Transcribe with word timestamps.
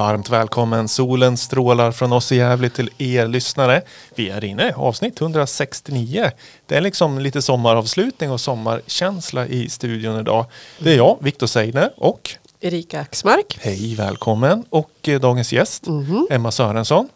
varmt 0.00 0.30
välkommen. 0.30 0.88
Solen 0.88 1.36
strålar 1.36 1.92
från 1.92 2.12
oss 2.12 2.32
i 2.32 2.36
Gävle 2.36 2.68
till 2.70 2.90
er 2.98 3.26
lyssnare. 3.26 3.82
Vi 4.14 4.28
är 4.28 4.44
inne, 4.44 4.72
avsnitt 4.76 5.20
169. 5.20 6.30
Det 6.66 6.76
är 6.76 6.80
liksom 6.80 7.18
lite 7.18 7.42
sommaravslutning 7.42 8.30
och 8.30 8.40
sommarkänsla 8.40 9.46
i 9.46 9.68
studion 9.68 10.20
idag. 10.20 10.44
Det 10.78 10.92
är 10.92 10.96
jag, 10.96 11.18
Viktor 11.20 11.46
Seidner 11.46 11.92
och 11.96 12.30
Erika 12.60 13.00
Axmark. 13.00 13.58
Hej, 13.60 13.94
välkommen. 13.94 14.64
Och 14.70 14.90
eh, 15.02 15.20
dagens 15.20 15.52
gäst, 15.52 15.86
Emma 16.30 16.50
Sörensson. 16.50 17.08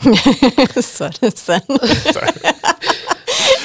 Sörensen. 0.82 1.60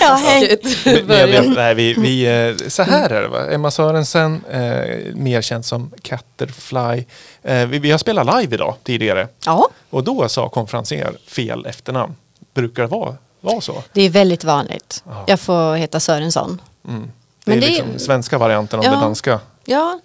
ja, 0.10 0.16
hej. 0.16 0.60
Vi, 0.86 1.02
vi, 1.02 1.20
jag 1.20 1.28
vet, 1.28 1.56
nej, 1.56 1.76
vi, 1.76 1.94
vi, 1.94 2.26
eh, 2.62 2.68
så 2.70 2.84
här 2.84 3.10
är 3.10 3.22
det 3.22 3.28
va? 3.28 3.46
Emma 3.52 3.72
Sörensen, 3.72 4.42
eh, 4.52 5.16
mer 5.16 5.42
känd 5.42 5.66
som 5.66 5.92
Catterfly. 6.02 7.06
Eh, 7.44 7.66
vi, 7.68 7.80
vi 7.80 7.92
har 7.92 7.98
spelat 7.98 8.42
live 8.42 8.56
idag 8.56 8.76
tidigare. 8.84 9.28
Ja, 9.46 9.70
Och 9.90 10.04
då 10.04 10.30
sa 10.30 10.50
konferenser 10.50 11.12
fel 11.28 11.66
efternamn. 11.66 12.16
Brukar 12.54 12.84
det 12.84 12.90
vara, 12.90 13.16
vara 13.42 13.62
så? 13.62 13.84
det 13.94 14.02
är 14.02 14.10
väldigt 14.10 14.44
vanligt. 14.44 15.04
Ja. 15.06 15.24
Jag 15.28 15.40
får 15.40 15.76
heta 15.76 16.00
Sörensson. 16.00 16.62
Mm. 16.88 17.02
Det 17.02 17.10
Men 17.46 17.58
är 17.58 17.62
det 17.62 17.68
är- 17.68 17.70
liksom 17.84 18.00
svenska 18.00 18.38
varianten 18.38 18.80
av 18.80 18.86
Ja. 18.86 18.92
det 18.92 18.98
danska. 18.98 19.40
Ja, 19.66 20.00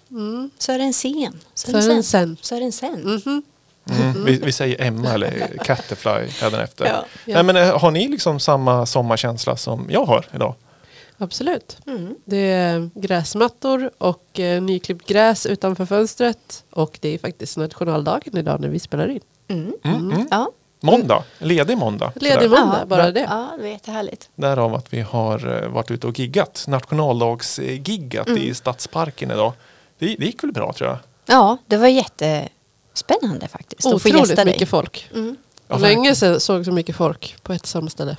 Sörensen. 0.57 1.39
Sörensen. 1.53 2.37
Sörensen. 2.41 3.21
Mm. 3.25 3.43
Vi, 4.25 4.39
vi 4.43 4.51
säger 4.51 4.81
Emma 4.87 5.09
eller 5.09 5.57
Catterfly 5.63 6.27
hädanefter. 6.41 6.85
Ja. 6.85 7.05
Nej, 7.25 7.43
men, 7.43 7.55
eh, 7.55 7.79
har 7.79 7.91
ni 7.91 8.07
liksom 8.07 8.39
samma 8.39 8.85
sommarkänsla 8.85 9.57
som 9.57 9.87
jag 9.89 10.05
har 10.05 10.25
idag? 10.33 10.55
Absolut. 11.17 11.77
Mm. 11.87 12.15
Det 12.25 12.37
är 12.51 12.89
gräsmattor 12.95 13.91
och 13.97 14.39
eh, 14.39 14.61
nyklippt 14.61 15.07
gräs 15.07 15.45
utanför 15.45 15.85
fönstret. 15.85 16.63
Och 16.69 16.97
det 17.01 17.09
är 17.09 17.17
faktiskt 17.17 17.57
nationaldagen 17.57 18.37
idag 18.37 18.59
när 18.59 18.67
vi 18.69 18.79
spelar 18.79 19.07
in. 19.09 19.21
Mm. 19.47 19.73
Mm. 19.83 20.11
Mm. 20.11 20.27
Ja. 20.31 20.51
Måndag, 20.81 21.23
ledig 21.39 21.77
måndag. 21.77 22.11
Ledig 22.15 22.33
sådär. 22.49 22.59
måndag, 22.61 22.77
Ja, 22.79 22.85
bara 22.85 23.11
det. 23.11 23.19
Ja, 23.19 23.49
det 23.59 23.67
är 23.67 23.71
jättehärligt. 23.71 24.29
Därav 24.35 24.75
att 24.75 24.93
vi 24.93 25.01
har 25.01 25.63
eh, 25.63 25.69
varit 25.69 25.91
ute 25.91 26.07
och 26.07 26.19
giggat. 26.19 26.65
Nationaldagsgiggat 26.67 28.27
Mm. 28.27 28.41
i 28.41 28.53
Stadsparken 28.53 29.31
idag. 29.31 29.53
Det, 29.99 30.05
det 30.05 30.25
gick 30.25 30.43
väl 30.43 30.51
bra 30.51 30.73
tror 30.73 30.89
jag. 30.89 30.97
Ja, 31.25 31.57
det 31.67 31.77
var 31.77 31.87
jättespännande 32.93 33.47
faktiskt. 33.47 33.85
Otroligt 33.85 34.29
mycket 34.45 34.57
dig. 34.59 34.65
folk. 34.65 35.09
Mm. 35.13 35.35
Ja, 35.67 35.77
Länge 35.77 36.15
sedan 36.15 36.39
såg 36.39 36.65
så 36.65 36.71
mycket 36.71 36.95
folk 36.95 37.35
på 37.43 37.53
ett 37.53 37.65
samma 37.65 37.89
ställe. 37.89 38.17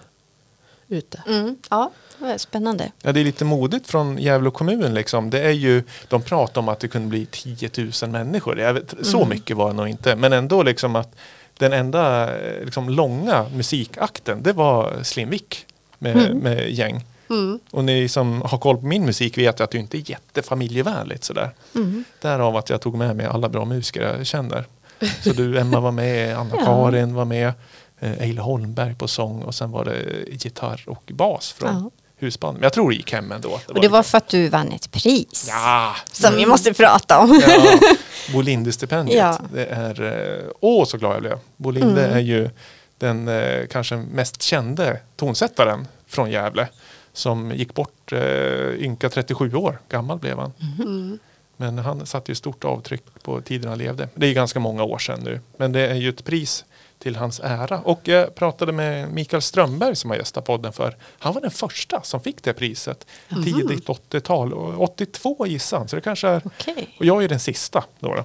Ute. 0.89 1.23
Mm. 1.27 1.57
Ja, 1.71 1.91
det 2.19 2.39
spännande. 2.39 2.93
Ja, 3.03 3.13
det 3.13 3.21
är 3.21 3.25
lite 3.25 3.45
modigt 3.45 3.91
från 3.91 4.19
Gävle 4.19 4.51
kommun. 4.51 4.95
Liksom. 4.95 5.31
Det 5.31 5.41
är 5.41 5.51
ju, 5.51 5.83
de 6.09 6.23
pratar 6.23 6.61
om 6.61 6.69
att 6.69 6.81
det 6.81 6.89
kunde 6.89 7.09
bli 7.09 7.27
10 7.27 7.71
000 8.03 8.11
människor. 8.11 8.59
Jag 8.61 8.75
vet, 8.75 8.95
Så 9.03 9.17
Mm. 9.17 9.29
mycket 9.29 9.57
var 9.57 9.67
det 9.69 9.73
nog 9.77 9.89
inte. 9.89 10.17
Men 10.17 10.33
ändå 10.33 10.63
liksom 10.63 10.97
att 10.97 11.15
den 11.59 11.73
enda 11.73 12.35
eh, 12.41 12.65
liksom, 12.65 12.89
långa 12.89 13.47
musikakten 13.55 14.43
det 14.43 14.53
var 14.53 15.03
Slimvik 15.03 15.67
med, 15.99 16.17
Mm. 16.17 16.39
med 16.39 16.71
gäng. 16.71 17.05
Mm. 17.31 17.59
Och 17.71 17.85
ni 17.85 18.09
som 18.09 18.43
har 18.43 18.59
koll 18.59 18.77
på 18.77 18.87
min 18.87 19.05
musik 19.07 19.39
vet 19.39 19.61
att 19.61 19.71
det 19.71 19.79
inte 19.79 19.97
är 19.99 20.11
jättefamiljevänligt 20.11 21.25
sådär. 21.25 21.51
Mm. 21.75 22.05
Därav 22.21 22.57
att 22.57 22.71
jag 22.71 22.81
tog 22.81 22.95
med 22.97 23.17
mig 23.17 23.27
alla 23.27 23.49
bra 23.49 23.65
musiker 23.65 24.03
jag 24.17 24.27
känner. 24.27 24.65
Så 25.25 25.31
du 25.33 25.59
Emma 25.59 25.81
var 25.81 25.91
med, 25.93 26.37
Anna-Karin 26.39 27.15
var 27.15 27.25
med, 27.25 27.53
eh, 28.01 28.13
Eile 28.23 28.41
Holmberg 28.41 28.95
på 28.95 29.09
sång 29.09 29.43
och 29.43 29.55
sen 29.55 29.71
var 29.71 29.85
det 29.85 29.99
gitarr 30.31 30.83
och 30.87 31.03
bas 31.15 31.53
från 31.53 31.75
Ja. 31.75 31.91
husband. 32.27 32.55
Men 32.55 32.63
jag 32.63 32.73
tror 32.73 32.91
det 32.91 32.97
gick 32.97 33.13
hem 33.13 33.33
ändå. 33.33 33.61
Och 33.69 33.81
det 33.81 33.89
var 33.89 34.03
för 34.03 34.19
att 34.19 34.29
du 34.29 34.49
vann 34.49 34.73
ett 34.73 34.91
pris. 34.91 35.47
Ja! 35.49 35.97
Som 36.13 36.37
vi 36.37 36.47
måste 36.47 36.75
prata 36.75 37.19
om. 37.19 37.41
ja. 37.47 37.79
Bolinde-stipendiet. 38.33 39.17
Ja. 39.19 39.39
Det 39.53 39.67
är, 39.67 40.03
eh, 40.03 40.45
åh 40.61 40.85
så 40.87 40.97
glad 40.99 41.15
jag 41.15 41.21
blev. 41.23 41.39
Bolinde 41.57 42.05
Mm. 42.05 42.17
är 42.17 42.21
ju 42.21 42.51
den 42.99 43.29
eh, 43.29 43.67
kanske 43.71 43.97
mest 43.97 44.43
kände 44.43 45.01
tonsättaren 45.17 45.87
från 46.07 46.31
Gävle. 46.31 46.69
Som 47.15 47.51
gick 47.51 47.75
bort 47.75 48.13
eh, 48.13 48.85
ynka 48.85 49.09
37 49.11 49.55
år 49.55 49.79
gammal 49.89 50.19
blev 50.19 50.39
han. 50.39 50.53
Mm. 50.79 51.19
Men 51.57 51.79
han 51.79 52.07
satte 52.07 52.31
ju 52.31 52.35
stort 52.35 52.65
avtryck 52.65 53.03
på 53.23 53.41
tiden 53.41 53.69
han 53.69 53.79
levde. 53.79 54.09
Det 54.15 54.27
är 54.27 54.29
ju 54.29 54.35
ganska 54.35 54.61
många 54.61 54.83
år 54.83 54.99
sedan 54.99 55.21
nu. 55.25 55.41
Men 55.57 55.73
det 55.73 55.81
är 55.81 55.95
ju 55.95 56.09
ett 56.09 56.25
pris 56.25 56.65
till 56.99 57.17
hans 57.17 57.41
ära. 57.45 57.81
Och 57.81 58.01
jag 58.09 58.35
pratade 58.35 58.73
med 58.73 59.13
Mikael 59.13 59.43
Strömberg 59.43 59.97
som 59.97 60.11
har 60.11 60.17
gästat 60.17 60.45
podden 60.45 60.73
för. 60.73 60.97
Han 61.19 61.35
var 61.35 61.41
den 61.41 61.51
första 61.51 62.03
som 62.03 62.21
fick 62.21 62.43
det 62.43 62.53
priset. 62.53 63.07
Tidigt 63.45 63.87
80-tal. 63.87 64.53
Och 64.53 64.83
82 64.83 65.47
gissar 65.47 65.79
han. 65.79 65.89
Så 65.89 65.97
det 65.97 66.03
kanske 66.03 66.29
är... 66.29 66.43
Okej. 66.45 66.97
Och 66.99 67.05
jag 67.05 67.25
är 67.25 67.29
den 67.29 67.41
sista 67.41 67.85
då. 68.01 68.15
då. 68.15 68.25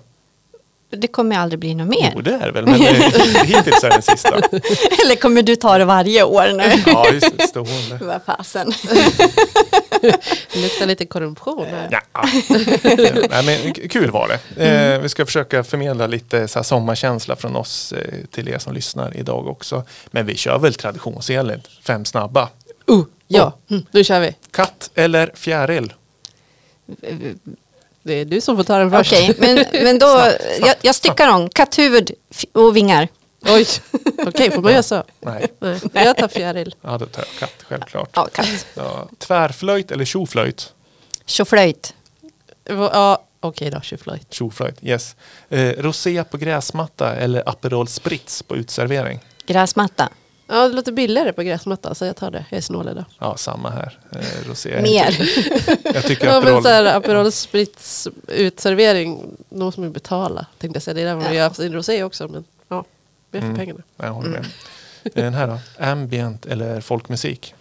Det 0.91 1.07
kommer 1.07 1.37
aldrig 1.37 1.59
bli 1.59 1.75
något 1.75 1.87
mer. 1.87 2.11
Jo 2.15 2.21
det 2.21 2.33
är 2.33 2.45
det 2.45 2.51
väl. 2.51 2.65
Men 2.65 2.73
hittills 3.45 3.83
är 3.83 3.89
den 3.89 4.01
sista. 4.01 4.35
Eller 5.03 5.15
kommer 5.15 5.41
du 5.41 5.55
ta 5.55 5.77
det 5.77 5.85
varje 5.85 6.23
år 6.23 6.53
nu? 6.53 6.83
Ja, 6.85 7.09
just 7.09 7.37
det. 7.37 7.47
Stående. 7.47 7.99
Vad 8.01 8.21
fasen. 8.25 8.71
Det 10.53 10.61
luktar 10.61 10.85
lite 10.85 11.05
korruption 11.05 11.65
här. 11.65 11.87
Ja. 11.91 12.25
Nej, 13.29 13.45
men 13.45 13.73
kul 13.89 14.11
var 14.11 14.27
det. 14.27 14.65
Eh, 14.65 14.99
vi 14.99 15.09
ska 15.09 15.25
försöka 15.25 15.63
förmedla 15.63 16.07
lite 16.07 16.47
så 16.47 16.59
här 16.59 16.63
sommarkänsla 16.63 17.35
från 17.35 17.55
oss 17.55 17.91
eh, 17.93 18.25
till 18.31 18.49
er 18.49 18.57
som 18.57 18.73
lyssnar 18.73 19.17
idag 19.17 19.47
också. 19.47 19.83
Men 20.11 20.25
vi 20.25 20.35
kör 20.35 20.59
väl 20.59 20.73
traditionsenligt 20.73 21.67
fem 21.83 22.05
snabba. 22.05 22.49
Uh, 22.91 23.03
ja, 23.27 23.57
mm, 23.69 23.85
nu 23.91 24.03
kör 24.03 24.19
vi. 24.19 24.35
Katt 24.51 24.89
eller 24.95 25.31
fjäril? 25.35 25.93
Det 28.09 28.15
är 28.21 28.25
du 28.25 28.41
som 28.41 28.57
får 28.57 28.63
ta 28.63 28.77
den 28.77 28.91
först. 28.91 29.13
Okej, 29.13 29.35
men, 29.37 29.65
men 29.83 29.99
då, 29.99 30.07
Snabbt, 30.07 30.41
snabbt, 30.57 30.67
jag, 30.67 30.75
jag 30.81 30.95
styckar 30.95 31.29
om. 31.33 31.49
Katthuvud 31.49 32.11
och 32.53 32.75
vingar. 32.77 33.07
Oj, 33.45 33.65
okej, 34.27 34.51
får 34.51 34.61
man 34.61 34.71
göra 34.71 34.83
så? 34.83 35.03
Nej, 35.19 35.47
Nej, 35.59 35.79
jag 36.05 36.17
tar 36.17 36.27
fjäril. 36.27 36.75
ja, 36.81 36.97
då 36.97 37.05
tar 37.05 37.21
jag 37.21 37.39
katt 37.39 37.63
självklart. 37.67 38.09
Ja, 38.13 38.27
katt. 38.33 38.65
Ja, 38.75 39.07
tvärflöjt 39.17 39.91
eller 39.91 40.05
tjoflöjt? 40.05 40.73
Tjoflöjt. 41.25 41.93
Ja, 42.67 43.23
okej 43.39 43.69
då, 43.71 43.81
tjoflöjt. 43.81 44.33
Tjoflöjt, 44.33 44.75
yes. 44.81 45.15
Eh, 45.49 45.69
rosé 45.77 46.23
på 46.23 46.37
gräsmatta 46.37 47.15
eller 47.15 47.49
Aperol 47.49 47.87
Spritz 47.87 48.43
på 48.43 48.55
utservering? 48.55 49.19
Gräsmatta. 49.47 50.09
Ja, 50.51 50.67
det 50.67 50.75
låter 50.75 50.91
billigare 50.91 51.33
på 51.33 51.43
gräsmattan 51.43 51.95
så 51.95 52.05
jag 52.05 52.15
tar 52.15 52.31
det. 52.31 52.45
Jag 52.49 52.57
är 52.57 52.61
snål 52.61 52.89
idag. 52.89 53.05
Ja, 53.19 53.37
samma 53.37 53.69
här. 53.69 53.99
Eh, 54.11 54.47
rosé. 54.49 54.81
Mer. 54.81 55.17
Jag 55.93 56.03
tycker 56.03 56.25
Ja, 56.27 56.31
men 56.33 56.43
Aperol... 56.43 56.63
så 56.63 56.69
här, 56.69 56.85
Aperol 56.97 57.31
Spritz 57.31 58.07
utservering, 58.27 59.37
någon 59.49 59.71
som 59.71 59.83
vill 59.83 59.91
betala. 59.91 60.45
Tänkte 60.57 60.75
jag 60.77 60.83
säga, 60.83 60.93
det 60.93 61.01
är 61.01 61.05
där 61.05 61.15
man 61.15 61.25
Ja. 61.25 61.33
gör 61.33 61.49
sin 61.49 61.73
rosé 61.73 62.03
också. 62.03 62.27
Men 62.27 62.43
ja, 62.67 62.85
mer 63.31 63.39
för 63.39 63.45
Mm. 63.47 63.57
pengarna. 63.57 63.81
Jag 63.97 64.13
håller 64.13 64.29
med. 64.29 64.45
Den 65.13 65.33
här 65.33 65.47
då? 65.47 65.59
Ambient 65.85 66.45
eller 66.45 66.81
folkmusik? 66.81 67.53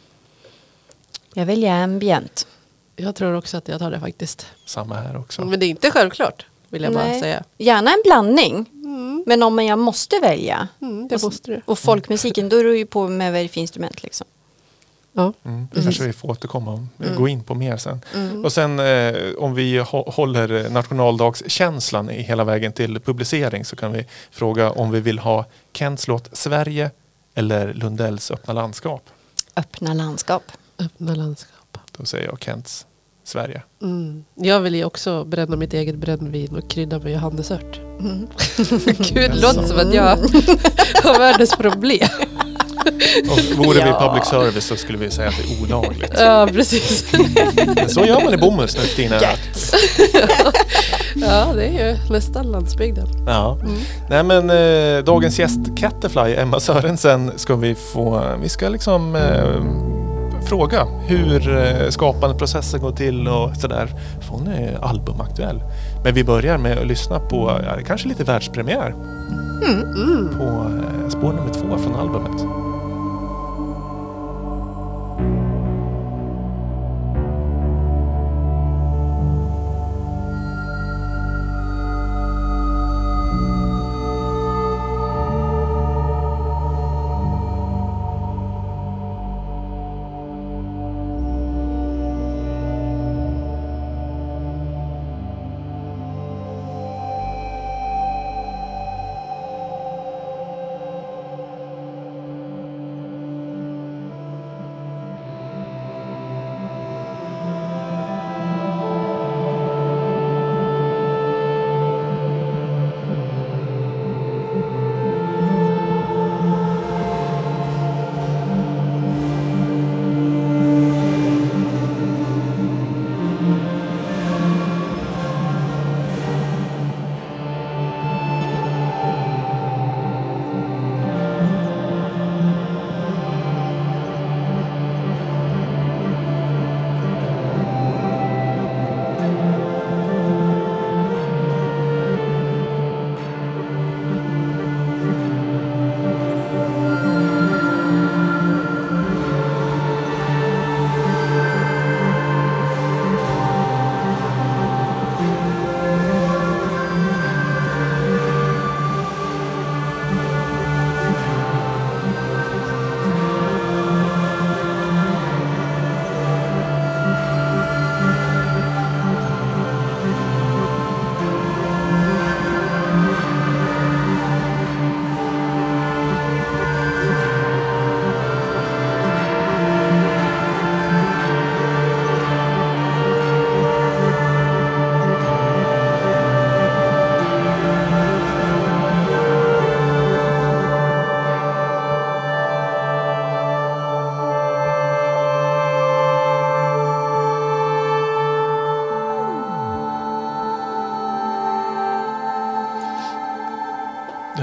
Jag 1.34 1.46
väljer 1.46 1.72
ambient. 1.82 2.46
Jag 2.96 3.14
tror 3.14 3.34
också 3.34 3.56
att 3.56 3.68
jag 3.68 3.78
tar 3.78 3.90
det 3.90 4.00
faktiskt. 4.00 4.46
Samma 4.66 4.94
här 4.94 5.16
också. 5.16 5.44
Men 5.44 5.60
det 5.60 5.66
är 5.66 5.68
inte 5.68 5.90
självklart, 5.90 6.46
vill 6.68 6.82
jag 6.82 6.92
bara 6.94 7.04
Nej. 7.04 7.20
säga. 7.20 7.42
Gärna 7.58 7.90
en 7.90 8.02
blandning. 8.04 8.66
Mm, 9.18 9.24
Men 9.26 9.42
om 9.42 9.58
jag 9.64 9.78
måste 9.78 10.18
välja. 10.22 10.68
mm, 10.82 11.08
det 11.08 11.14
Och 11.14 11.22
måste 11.22 11.50
du. 11.50 11.62
Och 11.64 11.78
folkmusiken, 11.78 12.48
då 12.48 12.56
är 12.56 12.64
det 12.64 12.76
ju 12.78 12.86
på 12.86 13.08
med 13.08 13.32
vad 13.32 13.40
det 13.40 13.44
är 13.44 13.48
för 13.48 13.60
instrument 13.60 14.02
liksom. 14.02 14.26
Ja. 15.12 15.32
Mm, 15.44 15.68
det 15.72 15.82
kanske 15.82 16.02
vi 16.04 16.12
får 16.12 16.30
återkomma 16.30 16.72
om. 16.72 16.88
Mm. 17.02 17.16
Gå 17.16 17.28
in 17.28 17.42
på 17.44 17.54
mer 17.54 17.76
sen. 17.76 18.00
Mm. 18.14 18.44
Och 18.44 18.52
sen 18.52 18.78
eh, 18.78 19.14
om 19.38 19.54
vi 19.54 19.80
hå- 19.80 20.10
håller 20.10 20.70
nationaldagskänslan 20.70 22.10
i 22.10 22.22
hela 22.22 22.44
vägen 22.44 22.72
till 22.72 23.00
publicering 23.00 23.64
så 23.64 23.76
kan 23.76 23.92
vi 23.92 24.06
fråga 24.30 24.70
om 24.70 24.90
vi 24.90 25.00
vill 25.00 25.18
ha 25.18 25.44
Kents 25.72 26.08
låt 26.08 26.36
Sverige 26.36 26.90
eller 27.34 27.74
Lundells 27.74 28.30
öppna 28.30 28.52
landskap. 28.54 29.02
Öppna 29.56 29.94
landskap. 29.94 30.42
Öppna 30.78 31.14
landskap. 31.14 31.78
Då 31.96 32.04
säger 32.04 32.26
jag 32.26 32.42
Kents 32.42 32.86
Sverige. 33.28 33.62
Mm. 33.82 34.24
Jag 34.34 34.60
vill 34.60 34.74
ju 34.74 34.84
också 34.84 35.24
bränna 35.24 35.56
mitt 35.56 35.74
eget 35.74 35.94
brännvin 35.96 36.56
och 36.56 36.70
krydda 36.70 36.98
med 36.98 37.12
johannesört. 37.12 37.80
Mm. 38.00 38.26
Gud, 38.98 39.30
det 39.30 39.40
låter 39.42 39.62
som 39.66 39.78
att 39.78 39.94
jag 39.94 40.04
har 41.04 41.18
världens 41.18 41.56
problem. 41.56 42.08
Och 43.30 43.38
vore 43.66 43.84
vi 43.84 43.90
Ja. 43.90 44.08
public 44.08 44.24
service 44.28 44.64
så 44.66 44.76
skulle 44.76 44.98
vi 44.98 45.10
säga 45.10 45.28
att 45.28 45.34
det 45.36 45.54
är 45.54 45.62
olagligt. 45.62 46.12
Ja, 46.18 46.48
precis. 46.52 47.04
Men 47.76 47.88
så 47.88 48.00
gör 48.04 48.24
man 48.24 48.34
i 48.34 48.36
Bomhus 48.36 48.76
nu 48.76 48.80
för 48.82 48.96
tiden. 48.96 49.20
Ja, 51.14 51.52
det 51.54 51.64
är 51.66 51.88
ju 51.88 51.96
nästan 52.10 52.46
landsbygden. 52.50 53.06
Ja. 53.26 53.58
Mm. 53.62 53.78
Nej 54.10 54.22
men 54.22 54.50
eh, 54.50 55.04
dagens 55.04 55.38
gäst 55.38 55.58
Catterfly, 55.76 56.34
Emma 56.34 56.60
Sörensen, 56.60 57.32
ska 57.36 57.56
vi 57.56 57.74
få, 57.74 58.22
vi 58.42 58.48
ska 58.48 58.68
liksom 58.68 59.16
eh, 59.16 59.62
fråga 60.48 60.84
hur 61.06 61.56
eh, 61.58 61.88
skapandeprocessen 61.88 62.80
går 62.80 62.92
till 62.92 63.28
och 63.28 63.56
sådär. 63.56 63.86
För 64.20 64.34
hon 64.34 64.46
är 64.48 64.78
albumaktuell. 64.84 65.60
Men 66.04 66.14
vi 66.14 66.24
börjar 66.24 66.58
med 66.58 66.78
att 66.78 66.86
lyssna 66.86 67.20
på, 67.20 67.60
kanske 67.86 68.08
lite 68.08 68.24
världspremiär 68.24 68.94
Mm. 69.66 70.28
på 70.38 70.44
eh, 70.44 71.08
spår 71.08 71.32
nummer 71.32 71.52
två 71.54 71.78
från 71.78 71.96
albumet. 71.96 72.67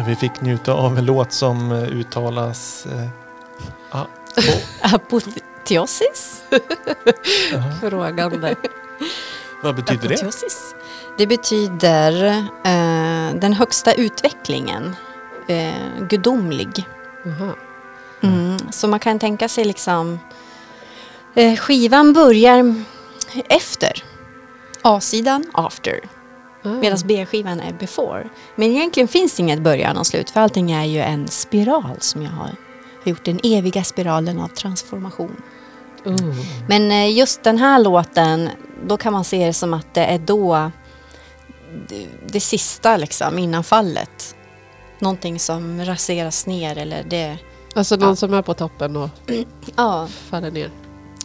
Vi 0.07 0.15
fick 0.15 0.41
njuta 0.41 0.73
av 0.73 0.97
en 0.97 1.05
låt 1.05 1.31
som 1.31 1.71
eh, 1.71 1.83
uttalas... 1.83 2.85
Eh, 2.85 3.07
ah, 3.91 4.05
Apoteosis? 4.81 6.43
jaha. 7.51 7.71
Frågande. 7.81 8.55
Vad 9.63 9.75
betyder 9.75 10.07
det? 10.07 10.13
Apoteosis. 10.13 10.75
Det 11.17 11.27
betyder 11.27 12.25
eh, 12.63 13.39
den 13.39 13.53
högsta 13.53 13.93
utvecklingen. 13.93 14.95
Eh, 15.47 16.07
gudomlig. 16.09 16.87
Jaha. 17.23 17.55
Mm. 18.21 18.57
Så 18.71 18.87
man 18.87 18.99
kan 18.99 19.19
tänka 19.19 19.49
sig 19.49 19.65
liksom 19.65 20.19
eh, 21.35 21.55
skivan 21.55 22.13
börjar 22.13 22.83
efter. 23.49 24.03
A-sidan 24.81 25.45
after. 25.53 25.99
Ah. 26.65 26.69
Medan 26.69 26.97
B-skivan 27.05 27.59
är 27.59 27.73
before. 27.73 28.29
Men 28.55 28.69
egentligen 28.71 29.07
finns 29.07 29.35
det 29.35 29.41
inget 29.41 29.61
början 29.61 29.97
och 29.97 30.07
slut 30.07 30.29
för 30.29 30.39
allting 30.39 30.71
är 30.71 30.83
ju 30.85 30.99
en 30.99 31.27
spiral 31.27 31.95
som 31.99 32.21
jag 32.21 32.31
har 32.31 32.49
gjort. 33.03 33.25
Den 33.25 33.39
eviga 33.43 33.83
spiralen 33.83 34.39
av 34.39 34.47
transformation. 34.47 35.41
Oh. 36.05 36.35
Men 36.69 36.91
eh, 36.91 37.17
just 37.17 37.43
den 37.43 37.57
här 37.57 37.79
låten, 37.79 38.49
då 38.87 38.97
kan 38.97 39.13
man 39.13 39.23
se 39.23 39.45
det 39.45 39.53
som 39.53 39.73
att 39.73 39.93
det 39.93 40.05
är 40.05 40.17
då 40.19 40.71
det, 41.87 42.07
det 42.27 42.39
sista 42.39 42.97
liksom 42.97 43.39
innan 43.39 43.63
fallet. 43.63 44.35
Någonting 44.99 45.39
som 45.39 45.85
raseras 45.85 46.47
ner 46.47 46.77
eller 46.77 47.03
det, 47.03 47.37
Alltså 47.75 47.95
någon 47.95 48.09
Ja. 48.09 48.15
som 48.15 48.33
är 48.33 48.41
på 48.41 48.53
toppen 48.53 48.95
och 48.97 49.09
ja, 49.75 50.07
faller 50.29 50.51
ner. 50.51 50.69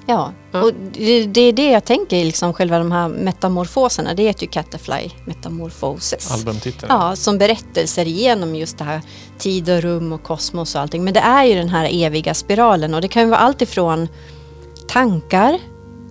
Ja. 0.07 0.33
Ja. 0.53 0.63
Och 0.63 0.73
det, 0.93 1.27
det 1.27 1.41
är 1.41 1.53
det 1.53 1.71
jag 1.71 1.85
tänker 1.85 2.25
liksom 2.25 2.53
själva 2.55 2.79
de 2.79 2.93
här 2.93 3.09
metamorfoserna, 3.09 4.15
det 4.15 4.23
heter 4.23 4.43
ju 4.43 4.49
Catafly 4.49 5.11
Metamorphosis. 5.25 6.33
Albumtiteln? 6.33 6.87
Ja, 6.93 7.17
som 7.17 7.39
berättelser 7.39 8.05
genom 8.05 8.55
just 8.55 8.79
det 8.79 8.85
här 8.85 9.01
tid 9.39 9.71
och 9.71 9.83
rum 9.83 10.13
och 10.13 10.23
kosmos 10.23 10.75
och 10.75 10.81
allting. 10.81 11.05
Men 11.05 11.15
det 11.15 11.21
är 11.21 11.45
ju 11.45 11.55
den 11.55 11.69
här 11.69 11.89
eviga 11.93 12.35
spiralen 12.35 12.95
och 12.95 13.01
det 13.01 13.09
kan 13.09 13.23
ju 13.23 13.29
vara 13.29 13.41
allt 13.41 13.63
ifrån 13.63 14.09
tankar, 14.89 15.59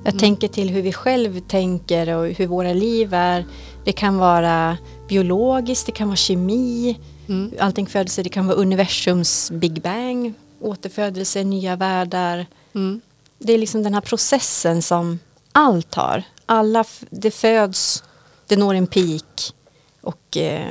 jag 0.04 0.20
tänker 0.20 0.48
till 0.48 0.70
hur 0.70 0.82
vi 0.82 0.94
själv 0.94 1.40
tänker 1.40 2.16
och 2.16 2.28
hur 2.28 2.48
våra 2.48 2.74
liv 2.74 3.14
är. 3.14 3.46
Det 3.86 3.92
kan 3.92 4.18
vara 4.18 4.78
biologiskt, 5.10 5.86
det 5.86 5.92
kan 5.92 6.08
vara 6.08 6.16
kemi, 6.16 6.98
Mm. 7.28 7.52
allting 7.60 7.86
födelse, 7.88 8.24
det 8.24 8.30
kan 8.30 8.48
vara 8.48 8.58
universums 8.58 9.52
Big 9.52 9.82
Bang, 9.82 10.34
återfödelse, 10.62 11.44
nya 11.44 11.76
världar. 11.76 12.46
Mm. 12.76 13.02
Det 13.40 13.54
är 13.54 13.58
liksom 13.58 13.84
den 13.84 13.94
här 13.94 14.02
processen 14.02 14.82
som 14.82 15.20
allt 15.52 15.96
har. 15.96 16.24
Alla, 16.46 16.84
det 17.10 17.32
föds, 17.32 18.04
det 18.48 18.56
når 18.56 18.74
en 18.76 18.88
peak 18.88 19.54
och 20.02 20.38
eh, 20.38 20.66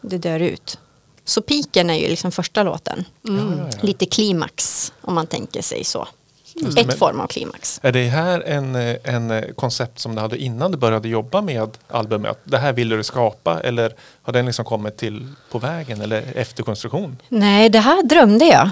det 0.00 0.18
dör 0.18 0.40
ut. 0.40 0.78
Så 1.24 1.42
piken 1.42 1.90
är 1.90 1.94
ju 1.94 2.08
liksom 2.08 2.32
första 2.32 2.62
låten. 2.62 3.04
Ja, 3.22 3.32
ja, 3.34 3.42
ja. 3.58 3.78
Lite 3.80 4.06
klimax 4.06 4.92
om 5.00 5.14
man 5.14 5.26
tänker 5.26 5.62
sig 5.62 5.84
så. 5.84 6.08
Det, 6.54 6.80
Ett 6.80 6.86
men- 6.86 6.96
form 6.98 7.20
av 7.20 7.26
klimax. 7.26 7.80
Är 7.82 7.92
det 7.92 8.08
här 8.08 8.40
en, 8.40 8.74
eh, 8.74 8.96
en 9.04 9.30
eh, 9.30 9.44
koncept 9.56 9.98
som 9.98 10.14
du 10.14 10.20
hade 10.20 10.38
innan 10.38 10.70
du 10.72 10.78
började 10.78 11.08
jobba 11.08 11.40
med 11.42 11.70
albumet? 11.88 12.38
Det 12.44 12.58
här 12.58 12.72
ville 12.72 12.96
du 12.96 13.02
skapa 13.04 13.60
eller 13.60 13.94
har 14.22 14.32
den 14.32 14.46
liksom 14.46 14.64
kommit 14.64 14.96
till 14.96 15.26
på 15.50 15.58
vägen 15.58 16.00
eller 16.00 16.24
efter 16.34 16.62
konstruktion? 16.62 17.16
Nej, 17.28 17.68
det 17.68 17.78
här 17.80 18.02
drömde 18.02 18.44
jag. 18.44 18.70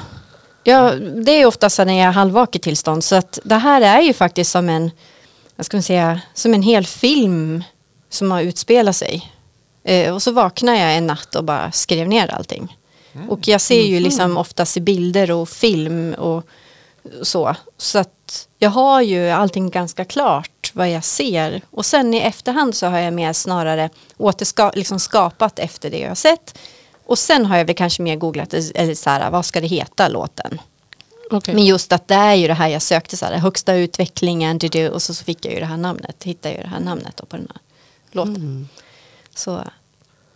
Ja, 0.69 0.95
det 0.95 1.33
är 1.33 1.47
ofta 1.47 1.71
så 1.71 1.85
när 1.85 1.99
jag 1.99 2.09
är 2.09 2.13
halvvaket 2.13 2.63
tillstånd. 2.63 3.05
Så 3.05 3.15
att 3.15 3.39
det 3.45 3.55
här 3.55 3.81
är 3.81 4.01
ju 4.01 4.13
faktiskt 4.13 4.51
som 4.51 4.69
en, 4.69 4.91
vad 5.57 5.67
ska 5.67 5.77
man 5.77 5.83
säga, 5.83 6.21
som 6.35 6.55
en 6.55 6.63
hel 6.63 6.87
film 6.87 7.65
som 8.09 8.31
har 8.31 8.43
utspelat 8.43 8.97
sig. 8.97 9.33
Eh, 9.85 10.15
och 10.15 10.23
så 10.23 10.33
vaknade 10.33 10.79
jag 10.79 10.97
en 10.97 11.07
natt 11.07 11.35
och 11.35 11.45
bara 11.45 11.73
skrev 11.73 12.09
ner 12.09 12.29
allting. 12.29 12.77
Och 13.29 13.49
jag 13.49 13.61
ser 13.61 13.83
ju 13.83 14.01
liksom 14.01 14.37
oftast 14.37 14.77
i 14.77 14.81
bilder 14.81 15.31
och 15.31 15.49
film 15.49 16.15
och 16.15 16.47
så. 17.23 17.57
Så 17.79 17.99
att 17.99 18.49
jag 18.59 18.71
har 18.71 19.03
ju 19.03 19.31
allting 19.31 19.71
ganska 19.71 20.05
klart 20.05 20.71
vad 20.73 20.91
jag 20.91 21.05
ser. 21.05 21.63
Och 21.71 21.87
sen 21.87 22.15
i 22.15 22.19
efterhand 22.19 22.75
så 22.75 22.87
har 22.87 22.99
jag 22.99 23.13
mer 23.13 23.33
snarare 23.33 23.91
återska, 24.17 24.73
liksom 24.75 25.01
skapat 25.01 25.59
efter 25.59 25.91
det 25.91 25.99
jag 25.99 26.09
har 26.09 26.15
sett. 26.15 26.59
Och 27.07 27.19
sen 27.19 27.47
har 27.47 27.57
jag 27.59 27.65
väl 27.65 27.77
kanske 27.77 28.03
mer 28.03 28.17
googlat, 28.17 28.55
eller 28.55 28.95
så 28.95 29.11
här, 29.11 29.31
vad 29.31 29.47
ska 29.47 29.61
det 29.61 29.67
heta 29.67 30.09
låten? 30.09 30.61
Okej. 31.31 31.55
Men 31.55 31.65
just 31.65 31.93
att 31.93 32.09
det 32.09 32.15
är 32.15 32.35
ju 32.35 32.47
det 32.47 32.55
här 32.55 32.69
jag 32.69 32.83
sökte, 32.83 33.17
så 33.17 33.27
här, 33.27 33.39
högsta 33.39 33.75
utvecklingen, 33.75 34.59
du, 34.59 34.89
och 34.89 35.03
så, 35.03 35.15
så 35.15 35.25
fick 35.25 35.45
jag 35.45 35.55
ju 35.55 35.61
det 35.61 35.67
här 35.67 35.77
namnet, 35.77 36.23
hittade 36.23 36.55
jag 36.55 36.59
ju 36.59 36.63
det 36.63 36.75
här 36.75 36.81
namnet 36.81 37.17
då 37.17 37.27
på 37.27 37.37
den 37.37 37.49
här 37.53 37.61
låten. 38.13 38.37
Mm. 38.37 38.69
Så, 39.35 39.65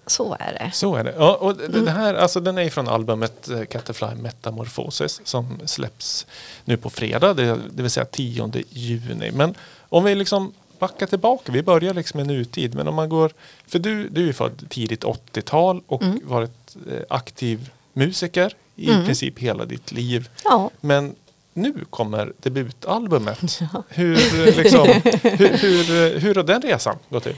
så 0.07 0.37
är 0.41 0.53
det. 0.53 0.71
Så 0.75 0.97
är 0.97 1.05
det. 1.05 1.15
Ja, 1.19 1.35
och 1.35 1.57
det, 1.57 1.81
det 1.81 1.91
här, 1.91 2.15
alltså, 2.15 2.41
den 2.41 2.59
är 2.59 2.71
från 2.71 2.89
albumet 2.89 3.49
eh, 3.49 3.65
Catafly 3.65 4.15
Metamorphosis 4.15 5.21
som 5.25 5.59
släpps 5.65 6.27
nu 6.65 6.77
på 6.77 6.91
fredag, 6.91 7.35
det, 7.35 7.59
det 7.71 7.83
vill 7.83 7.91
säga 7.91 8.07
10 8.07 8.51
juni. 8.71 9.31
Men 9.31 9.55
om 9.89 10.05
vi 10.05 10.15
liksom 10.15 10.53
backar 10.81 11.07
tillbaka, 11.07 11.53
vi 11.53 11.63
börjar 11.63 11.95
liksom 11.95 12.21
i 12.21 12.25
nutid, 12.25 12.75
men 12.75 12.89
om 12.89 12.95
man 12.95 13.09
går, 13.09 13.31
för 13.67 13.79
du, 13.79 14.09
du 14.09 14.29
är 14.29 14.33
född 14.33 14.67
tidigt 14.71 15.05
80-tal 15.05 15.83
och 15.87 16.03
Mm. 16.03 16.21
varit 16.25 16.77
eh, 16.91 17.01
aktiv 17.09 17.71
musiker 17.93 18.53
i 18.77 18.91
Mm. 18.91 19.05
princip 19.07 19.39
hela 19.39 19.65
ditt 19.65 19.93
liv. 19.93 20.29
Ja, 20.45 20.71
Men 20.81 21.15
nu 21.55 21.75
kommer 21.91 22.33
debutalbumet. 22.43 23.59
Hur, 23.89 24.49
eh, 24.49 24.57
liksom, 24.57 24.87
hur, 25.23 25.49
hur, 25.57 26.19
hur 26.21 26.35
har 26.35 26.43
den 26.43 26.63
resan 26.63 26.97
gått 27.09 27.23
till? 27.23 27.37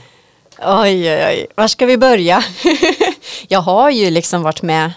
oj, 0.59 1.11
oj, 1.13 1.25
oj, 1.27 1.47
var 1.55 1.67
ska 1.67 1.85
vi 1.85 1.97
börja? 1.97 2.43
jag 3.47 3.59
har 3.59 3.89
ju 3.89 4.09
liksom 4.09 4.41
varit 4.43 4.61
med 4.61 4.93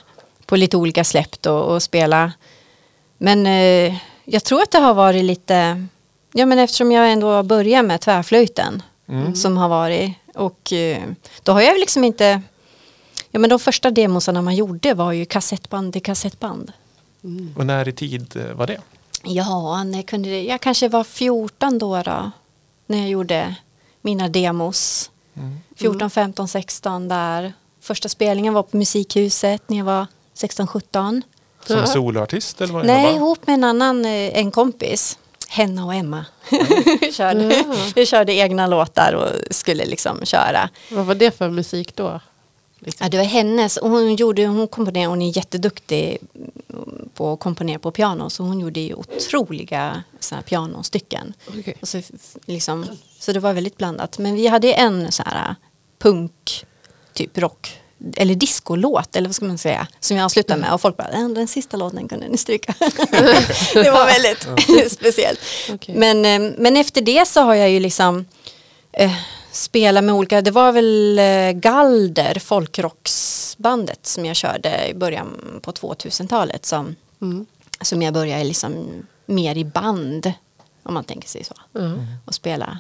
på 0.47 0.57
lite 0.57 0.77
olika 0.77 1.05
släpp 1.05 1.47
och, 1.47 1.75
och 1.75 1.83
spela. 1.83 2.33
Men 3.19 3.47
eh, 3.47 3.95
jag 4.25 4.45
tror 4.45 4.63
att 4.63 4.71
det 4.71 4.79
har 4.79 4.95
varit 4.95 5.25
lite, 5.25 5.87
ja 6.37 6.47
men 6.47 6.59
eftersom 6.59 6.93
jag 6.93 7.13
ändå 7.13 7.43
började 7.43 7.89
med 7.89 8.01
tvärflöjten 8.01 8.83
Mm. 9.09 9.35
som 9.35 9.57
har 9.57 9.69
varit 9.69 10.13
och 10.35 10.73
eh, 10.73 11.03
då 11.43 11.53
har 11.53 11.61
jag 11.61 11.79
liksom 11.79 12.05
inte, 12.05 12.41
ja 13.31 13.39
men 13.39 13.51
de 13.51 13.59
första 13.59 13.91
demosarna 13.91 14.43
man 14.43 14.55
gjorde 14.55 14.95
var 14.95 15.13
ju 15.13 15.25
kassettband 15.25 15.93
till 15.93 16.03
kassettband. 16.03 16.73
Och 17.57 17.67
när 17.67 17.89
i 17.89 17.93
tid 17.93 18.37
eh, 18.37 18.57
var 18.57 18.67
det? 18.67 18.81
Ja, 19.23 19.85
när 19.85 20.03
kunde 20.03 20.29
det, 20.29 20.43
jag 20.43 20.61
kanske 20.61 20.89
var 20.89 21.05
14 21.05 21.79
då, 21.79 22.03
då 22.03 22.31
när 22.87 22.99
jag 22.99 23.09
gjorde 23.09 23.55
mina 24.01 24.29
demos. 24.29 25.11
Mm. 25.37 25.59
14, 25.77 26.11
15, 26.11 26.49
16 26.49 27.09
där. 27.09 27.53
Första 27.81 28.09
spelningen 28.09 28.55
var 28.55 28.63
på 28.63 28.77
Musikhuset 28.77 29.63
när 29.67 29.77
jag 29.79 29.85
var 29.85 30.07
16, 30.35 30.67
17. 30.67 31.23
Som 31.67 31.87
soloartist 31.87 32.61
eller 32.61 32.73
vad 32.73 32.87
Nej, 32.87 33.17
ihop 33.17 33.47
med 33.47 33.55
en 33.55 33.65
annan, 33.65 34.05
eh, 34.05 34.39
en 34.39 34.51
kompis. 34.51 35.19
Henna 35.49 35.85
och 35.85 35.95
Emma. 35.95 36.25
körde, 37.13 37.55
Ja. 37.55 37.75
Vi 37.95 38.07
körde 38.07 38.33
egna 38.33 38.67
låtar 38.67 39.13
och 39.13 39.55
skulle 39.55 39.85
liksom 39.85 40.25
köra. 40.25 40.69
Vad 40.91 41.07
var 41.07 41.15
det 41.15 41.31
för 41.31 41.51
musik 41.51 41.97
då? 41.97 42.21
Liksom. 42.79 43.05
Ja, 43.05 43.11
det 43.11 43.17
var 43.17 43.25
hennes. 43.25 43.77
Och 43.77 43.91
hon, 43.91 44.17
gjorde, 44.17 44.47
hon 44.47 44.69
komponerade, 44.69 45.09
hon 45.09 45.23
är 45.23 45.37
jätteduktig 45.37 46.19
mm, 46.35 47.09
på 47.15 47.33
att 47.33 47.41
komponera 47.41 47.79
på 47.79 47.91
piano. 47.91 48.31
Så 48.31 48.43
hon 48.43 48.61
gjorde 48.61 48.81
ju 48.81 48.95
otroliga 48.95 50.03
såna 50.21 50.37
här 50.37 50.43
pianostycken. 50.43 51.35
Okej. 51.49 51.75
Och 51.81 51.89
så, 51.89 52.03
liksom, 52.47 52.87
så 53.19 53.33
det 53.33 53.41
var 53.41 53.53
väldigt 53.53 53.77
blandat. 53.77 54.19
Men 54.19 54.35
vi 54.35 54.47
hade 54.47 54.73
en 54.73 55.13
så 55.13 55.23
här 55.23 55.55
punk, 55.99 56.65
typ 57.13 57.39
rock, 57.39 57.81
eller 58.17 58.35
discolåt, 58.35 59.17
eller 59.17 59.29
vad 59.29 59.35
ska 59.35 59.45
man 59.45 59.59
säga, 59.59 59.87
som 60.01 60.17
jag 60.17 60.25
avslutade 60.25 60.61
med. 60.61 60.73
Och 60.73 60.81
folk 60.81 60.97
bara, 60.97 61.09
"Äh, 61.09 61.29
den 61.29 61.49
sista 61.49 61.77
låten 61.77 62.09
kunde 62.09 62.29
ni 62.29 62.39
stryka. 62.39 62.75
det 63.75 63.91
var 63.91 64.07
väldigt 64.07 64.93
speciellt. 64.93 65.41
Okej. 65.73 65.95
Men, 65.95 66.25
eh, 66.25 66.53
men 66.59 66.77
efter 66.77 67.01
det 67.01 67.29
så 67.29 67.41
har 67.41 67.55
jag 67.55 67.71
ju 67.71 67.81
liksom 67.81 68.25
eh, 68.93 69.13
spelat 69.53 70.05
med 70.05 70.15
olika, 70.15 70.43
det 70.43 70.51
var 70.51 70.73
väl 70.73 71.19
eh, 71.19 71.53
Galder, 71.61 72.39
folkrocksbandet 72.39 74.07
som 74.07 74.25
jag 74.27 74.37
körde 74.37 74.89
i 74.89 74.95
början 74.95 75.61
på 75.63 75.73
2000-talet 75.73 76.67
som, 76.67 76.95
Mm. 77.23 77.47
som 77.81 78.03
jag 78.03 78.15
började 78.15 78.45
liksom 78.45 78.87
mer 79.27 79.57
i 79.57 79.65
band, 79.65 80.33
om 80.83 80.95
man 80.95 81.05
tänker 81.05 81.29
sig 81.29 81.45
så, 81.45 81.55
Ja. 81.73 81.81
och 82.25 82.35
spela. 82.35 82.79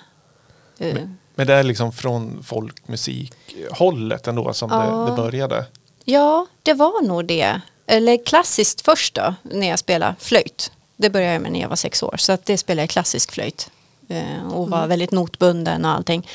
Eh, 0.78 0.94
Men 0.94 1.18
det 1.44 1.54
är 1.54 1.62
liksom 1.62 1.92
från 1.92 2.42
folkmusikhållet 2.42 4.26
ändå 4.26 4.52
som 4.52 4.70
Ja. 4.70 4.78
det, 4.78 5.10
det 5.10 5.16
började. 5.16 5.66
Ja, 6.04 6.46
det 6.62 6.72
var 6.74 7.02
nog 7.02 7.24
det. 7.24 7.60
Eller 7.86 8.24
klassiskt 8.24 8.80
först 8.80 9.14
då, 9.14 9.34
när 9.42 9.68
jag 9.68 9.78
spelade 9.78 10.14
flöjt. 10.18 10.72
Det 10.96 11.10
började 11.10 11.32
jag 11.32 11.42
med 11.42 11.52
när 11.52 11.60
jag 11.60 11.68
var 11.68 11.76
sex 11.76 12.02
år, 12.02 12.14
så 12.18 12.32
att 12.32 12.44
det 12.46 12.58
spelade 12.58 12.82
jag 12.82 12.90
klassisk 12.90 13.32
flöjt. 13.32 13.70
Eh, 14.08 14.52
och 14.52 14.70
var 14.70 14.86
väldigt 14.86 15.10
notbunden 15.10 15.84
och 15.84 15.90
allting. 15.90 16.28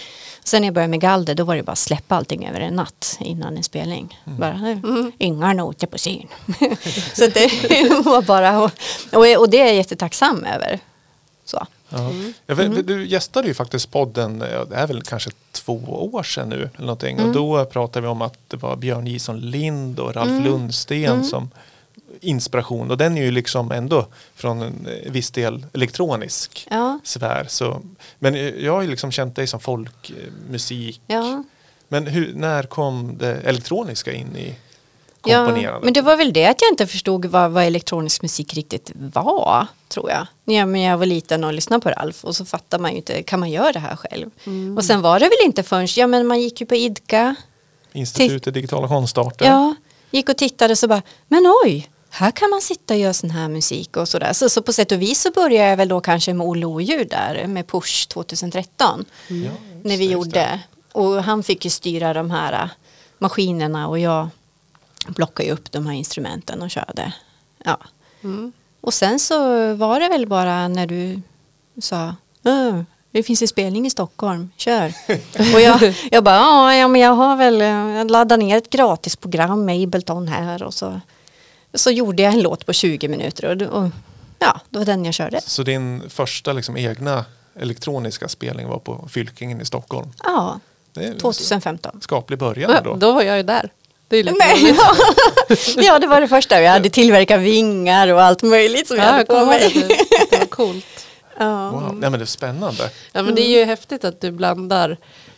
Sen 0.44 0.62
när 0.62 0.68
jag 0.68 0.74
började 0.74 0.90
med 0.92 1.02
galder, 1.02 1.36
då 1.36 1.44
var 1.44 1.56
det 1.56 1.64
bara 1.64 1.72
att 1.72 1.78
släppa 1.78 2.16
allting 2.16 2.48
över 2.48 2.60
en 2.60 2.76
natt 2.76 3.18
innan 3.20 3.58
en 3.58 3.64
spelning. 3.64 4.20
Bara, 4.26 4.70
eh, 4.72 4.78
inga 5.18 5.54
noter 5.54 5.88
på 5.88 5.98
scen. 5.98 6.28
så 7.14 7.28
det 7.28 7.48
var 8.06 8.22
bara, 8.22 8.60
och, 8.64 8.72
och, 9.14 9.38
och 9.40 9.50
det 9.50 9.62
är 9.62 9.66
jag 9.66 9.76
jättetacksam 9.76 10.44
över. 10.46 10.80
Så. 11.46 11.68
Ja. 11.92 12.00
Mm. 12.00 12.34
Ja, 12.48 12.56
för- 12.56 12.84
Du 12.84 13.06
gästade 13.08 13.48
ju 13.48 13.54
faktiskt 13.54 13.92
podden, 13.92 14.44
ja, 14.54 14.66
det 14.66 14.76
är 14.76 14.88
väl 14.88 15.02
kanske 15.02 15.30
två 15.52 15.74
år 16.14 16.24
sedan 16.24 16.50
nu. 16.50 16.56
Eller 16.76 16.86
någonting. 16.86 17.18
Mm. 17.18 17.28
Och 17.30 17.36
då 17.36 17.66
pratade 17.66 18.02
vi 18.02 18.08
om 18.08 18.22
att 18.22 18.38
det 18.48 18.58
var 18.58 18.76
Björn 18.76 19.08
Jison 19.08 19.40
Lind 19.40 20.00
och 20.00 20.16
Ralf 20.16 20.30
Mm. 20.30 20.44
Lundsten 20.44 21.24
som 21.26 21.50
inspiration. 22.22 22.92
Och 22.92 22.98
den 22.98 23.18
är 23.18 23.22
ju 23.24 23.32
liksom 23.32 23.72
ändå 23.72 24.06
från 24.36 24.62
en 24.62 24.88
eh, 25.04 25.12
viss 25.12 25.32
del 25.32 25.66
elektronisk 25.74 26.68
Ja, 26.70 27.00
sfär. 27.04 27.46
Så, 27.50 27.82
men 28.20 28.36
eh, 28.36 28.42
jag 28.42 28.74
har 28.74 28.82
ju 28.82 28.88
liksom 28.90 29.12
känt 29.12 29.36
dig 29.36 29.48
som 29.48 29.60
folkmusik. 29.60 31.02
ja. 31.08 31.44
Men 31.88 32.08
hur, 32.08 32.34
när 32.34 32.64
kom 32.64 33.18
det 33.18 33.34
elektroniska 33.36 34.14
in 34.14 34.36
i 34.38 34.56
Ja, 35.26 35.46
komponerandet? 35.46 35.84
men 35.84 35.94
det 35.94 36.02
var 36.02 36.18
väl 36.18 36.34
det 36.34 36.46
att 36.46 36.62
jag 36.62 36.72
inte 36.72 36.88
förstod 36.88 37.26
vad, 37.26 37.52
vad 37.52 37.64
elektronisk 37.64 38.22
musik 38.22 38.54
riktigt 38.54 38.92
var, 38.96 39.68
tror 39.92 40.10
jag. 40.10 40.28
Jag, 40.46 40.68
när 40.68 40.90
jag 40.90 40.98
var 40.98 41.06
liten 41.06 41.44
och 41.44 41.54
lyssnade 41.54 41.82
på 41.82 41.90
Ralf 41.90 42.26
och 42.26 42.36
så 42.36 42.46
fattar 42.46 42.80
man 42.80 42.92
ju 42.92 42.98
inte, 42.98 43.24
kan 43.24 43.40
man 43.40 43.50
göra 43.50 43.72
det 43.72 43.80
här 43.80 43.96
själv? 43.96 44.30
Och 44.78 44.84
sen 44.86 45.02
var 45.02 45.20
det 45.20 45.26
väl 45.26 45.46
inte 45.46 45.64
förrän, 45.64 45.88
ja 45.96 46.08
men 46.08 46.28
man 46.28 46.42
gick 46.42 46.62
ju 46.62 46.68
på 46.68 46.76
IDKA, 46.76 47.36
Institutet 47.94 48.54
digitala 48.54 48.88
konstarter. 48.88 49.46
ja, 49.46 49.76
gick 50.12 50.30
och 50.30 50.38
tittade 50.38 50.76
så 50.76 50.88
bara, 50.88 51.02
men 51.28 51.54
oj, 51.64 51.90
här 52.10 52.32
kan 52.32 52.50
man 52.50 52.62
sitta 52.62 52.94
och 52.94 53.00
göra 53.00 53.14
sån 53.14 53.30
här 53.30 53.48
musik 53.48 53.98
och 53.98 54.08
sådär. 54.10 54.34
Så, 54.34 54.50
så 54.50 54.62
på 54.62 54.74
sätt 54.74 54.92
och 54.92 55.02
vis 55.02 55.22
så 55.22 55.32
började 55.32 55.70
jag 55.70 55.78
väl 55.78 55.88
då 55.88 56.02
kanske 56.02 56.34
med 56.34 56.48
Olle 56.48 56.66
Oljud 56.66 57.10
där, 57.10 57.48
med 57.48 57.68
Push 57.68 58.08
2013. 58.08 59.06
Ja, 59.28 59.36
just 59.36 59.50
när 59.84 59.98
vi 59.98 60.06
just 60.12 60.32
det. 60.32 60.40
gjorde. 60.40 60.60
Och 60.92 61.24
han 61.24 61.44
fick 61.44 61.66
ju 61.66 61.72
styra 61.72 62.14
de 62.14 62.32
här 62.32 62.54
äh, 62.64 62.70
maskinerna 63.18 63.88
och 63.88 64.00
jag 64.00 64.30
plockade 65.16 65.48
ju 65.48 65.54
upp 65.54 65.72
de 65.72 65.88
här 65.88 65.94
instrumenten 65.94 66.62
och 66.62 66.72
körde. 66.72 67.14
Ja. 67.66 67.78
Mm. 68.24 68.54
Och 68.82 68.94
sen 68.94 69.20
så 69.20 69.38
var 69.76 70.00
det 70.00 70.10
väl 70.10 70.28
bara 70.28 70.68
när 70.68 70.88
du 70.88 71.22
sa 71.82 72.16
"Äh, 72.46 72.82
det 73.12 73.24
finns 73.24 73.42
en 73.42 73.48
spelning 73.48 73.86
i 73.86 73.90
Stockholm, 73.90 74.50
kör. 74.58 74.94
och 75.56 75.62
jag, 75.62 75.96
jag 76.12 76.24
bara, 76.24 76.76
"Ja, 76.76 76.88
men 76.88 77.02
jag 77.02 77.12
har 77.14 77.36
väl, 77.36 77.60
jag 77.96 78.12
laddade 78.12 78.44
ner 78.44 78.58
ett 78.58 78.70
gratisprogram 78.70 79.66
med 79.66 79.84
Ableton 79.84 80.28
här 80.28 80.64
och 80.64 80.74
så, 80.74 81.02
så 81.74 81.92
gjorde 81.92 82.24
jag 82.24 82.34
en 82.34 82.42
låt 82.42 82.66
på 82.66 82.74
20 82.74 83.08
minuter 83.08 83.46
och, 83.72 83.84
och 83.84 83.90
ja, 84.40 84.60
det 84.70 84.78
var 84.78 84.86
den 84.86 85.06
jag 85.06 85.14
körde. 85.14 85.42
Så 85.42 85.64
din 85.64 86.10
första 86.10 86.54
liksom 86.54 86.78
egna 86.78 87.26
elektroniska 87.56 88.28
spelning 88.28 88.68
var 88.68 88.80
på 88.80 89.08
Fylkingen 89.12 89.62
i 89.62 89.66
Stockholm? 89.66 90.08
Ja, 90.24 90.60
Det 90.94 91.04
är 91.04 91.12
en 91.12 91.18
2015. 91.18 92.02
skaplig 92.02 92.40
början 92.40 92.72
Ja, 92.72 92.82
då. 92.82 92.96
då 92.96 93.12
var 93.12 93.22
jag 93.22 93.38
ju 93.38 93.44
där. 93.44 93.70
Det 94.12 94.18
är 94.20 94.24
lite 94.24 94.38
Nej, 94.40 94.76
ja. 94.78 94.96
ja, 95.84 96.00
det 96.00 96.08
var 96.08 96.22
det 96.22 96.28
första. 96.28 96.62
Jag 96.62 96.72
hade 96.72 96.90
tillverkat 96.90 97.40
vingar 97.40 98.08
och 98.08 98.22
allt 98.22 98.42
möjligt 98.44 98.88
som 98.88 98.98
jag 98.98 99.06
Ja, 99.06 99.10
hade 99.10 99.20
jag 99.20 99.28
på 99.28 99.34
kommer 99.34 99.60
ihåg 99.60 99.76
mig. 99.76 99.88
det, 100.10 100.28
det 100.32 100.38
var 100.40 100.46
coolt. 100.46 100.86
Ja. 101.40 101.70
Wow. 101.72 101.96
Nej 101.96 102.10
men 102.10 102.20
det 102.20 102.24
är 102.24 102.26
spännande. 102.26 102.90
Ja, 103.14 103.24
men 103.24 103.36
det 103.36 103.42
är 103.42 103.60
ju 103.60 103.66
häftigt 103.66 104.04
att 104.04 104.22
du 104.22 104.32
blandar 104.32 104.98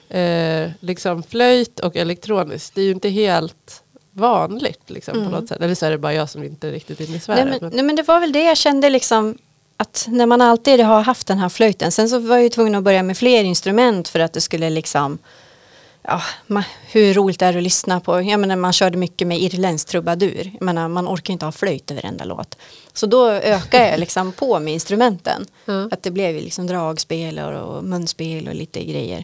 eh, 0.10 0.70
liksom 0.80 1.24
flöjt 1.24 1.80
och 1.80 1.96
elektroniskt. 1.96 2.76
Det 2.76 2.82
är 2.82 2.86
ju 2.86 2.92
inte 2.92 3.10
helt 3.10 3.84
vanligt 4.12 4.82
liksom, 4.90 5.14
på 5.14 5.30
något 5.30 5.48
sätt. 5.50 5.62
Eller 5.62 5.76
så 5.76 5.86
är 5.86 5.92
det 5.92 5.98
bara 5.98 6.14
jag 6.14 6.30
som 6.30 6.44
inte 6.44 6.68
är 6.68 6.72
riktigt 6.72 7.00
inne 7.00 7.10
i 7.10 7.12
Nej, 7.12 7.22
sfären. 7.22 7.50
men, 7.50 7.58
men- 7.62 7.72
nej, 7.74 7.84
men 7.84 7.96
det 7.96 8.04
var 8.04 8.20
väl 8.20 8.32
det 8.32 8.44
jag 8.44 8.58
kände 8.58 8.90
liksom 8.90 9.38
att 9.78 10.06
när 10.10 10.26
man 10.26 10.42
alltid 10.42 10.80
har 10.82 11.02
haft 11.02 11.28
den 11.28 11.38
här 11.38 11.50
flöjten. 11.50 11.92
Sen 11.92 12.10
så 12.10 12.20
var 12.20 12.36
jag 12.36 12.44
ju 12.44 12.50
tvungen 12.50 12.76
att 12.76 12.84
börja 12.84 13.04
med 13.04 13.18
fler 13.18 13.44
instrument 13.44 14.08
för 14.08 14.20
att 14.20 14.34
det 14.34 14.42
skulle 14.42 14.70
liksom 14.70 15.18
Ja, 16.06 16.22
ma- 16.48 16.64
hur 16.92 17.14
roligt 17.14 17.42
är 17.42 17.52
det 17.54 17.58
att 17.60 17.64
lyssna 17.64 18.00
på? 18.00 18.22
Jag 18.22 18.40
menar, 18.40 18.56
man 18.56 18.74
körde 18.74 18.98
mycket 18.98 19.28
med 19.28 19.40
irländsk 19.42 19.88
trubadur. 19.88 20.52
Jag 20.54 20.62
menar, 20.66 20.88
man 20.88 21.08
orkar 21.08 21.34
inte 21.34 21.46
ha 21.46 21.52
flöjt 21.52 21.92
i 21.92 21.94
varenda 21.94 22.26
låt. 22.26 22.58
Så 22.94 23.06
då 23.06 23.30
ökade 23.30 23.90
jag 23.90 24.00
liksom 24.00 24.32
på 24.32 24.60
med 24.60 24.74
instrumenten. 24.74 25.46
Mm. 25.68 25.90
Att 25.92 26.04
det 26.04 26.12
blev 26.12 26.36
liksom 26.36 26.68
dragspel 26.68 27.40
och, 27.40 27.84
munspel 27.84 28.48
och 28.48 28.56
lite 28.56 28.84
grejer. 28.84 29.24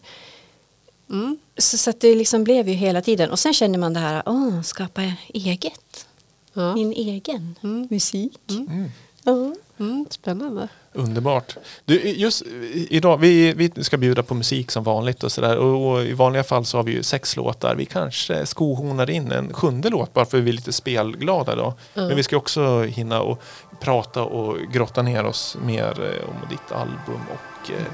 Mm. 1.09 1.38
Så, 1.57 1.77
så 1.77 1.89
att 1.89 2.01
det 2.01 2.15
liksom 2.15 2.43
blev 2.43 2.69
ju 2.69 2.74
hela 2.75 3.01
tiden. 3.01 3.31
Och 3.31 3.39
sen 3.39 3.53
känner 3.53 3.79
man 3.79 3.93
det 3.93 4.00
här, 4.00 4.24
åh, 4.25 4.62
skapa 4.62 5.13
eget. 5.33 6.05
Ja. 6.53 6.74
Min 6.75 6.91
egen 6.93 7.55
Mm. 7.63 7.88
musik. 7.91 8.39
Mm. 8.50 8.91
Ja. 9.24 9.53
Mm, 9.79 10.05
spännande. 10.09 10.67
Underbart. 11.00 11.58
Du, 11.86 12.10
just 12.10 12.44
idag, 12.89 13.18
vi, 13.18 13.53
vi 13.53 13.84
ska 13.84 13.98
bjuda 13.98 14.24
på 14.24 14.34
musik 14.34 14.72
som 14.72 14.84
vanligt 14.84 15.24
och 15.24 15.32
sådär. 15.32 15.58
Och, 15.58 15.91
och 15.91 16.03
i 16.03 16.13
vanliga 16.13 16.44
fall 16.44 16.65
så 16.65 16.77
har 16.77 16.84
vi 16.84 16.91
ju 16.91 17.03
sex 17.03 17.36
låtar. 17.36 17.75
Vi 17.75 17.86
kanske 17.86 18.46
skohornar 18.46 19.10
in 19.10 19.32
en 19.32 19.53
sjunde 19.53 19.89
låt 19.89 20.13
bara 20.13 20.25
för 20.25 20.38
att 20.38 20.44
vi 20.44 20.50
är 20.50 20.53
lite 20.53 20.74
spelglada 20.74 21.56
då. 21.56 21.74
Mm. 21.94 22.08
Men 22.08 22.15
vi 22.15 22.24
ska 22.24 22.38
också 22.38 22.84
hinna 22.84 23.22
och 23.22 23.41
prata 23.79 24.24
och 24.24 24.58
grotta 24.74 25.01
ner 25.01 25.25
oss 25.25 25.58
mer 25.65 26.01
eh, 26.01 26.29
om 26.29 26.50
ditt 26.50 26.72
album 26.72 27.22
och 27.32 27.72
eh, 27.72 27.86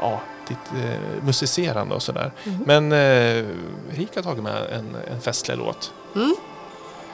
ja, 0.00 0.20
ditt 0.48 0.84
eh, 0.84 1.24
musicerande 1.24 1.94
och 1.94 2.02
sådär. 2.02 2.32
Mm. 2.44 2.62
Men 2.66 2.92
eh, 2.92 3.44
Rika 3.90 4.20
har 4.20 4.22
tagit 4.22 4.42
med 4.42 4.62
en, 4.72 4.96
en 5.12 5.20
festlig 5.20 5.58
låt. 5.58 5.92
Mm. 6.14 6.36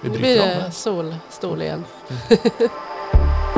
Vi 0.00 0.10
Nu 0.10 0.18
blir 0.18 0.36
det 0.36 0.70
solstol 0.72 1.62
igen. 1.62 1.84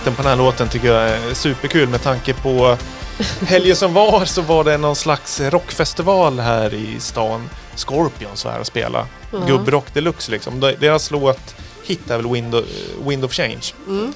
titeln 0.00 0.16
på 0.16 0.22
den 0.22 0.30
här 0.30 0.36
låten 0.38 0.68
tycker 0.68 0.88
jag 0.94 1.08
är 1.10 1.34
superkul 1.34 1.88
med 1.88 2.02
tanke 2.02 2.34
på 2.34 2.76
helgen 3.46 3.76
som 3.76 3.94
var 3.94 4.24
så 4.24 4.42
var 4.42 4.64
det 4.64 4.76
någon 4.78 4.96
slags 4.96 5.40
rockfestival 5.40 6.38
här 6.40 6.74
i 6.74 7.00
stan. 7.00 7.50
Scorpions 7.76 8.44
var 8.44 8.52
här 8.52 8.60
och 8.60 8.66
spela. 8.66 9.06
Ja. 9.32 9.38
Gubbrock 9.38 9.94
deluxe 9.94 10.30
liksom. 10.30 10.60
De- 10.60 10.74
Deras 10.80 11.10
låt 11.10 11.54
hit 11.84 12.10
är 12.10 12.16
väl 12.16 12.26
Wind 12.32 12.54
of, 12.54 12.64
Wind 13.06 13.24
of 13.24 13.32
Change. 13.32 13.60
Mm. 13.86 14.12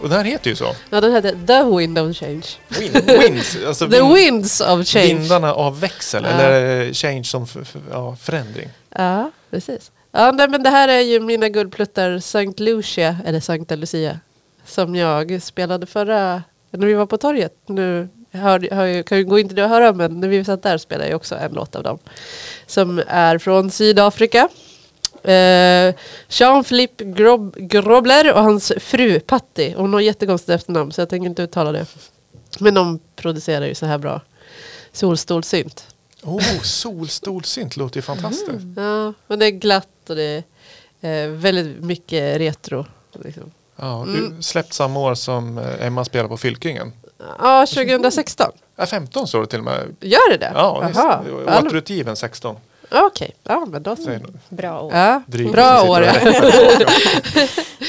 Och 0.00 0.08
den 0.08 0.18
här 0.18 0.24
heter 0.24 0.50
ju 0.50 0.56
så. 0.56 0.74
Ja, 0.90 1.00
den 1.00 1.12
hette 1.12 1.30
The 1.46 1.62
Wind 1.76 1.98
of 1.98 2.16
Change. 2.16 2.42
Wind, 2.68 3.10
winds, 3.20 3.56
alltså 3.66 3.88
The 3.88 3.96
vind- 4.00 4.14
Winds 4.14 4.60
of 4.60 4.86
Change. 4.86 5.06
vindarna 5.06 5.54
av 5.54 5.80
växel. 5.80 6.24
Ja. 6.24 6.30
Eller 6.30 6.92
change 6.92 7.24
som 7.24 7.46
ja, 7.92 8.16
förändring. 8.22 8.68
Ja, 8.96 9.30
precis. 9.50 9.90
Ja, 10.12 10.32
nej, 10.32 10.48
men 10.48 10.62
det 10.62 10.70
här 10.70 10.88
är 10.88 11.00
ju 11.00 11.20
mina 11.20 11.48
guldpluttar 11.48 12.18
Sankt 12.18 12.60
Lucia, 12.60 13.16
eller 13.26 13.40
Sankta 13.40 13.74
Lucia, 13.76 14.20
som 14.66 14.94
jag 14.94 15.42
spelade 15.42 15.86
förra, 15.86 16.42
när 16.70 16.86
vi 16.86 16.94
var 16.94 17.06
på 17.06 17.18
torget. 17.18 17.54
Nu 17.66 18.08
hör, 18.30 18.68
hör, 18.74 19.02
kan 19.02 19.18
ju 19.18 19.24
gå 19.24 19.38
in 19.38 19.48
till 19.48 19.56
det 19.56 19.64
och 19.64 19.70
höra, 19.70 19.92
men 19.92 20.20
när 20.20 20.28
vi 20.28 20.44
satt 20.44 20.62
där 20.62 20.78
spelade 20.78 21.10
jag 21.10 21.16
också 21.16 21.34
en 21.34 21.52
låt 21.52 21.76
av 21.76 21.82
dem. 21.82 21.98
Som 22.66 23.02
är 23.06 23.38
från 23.38 23.70
Sydafrika. 23.70 24.48
Eh, 25.22 25.94
Jean-Philippe 26.28 27.04
Grob, 27.04 27.56
Grobler 27.56 28.32
och 28.34 28.42
hans 28.42 28.72
fru 28.80 29.20
Patti. 29.20 29.74
Hon 29.76 29.94
har 29.94 30.00
jättekonstigt 30.00 30.50
efternamn 30.50 30.92
så 30.92 31.00
jag 31.00 31.08
tänker 31.08 31.28
inte 31.28 31.42
uttala 31.42 31.72
det. 31.72 31.86
Men 32.58 32.74
de 32.74 33.00
producerar 33.16 33.66
ju 33.66 33.74
så 33.74 33.86
här 33.86 33.98
bra 33.98 34.20
solstolsynt. 34.92 35.86
Oh, 36.22 36.60
solstolsynt 36.62 37.76
låter 37.76 37.96
ju 37.96 38.02
fantastiskt. 38.02 38.66
Ja, 38.76 39.12
men 39.26 39.38
det 39.38 39.46
är 39.46 39.50
glatt 39.50 40.10
och 40.10 40.16
det 40.16 40.44
är 41.00 41.24
eh, 41.24 41.30
väldigt 41.30 41.84
mycket 41.84 42.38
retro. 42.38 42.86
Liksom. 43.24 43.50
Ja, 43.82 44.02
Mm. 44.02 44.36
du 44.36 44.42
släppt 44.42 44.72
samma 44.72 45.00
år 45.00 45.14
som 45.14 45.58
eh, 45.58 45.86
Emma 45.86 46.04
spelar 46.04 46.28
på 46.28 46.36
Fylkingen. 46.36 46.92
Ja, 47.38 47.66
2016. 47.66 48.50
Ja, 48.76 48.86
15 48.86 49.26
står 49.28 49.40
det 49.40 49.46
till 49.46 49.58
och 49.58 49.64
med. 49.64 49.96
Gör 50.00 50.30
det 50.30 50.36
det? 50.36 50.52
Ja, 50.54 50.86
visst. 50.88 51.64
Återutgiven 51.66 52.16
16. 52.16 52.56
Okej, 52.90 53.32
ja 53.42 53.66
men 53.70 53.82
då 53.82 53.96
så. 53.96 54.10
Bra 54.48 54.80
år. 54.80 54.92
Ja, 54.94 55.22
bra 55.52 55.82
år. 55.90 56.02
Ja. 56.02 56.12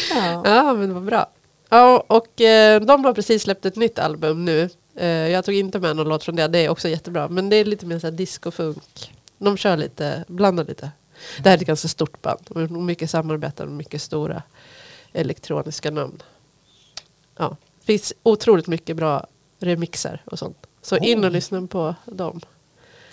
Ja. 0.10 0.42
ja, 0.46 0.74
men 0.74 0.94
vad 0.94 1.04
bra. 1.04 1.26
Ja, 1.70 2.04
och 2.08 2.42
eh, 2.42 2.82
de 2.82 3.06
har 3.06 3.14
precis 3.14 3.44
släppt 3.44 3.66
ett 3.66 3.76
nytt 3.76 4.00
album 4.00 4.46
nu. 4.46 4.70
Eh, 4.96 5.08
jag 5.08 5.46
tog 5.46 5.56
inte 5.56 5.80
med 5.80 5.96
någon 5.96 6.10
låt 6.10 6.24
från 6.24 6.36
det, 6.36 6.48
det 6.48 6.60
är 6.60 6.70
också 6.70 6.90
jättebra. 6.90 7.28
Men 7.28 7.50
det 7.50 7.56
är 7.56 7.66
lite 7.66 7.86
mer 7.86 8.00
så 8.00 8.08
här 8.08 8.12
disco-funk. 8.12 9.12
De 9.38 9.58
kör 9.58 9.78
lite, 9.78 10.24
blandar 10.28 10.64
lite. 10.66 10.92
Det 11.40 11.50
här 11.50 11.58
är 11.58 11.62
ett 11.62 11.68
ganska 11.68 11.88
stort 11.88 12.22
band. 12.22 12.72
Mycket 12.72 13.10
samarbeten 13.10 13.68
och 13.68 13.74
mycket 13.74 14.02
stora 14.02 14.44
elektroniska 15.14 15.92
namn. 15.92 16.22
Ja, 17.38 17.58
det 17.80 17.86
finns 17.86 18.14
otroligt 18.24 18.68
mycket 18.68 18.96
bra 18.96 19.28
remixer 19.60 20.22
och 20.26 20.40
sånt. 20.40 20.58
Så 20.82 20.98
in 20.98 21.24
och 21.24 21.32
lyssna 21.32 21.68
på 21.68 21.96
dem. 22.06 22.42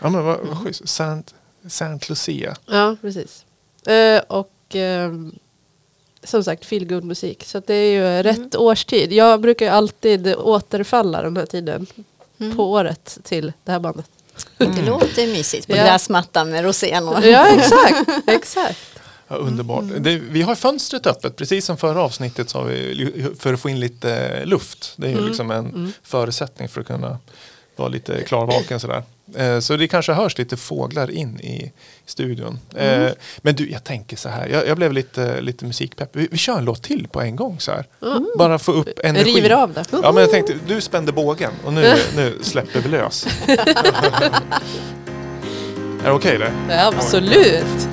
Ja, 0.01 0.09
men 0.11 0.25
vad, 0.25 0.39
vad 0.41 0.59
schysst. 0.59 0.89
Saint, 0.89 1.35
Saint 1.69 2.09
Lucia. 2.09 2.57
Ja, 2.67 2.97
precis. 3.01 3.45
Eh, 3.87 4.23
och 4.29 4.53
ehm, 4.73 5.35
som 6.25 6.45
sagt, 6.45 6.65
feelgood 6.65 7.05
musik. 7.05 7.45
Så 7.45 7.61
det 7.67 7.75
är 7.75 7.93
ju 7.93 8.23
rätt 8.23 8.57
årstid. 8.57 9.13
Jag 9.13 9.41
brukar 9.41 9.67
ju 9.67 9.73
alltid 9.73 10.35
återfalla 10.35 11.23
den 11.23 11.37
här 11.37 11.47
tiden 11.47 11.87
Mm. 12.41 12.57
på 12.57 12.71
året 12.73 13.19
till 13.23 13.53
det 13.65 13.73
här 13.73 13.79
bandet. 13.81 14.07
Det 14.59 14.83
låter 14.87 15.27
mysigt 15.27 15.67
på 15.67 15.77
Ja. 15.77 15.83
gräsmattan 15.85 16.51
med 16.51 16.65
rosenor. 16.65 17.25
Ja, 17.25 17.47
exakt. 17.49 18.09
exakt. 18.27 18.79
Ja, 19.31 19.37
underbart. 19.37 19.83
Mm. 19.83 20.03
Det, 20.03 20.17
vi 20.31 20.43
har 20.43 20.55
fönstret 20.55 21.07
öppet, 21.07 21.37
precis 21.37 21.65
som 21.65 21.77
förra 21.77 22.03
avsnittet 22.03 22.51
så 22.51 22.63
vi, 22.63 23.27
för 23.39 23.55
att 23.55 23.61
få 23.61 23.69
in 23.71 23.81
lite 23.81 24.15
eh, 24.17 24.47
luft. 24.47 24.93
Det 24.97 25.07
är 25.07 25.11
ju 25.11 25.15
Mm. 25.17 25.27
liksom 25.29 25.51
en 25.51 25.67
Mm. 25.67 25.93
förutsättning 26.03 26.69
för 26.69 26.81
att 26.81 26.87
kunna 26.87 27.19
vara 27.77 27.89
lite 27.89 28.23
klarvaken 28.23 28.81
sådär. 28.81 29.03
Eh, 29.37 29.61
så 29.61 29.77
det 29.77 29.89
kanske 29.89 30.13
hörs 30.13 30.39
lite 30.39 30.57
fåglar 30.57 31.11
in 31.11 31.41
i 31.41 31.73
studion. 32.07 32.59
Mm. 32.77 33.03
Eh, 33.03 33.13
men 33.39 33.55
du, 33.55 33.71
jag 33.71 33.85
tänker 33.85 34.17
så 34.17 34.29
här, 34.29 34.49
jag, 34.49 34.67
jag 34.69 34.77
blev 34.77 34.93
lite, 34.93 35.41
lite 35.41 35.65
musikpepp. 35.65 36.11
Vi, 36.13 36.29
vi 36.31 36.39
kör 36.39 36.59
en 36.59 36.65
låt 36.65 36.83
till 36.83 37.09
på 37.09 37.21
en 37.21 37.37
gång 37.37 37.61
så 37.61 37.73
här. 37.73 37.85
Bara 38.39 38.59
få 38.59 38.73
upp 38.73 38.89
energi. 39.05 39.31
River 39.37 39.51
av 39.51 39.73
det. 39.73 39.85
Ja, 39.93 40.13
men 40.13 40.21
jag 40.21 40.31
tänkte, 40.31 40.55
du 40.67 40.81
spände 40.81 41.13
bågen 41.13 41.53
och 41.65 41.73
nu, 41.73 41.95
nu 42.17 42.39
släpper 42.43 42.81
vi 42.81 42.89
lös. 42.89 43.27
är 46.03 46.09
det 46.09 46.13
okej 46.13 46.39
det? 46.39 46.53
Ja, 46.75 46.87
absolut. 46.97 47.89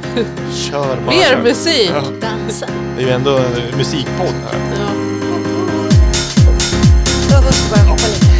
Kör 0.53 0.97
bara. 1.05 1.15
Mer 1.15 1.41
musik. 1.43 1.91
Ja, 1.93 2.03
Dansa. 2.21 2.67
det 2.97 3.03
är 3.03 3.07
ju 3.07 3.11
ändå 3.13 3.37
en 3.37 3.77
musikpodd 3.77 4.33
här. 4.45 4.59
Ja. 4.79 4.91
Då 7.45 7.51
ska 7.51 7.75
jag 7.79 7.85
hoppa 7.85 8.07
lite. 8.07 8.36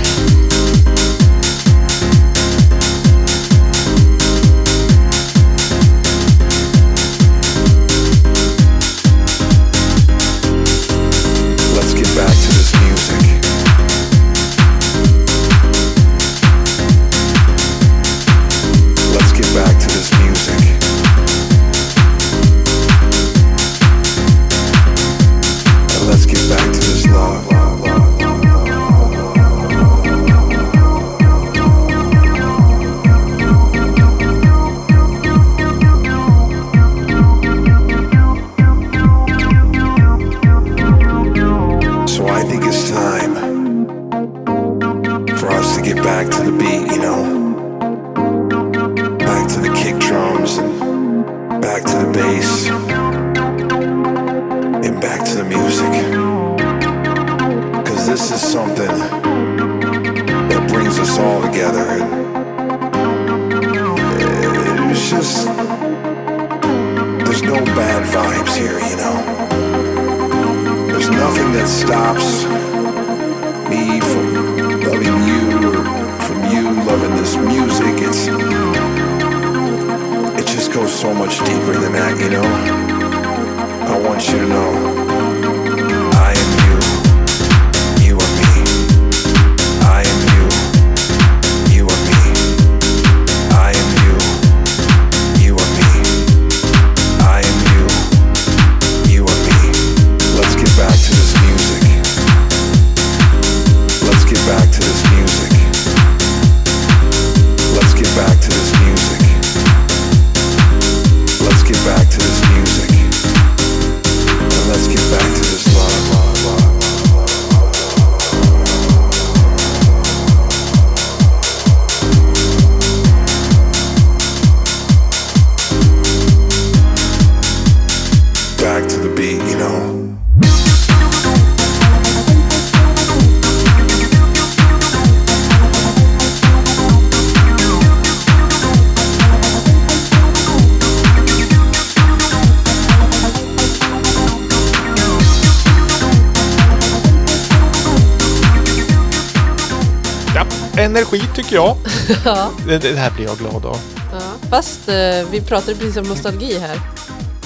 Det, 152.68 152.78
det 152.78 152.96
här 152.96 153.12
blir 153.12 153.26
jag 153.26 153.38
glad 153.38 153.66
av. 153.66 153.78
Ja. 154.12 154.50
Fast 154.50 154.90
eh, 154.90 154.96
vi 155.32 155.42
pratade 155.48 155.78
precis 155.78 155.98
om 155.98 156.04
nostalgi 156.04 156.58
här. 156.60 156.80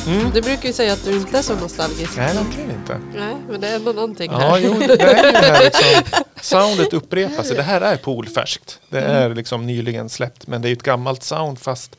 Mm. 0.07 0.31
Du 0.33 0.41
brukar 0.41 0.67
ju 0.67 0.73
säga 0.73 0.93
att 0.93 1.03
du 1.03 1.11
inte 1.11 1.37
är 1.37 1.41
så 1.41 1.55
nostalgisk. 1.55 2.17
Nej, 2.17 2.35
verkligen 2.35 2.71
inte. 2.71 2.99
Nej, 3.15 3.35
men 3.49 3.61
det 3.61 3.67
är 3.67 3.75
ändå 3.75 3.91
någonting 3.91 4.31
Ja, 4.31 4.37
här. 4.39 4.59
jo, 4.59 4.73
det 4.79 4.85
är 5.01 5.25
ju 5.25 5.31
det 5.31 5.37
här 5.47 5.63
liksom, 5.65 6.23
soundet 6.41 6.93
upprepar 6.93 7.43
sig. 7.43 7.55
Det 7.55 7.63
här 7.63 7.81
är 7.81 7.97
poolfärskt. 7.97 8.79
Det 8.89 8.99
är 9.01 9.35
liksom 9.35 9.67
nyligen 9.67 10.09
släppt, 10.09 10.47
men 10.47 10.61
det 10.61 10.69
är 10.69 10.73
ett 10.73 10.83
gammalt 10.83 11.23
sound 11.23 11.59
fast 11.59 11.95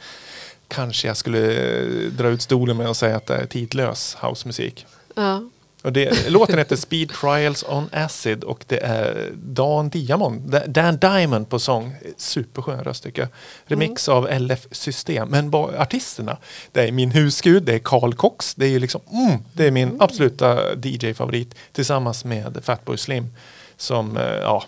kanske 0.69 1.07
jag 1.09 1.17
skulle 1.17 1.53
eh, 1.53 1.87
dra 2.11 2.29
ut 2.29 2.43
stolen 2.43 2.77
med 2.77 2.89
och 2.89 2.97
säga 2.97 3.17
att 3.17 3.27
det 3.27 3.37
är 3.37 3.47
tidlös 3.47 4.17
housemusik. 4.21 4.87
Ja. 5.15 5.43
Och 5.83 5.93
det, 5.93 6.31
låten 6.31 6.59
heter 6.59 6.77
Speed 6.77 7.11
Trials 7.11 7.65
on 7.69 7.89
Acid 7.93 8.45
och 8.45 8.65
det 8.69 8.79
är 8.79 9.31
Dan 9.35 9.89
Diamond, 9.89 10.63
Dan 10.67 10.97
Diamond 10.97 11.49
på 11.49 11.59
sång. 11.59 11.95
Superskön 12.17 12.85
röst 12.85 13.03
tycker 13.03 13.23
jag. 13.23 13.29
Remix 13.65 14.09
av 14.09 14.29
LF 14.41 14.67
System. 14.71 15.29
Men 15.29 15.55
artisterna, 15.55 16.37
det 16.73 16.89
är 16.89 16.93
min 16.93 17.11
husgud, 17.11 17.63
det 17.63 17.75
är 17.75 17.79
Carl 17.79 18.15
Cox. 18.15 18.55
Det 18.55 18.67
är 18.67 18.81
liksom, 18.81 19.01
mm, 19.13 19.39
det 19.53 19.67
är 19.67 19.71
min 19.71 19.97
absoluta 20.01 20.75
DJ-favorit 20.75 21.55
tillsammans 21.73 22.25
med 22.25 22.59
Fatboy 22.63 22.97
Slim. 22.97 23.27
Som, 23.77 24.17
eh, 24.17 24.23
ja, 24.23 24.65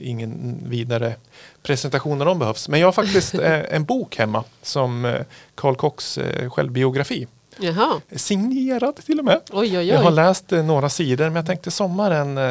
ingen 0.00 0.58
vidare 0.68 1.14
presentation 1.62 2.20
av 2.20 2.26
dem 2.26 2.38
behövs. 2.38 2.68
Men 2.68 2.80
jag 2.80 2.86
har 2.86 2.92
faktiskt 2.92 3.34
eh, 3.38 3.74
en 3.74 3.84
bok 3.84 4.16
hemma 4.16 4.44
som 4.62 5.16
Carl 5.54 5.76
Cox 5.76 6.18
eh, 6.18 6.50
självbiografi. 6.50 7.26
Jaha. 7.58 8.00
Signerad 8.16 8.96
till 8.96 9.18
och 9.18 9.24
med. 9.24 9.40
Oj, 9.52 9.78
oj, 9.78 9.84
Jag 9.88 9.98
har 9.98 10.10
oj. 10.10 10.14
läst 10.14 10.52
eh, 10.52 10.64
några 10.64 10.88
sidor 10.88 11.24
men 11.24 11.36
jag 11.36 11.46
tänkte 11.46 11.70
sommaren, 11.70 12.38
eh, 12.38 12.44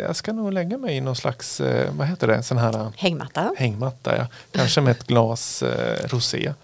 jag 0.00 0.16
ska 0.16 0.32
nog 0.32 0.52
lägga 0.52 0.78
mig 0.78 0.96
i 0.96 1.00
någon 1.00 1.16
slags, 1.16 1.60
eh, 1.60 1.92
vad 1.94 2.06
heter 2.06 2.26
det, 2.26 2.42
sån 2.42 2.58
här 2.58 2.74
eh, 2.74 2.88
Hängmatta. 2.96 3.54
hängmatta. 3.58 4.16
Ja. 4.16 4.26
Kanske 4.52 4.80
med 4.80 4.90
ett 4.90 5.06
glas 5.06 5.62
eh, 5.62 6.08
rosé 6.08 6.54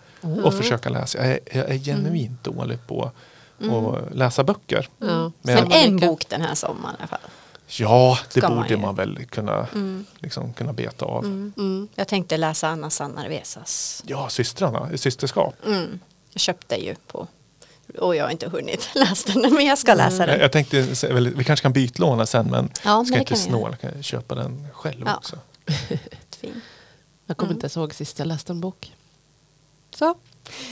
och 0.45 0.55
försöka 0.55 0.89
läsa. 0.89 1.19
Jag 1.19 1.27
är, 1.29 1.39
jag 1.53 1.71
är 1.71 1.79
genuint 1.79 2.45
dålig 2.45 2.79
på 2.87 3.11
att 3.61 4.17
läsa 4.17 4.45
böcker. 4.45 4.89
Ja. 4.99 5.33
Men 5.43 5.55
jag- 5.57 5.85
en 5.85 5.97
bok 5.97 6.29
den 6.29 6.41
här 6.41 6.55
sommaren 6.55 6.95
i 6.95 6.99
alla 6.99 7.07
fall. 7.07 7.19
Ja, 7.71 8.19
det 8.35 8.41
Ska 8.41 8.49
man 8.49 8.57
borde 8.59 8.69
ju. 8.69 8.77
man 8.77 8.95
väl 8.95 9.25
kunna, 9.27 9.67
liksom, 10.19 10.53
kunna 10.53 10.73
beta 10.73 11.05
av. 11.05 11.25
Mm. 11.25 11.89
Jag 11.95 12.09
tänkte 12.09 12.37
läsa 12.37 12.69
Anna 12.69 12.91
Sanna 12.91 13.29
Resas. 13.29 14.03
Ja, 14.07 14.29
systrarna, 14.29 14.89
systerskap. 14.97 15.55
Mm. 15.67 16.01
Jag 16.33 16.41
köpte 16.41 16.77
ju 16.85 16.95
på 17.07 17.27
och 17.99 18.17
jag 18.17 18.25
har 18.25 18.31
inte 18.31 18.49
hunnit 18.49 18.89
läsa 18.95 19.33
den 19.41 19.55
men 19.55 19.67
jag 19.67 19.79
ska 19.79 19.95
läsa 19.95 20.17
Jag, 20.23 20.29
den. 20.29 20.41
jag 20.41 20.53
tänkte, 20.53 20.81
vi 21.37 21.45
kanske 21.45 21.63
kan 21.63 21.73
bytlåna 21.73 22.27
sen 22.27 22.47
men 22.51 22.71
Ja, 22.85 22.97
men 22.97 23.07
ska 23.07 23.15
det 23.15 23.21
inte 23.21 23.37
snåla, 23.37 23.77
kan 23.77 23.91
jag 23.95 24.05
köpa 24.05 24.35
den 24.35 24.69
själv 24.73 25.03
Ja. 25.07 25.17
också. 25.17 25.39
Fin. 26.41 26.61
Jag 27.27 27.37
kommer 27.37 27.53
inte 27.53 27.65
ens 27.65 27.77
ihåg 27.77 27.95
sist 27.95 28.19
jag 28.19 28.29
läste 28.29 28.53
en 28.53 28.61
bok. 28.61 28.93
Så, 29.95 30.15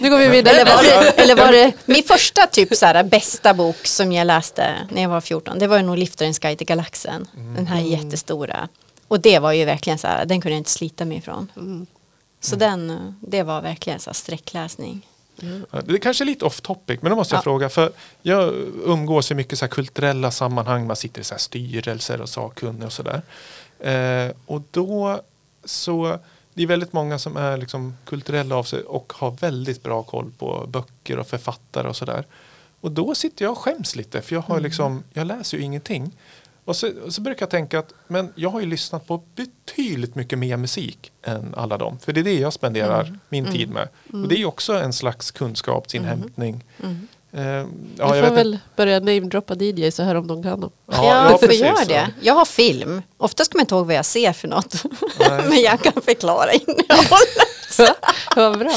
nu 0.01 0.11
går 0.11 0.19
vi 0.19 0.29
vidare. 0.29 0.57
Eller 0.57 0.77
var, 0.77 0.83
det, 0.83 1.11
eller 1.23 1.37
var 1.37 1.53
det 1.53 1.73
min 1.87 2.03
första 2.03 2.47
typ 2.47 2.77
så 2.77 2.87
här, 2.87 3.05
bästa 3.05 3.55
bok 3.55 3.87
som 3.87 4.13
jag 4.13 4.27
läste 4.27 4.75
när 4.91 5.03
jag 5.03 5.09
var 5.09 5.21
14? 5.21 5.59
Det 5.59 5.67
var 5.67 5.77
ju 5.77 5.83
nog 5.83 5.99
Liftarens 5.99 6.39
guide 6.39 6.59
till 6.59 6.67
galaxen. 6.67 7.29
Den 7.57 7.67
här 7.67 7.81
jättestora. 7.81 8.69
Och 9.09 9.21
det 9.21 9.39
var 9.39 9.53
ju 9.53 9.65
verkligen 9.65 9.99
så 9.99 10.07
här, 10.07 10.25
den 10.25 10.41
kunde 10.41 10.55
jag 10.55 10.61
inte 10.61 10.71
slita 10.71 11.05
mig 11.05 11.17
ifrån. 11.19 11.53
Mm. 11.57 11.87
Så 12.41 12.57
den, 12.57 13.15
det 13.21 13.43
var 13.43 13.61
verkligen 13.63 13.99
så 14.01 14.11
här 14.11 14.15
sträckläsning. 14.15 15.07
Ja, 15.41 15.81
Det 15.83 15.93
är 15.95 15.99
kanske 15.99 16.25
är 16.25 16.27
lite 16.27 16.45
off 16.45 16.61
topic, 16.61 17.03
men 17.03 17.11
då 17.11 17.17
måste 17.17 17.35
jag 17.35 17.39
Ja. 17.39 17.43
fråga. 17.43 17.69
För 17.69 17.93
jag 18.23 18.55
umgås 18.85 19.31
i 19.31 19.35
mycket 19.35 19.59
så 19.59 19.69
kulturella 19.69 20.31
sammanhang. 20.31 20.87
Man 20.87 20.97
sitter 20.97 21.21
i 21.21 21.25
så 21.25 21.35
här 21.35 21.39
styrelser 21.39 22.21
och 22.21 22.29
sakkunniga 22.29 22.87
och 22.87 22.93
sådär. 22.93 23.23
Eh, 23.81 24.33
och 24.47 24.63
då 24.71 25.21
så, 25.65 26.19
det 26.55 26.63
är 26.63 26.67
väldigt 26.67 26.93
många 26.93 27.19
som 27.19 27.37
är 27.37 27.57
liksom 27.57 27.97
kulturella 28.05 28.57
av 28.57 28.65
sig 28.65 28.83
och 28.83 29.13
har 29.17 29.31
väldigt 29.31 29.83
bra 29.83 30.03
koll 30.03 30.33
på 30.39 30.67
böcker 30.69 31.19
och 31.19 31.27
författare 31.27 31.89
och 31.89 31.97
sådär. 31.97 32.25
Och 32.81 32.93
då 32.93 33.15
sitter 33.15 33.45
jag 33.45 33.53
och 33.53 33.59
skäms 33.59 33.97
lite, 33.97 34.23
för 34.23 34.35
jag 34.35 34.43
har 34.43 34.61
liksom, 34.61 35.03
jag 35.13 35.27
läser 35.27 35.57
ju 35.59 35.63
ingenting. 35.65 36.13
Och 36.67 36.77
så, 36.77 36.91
och 37.05 37.15
så 37.15 37.21
brukar 37.21 37.43
jag 37.43 37.51
tänka 37.51 37.79
att 37.79 37.95
men 38.09 38.33
jag 38.35 38.51
har 38.51 38.61
ju 38.61 38.67
lyssnat 38.67 39.07
på 39.07 39.23
betydligt 39.35 40.15
mycket 40.15 40.39
mer 40.39 40.57
musik 40.57 41.13
än 41.23 41.55
alla 41.57 41.79
dem. 41.79 41.99
För 42.05 42.13
det 42.13 42.21
är 42.21 42.25
det 42.25 42.39
jag 42.39 42.53
spenderar 42.53 43.19
min 43.29 43.53
tid 43.53 43.71
med. 43.71 43.89
Och 44.13 44.29
det 44.29 44.35
är 44.35 44.39
ju 44.39 44.45
också 44.47 44.73
en 44.73 44.93
slags 44.93 45.31
kunskapsinhämtning. 45.31 46.65
Mm. 46.83 47.09
Eh, 47.33 47.43
ja, 47.43 47.65
Vi 47.65 47.69
jag 47.99 48.09
får 48.09 48.15
vet 48.23 48.33
väl 48.33 48.59
börja 48.77 49.01
namedroppa 49.01 49.55
DJ 49.55 49.91
så 49.91 50.03
här 50.03 50.15
om 50.15 50.27
de 50.27 50.43
kan 50.43 50.61
dem. 50.61 50.71
Ja, 50.93 51.31
ja, 51.31 51.39
för 51.39 51.47
precis, 51.47 51.63
gör 51.63 51.85
det. 51.89 52.11
Jag 52.21 52.35
har 52.35 52.45
film. 52.45 53.03
Oftast 53.17 53.53
kommer 53.53 53.61
jag 53.61 53.65
inte 53.65 53.75
ihåg 53.75 53.87
vad 53.87 53.95
jag 53.97 54.05
ser 54.07 54.33
för 54.33 54.49
något. 54.49 54.75
Men 55.49 55.61
jag 55.63 55.81
kan 55.83 56.03
förklara 56.03 56.53
innehållet. 56.53 57.47
Vad 58.37 58.59
bra. 58.59 58.71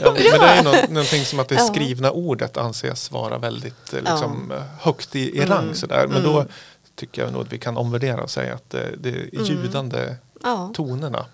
Ja, 0.00 0.12
men 0.12 0.14
det 0.14 0.28
är 0.28 0.56
ju 0.56 0.62
nå- 0.62 0.74
någonting 0.88 1.24
som 1.24 1.40
att 1.40 1.48
det 1.48 1.54
Ja. 1.54 1.66
skrivna 1.66 2.10
ordet 2.10 2.56
anses 2.56 3.10
vara 3.10 3.38
väldigt 3.38 3.92
eh, 3.92 3.98
liksom, 4.00 4.52
högt 4.80 5.16
i, 5.16 5.36
i 5.38 5.44
rang. 5.44 5.74
Sådär. 5.74 6.06
Men 6.06 6.22
då 6.22 6.44
tycker 6.98 7.22
jag 7.22 7.32
nog 7.32 7.42
att 7.42 7.52
vi 7.52 7.58
kan 7.58 7.76
omvärdera 7.76 8.22
och 8.22 8.30
säga 8.30 8.54
att 8.54 8.74
eh, 8.74 8.80
det 8.98 9.08
är 9.08 9.44
ljudande 9.44 10.14
Ja, 10.42 10.70
tonerna. 10.74 11.26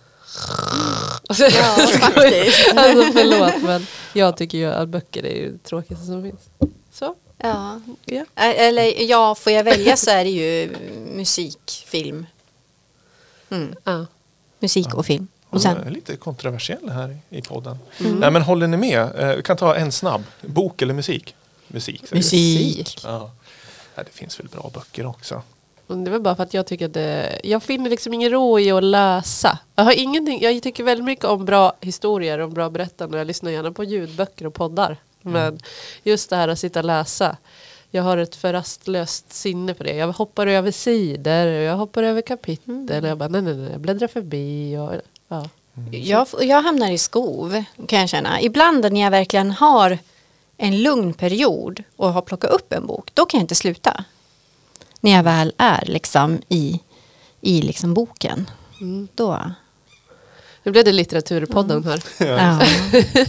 ja 1.29 1.77
faktiskt. 2.01 2.73
Alltså 2.77 3.13
förlåt 3.13 3.63
men 3.63 3.87
jag 4.13 4.37
tycker 4.37 4.59
ju 4.59 4.67
att 4.67 4.89
böcker 4.89 5.27
är 5.27 5.51
det 5.51 5.65
tråkigaste 5.65 6.07
som 6.07 6.23
finns. 6.23 6.41
Så, 6.93 7.15
Ja. 7.39 7.81
ja. 8.05 8.25
Ä- 8.35 8.55
Eller 8.55 9.03
ja, 9.11 9.35
får 9.35 9.53
jag 9.53 9.65
välja 9.65 9.97
så 9.97 10.11
är 10.11 10.25
det 10.25 10.31
ju 10.31 10.77
musik, 11.15 11.85
film. 11.87 12.27
Mm. 13.51 13.75
ja. 13.85 14.07
Musik 14.59 14.95
och 14.95 15.07
film. 15.07 15.27
Och 15.51 15.63
sen, 15.63 15.77
är 15.77 15.91
lite 15.91 16.17
kontroversiell 16.17 16.89
här 16.91 17.19
i 17.31 17.43
podden. 17.43 17.79
Nej, 17.99 18.31
men 18.31 18.43
håller 18.43 18.67
ni 18.67 18.77
med? 18.77 19.13
Eh, 19.31 19.37
Vi 19.37 19.43
kan 19.43 19.57
ta 19.57 19.75
en 19.77 19.93
snabb. 19.93 20.23
Bok 20.43 20.83
eller 20.83 20.95
musik? 20.95 21.35
Musik. 21.69 22.13
musik. 22.13 23.01
Ja, 23.05 23.31
det 23.97 24.11
finns 24.13 24.41
väl 24.41 24.49
bra 24.49 24.71
böcker 24.75 25.07
också. 25.07 25.43
Det 25.87 26.11
väl 26.11 26.21
bara 26.21 26.37
för 26.37 26.43
att 26.43 26.55
jag 26.55 26.67
tycker 26.67 26.87
att 26.87 26.95
det, 26.95 27.41
jag 27.45 27.63
finner 27.63 27.91
liksom 27.91 28.15
ingen 28.15 28.31
ro 28.31 28.59
i 28.59 28.71
att 28.71 28.85
läsa. 28.85 29.59
Jag 29.77 29.85
har 29.85 29.93
ingenting, 29.93 30.41
jag 30.43 30.63
tycker 30.63 30.85
väldigt 30.85 31.05
mycket 31.05 31.25
om 31.25 31.45
bra 31.45 31.73
historier 31.81 32.39
och 32.39 32.51
bra 32.51 32.71
berättande. 32.71 33.19
Jag 33.19 33.27
lyssnar 33.27 33.51
gärna 33.51 33.73
på 33.73 33.85
ljudböcker 33.85 34.47
och 34.47 34.55
poddar. 34.55 34.97
Men 35.23 35.59
just 36.03 36.31
det 36.31 36.37
här 36.37 36.49
att 36.49 36.59
sitta 36.59 36.79
och 36.81 36.85
läsa. 36.85 37.37
Jag 37.91 38.03
har 38.03 38.17
ett 38.17 38.35
för 38.37 38.53
rastlöst 38.53 39.33
sinne 39.33 39.75
för 39.75 39.85
det. 39.85 39.97
Jag 39.97 40.13
hoppar 40.13 40.47
över 40.47 40.71
sidor, 40.71 41.47
jag 41.47 41.77
hoppar 41.77 42.03
över 42.03 42.21
kapitel. 42.21 43.03
Och 43.03 43.09
jag 43.09 43.19
bara 43.19 43.29
nej, 43.29 43.43
nej, 43.43 43.55
nej, 43.55 43.71
jag 43.73 43.81
bläddrar 43.81 44.09
förbi. 44.09 44.77
Och, 44.77 44.93
ja. 45.29 45.49
Jag, 45.91 46.27
jag 46.41 46.63
hamnar 46.63 46.91
i 46.91 46.99
skov 46.99 47.65
kan 47.87 48.01
jag 48.01 48.09
känna. 48.09 48.41
Ibland 48.41 48.93
när 48.93 49.01
jag 49.01 49.11
verkligen 49.11 49.51
har 49.51 49.99
en 50.57 50.83
lugn 50.83 51.15
period 51.15 51.83
och 51.97 52.13
har 52.13 52.23
plockat 52.23 52.51
upp 52.51 52.73
en 52.73 52.87
bok, 52.87 53.11
då 53.15 53.27
kan 53.27 53.39
jag 53.39 53.45
inte 53.45 53.55
sluta. 53.55 54.05
När 55.05 55.11
jag 55.11 55.23
väl 55.23 55.53
är 55.59 55.85
liksom 55.87 56.43
i, 56.49 56.81
i 57.41 57.63
liksom 57.63 57.95
boken. 57.95 58.51
Då, 59.15 59.51
Nu 60.63 60.73
blev 60.73 60.85
det 60.85 60.93
litteraturpodden 60.93 61.85
här. 61.85 62.03
ja. 62.19 62.61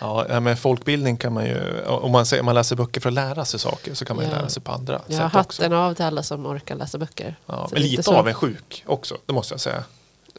Ja, 0.00 0.26
ja, 0.28 0.40
men 0.40 0.56
folkbildning 0.56 1.16
kan 1.16 1.32
man 1.32 1.44
ju, 1.44 1.82
om 1.86 2.12
man, 2.12 2.26
säger, 2.26 2.40
om 2.40 2.44
man 2.46 2.54
läser 2.54 2.76
böcker 2.76 3.00
för 3.00 3.08
att 3.08 3.14
lära 3.14 3.44
sig 3.44 3.60
saker 3.60 3.94
så 3.94 4.04
kan 4.04 4.16
man 4.16 4.24
ju 4.24 4.30
Ja. 4.30 4.36
lära 4.38 4.48
sig 4.48 4.62
på 4.62 4.72
andra 4.72 5.00
Jag 5.06 5.18
har 5.18 5.28
sätt 5.30 5.46
också. 5.46 5.62
hatten 5.62 5.78
av 5.78 5.94
till 5.94 6.04
alla 6.04 6.22
som 6.22 6.46
orkar 6.46 6.74
läsa 6.76 6.98
böcker. 6.98 7.36
Ja, 7.46 7.68
men 7.72 7.82
lite 7.82 8.02
så. 8.02 8.14
avundsjuk 8.14 8.82
också, 8.86 9.18
det 9.26 9.32
måste 9.32 9.54
jag 9.54 9.60
säga. 9.60 9.84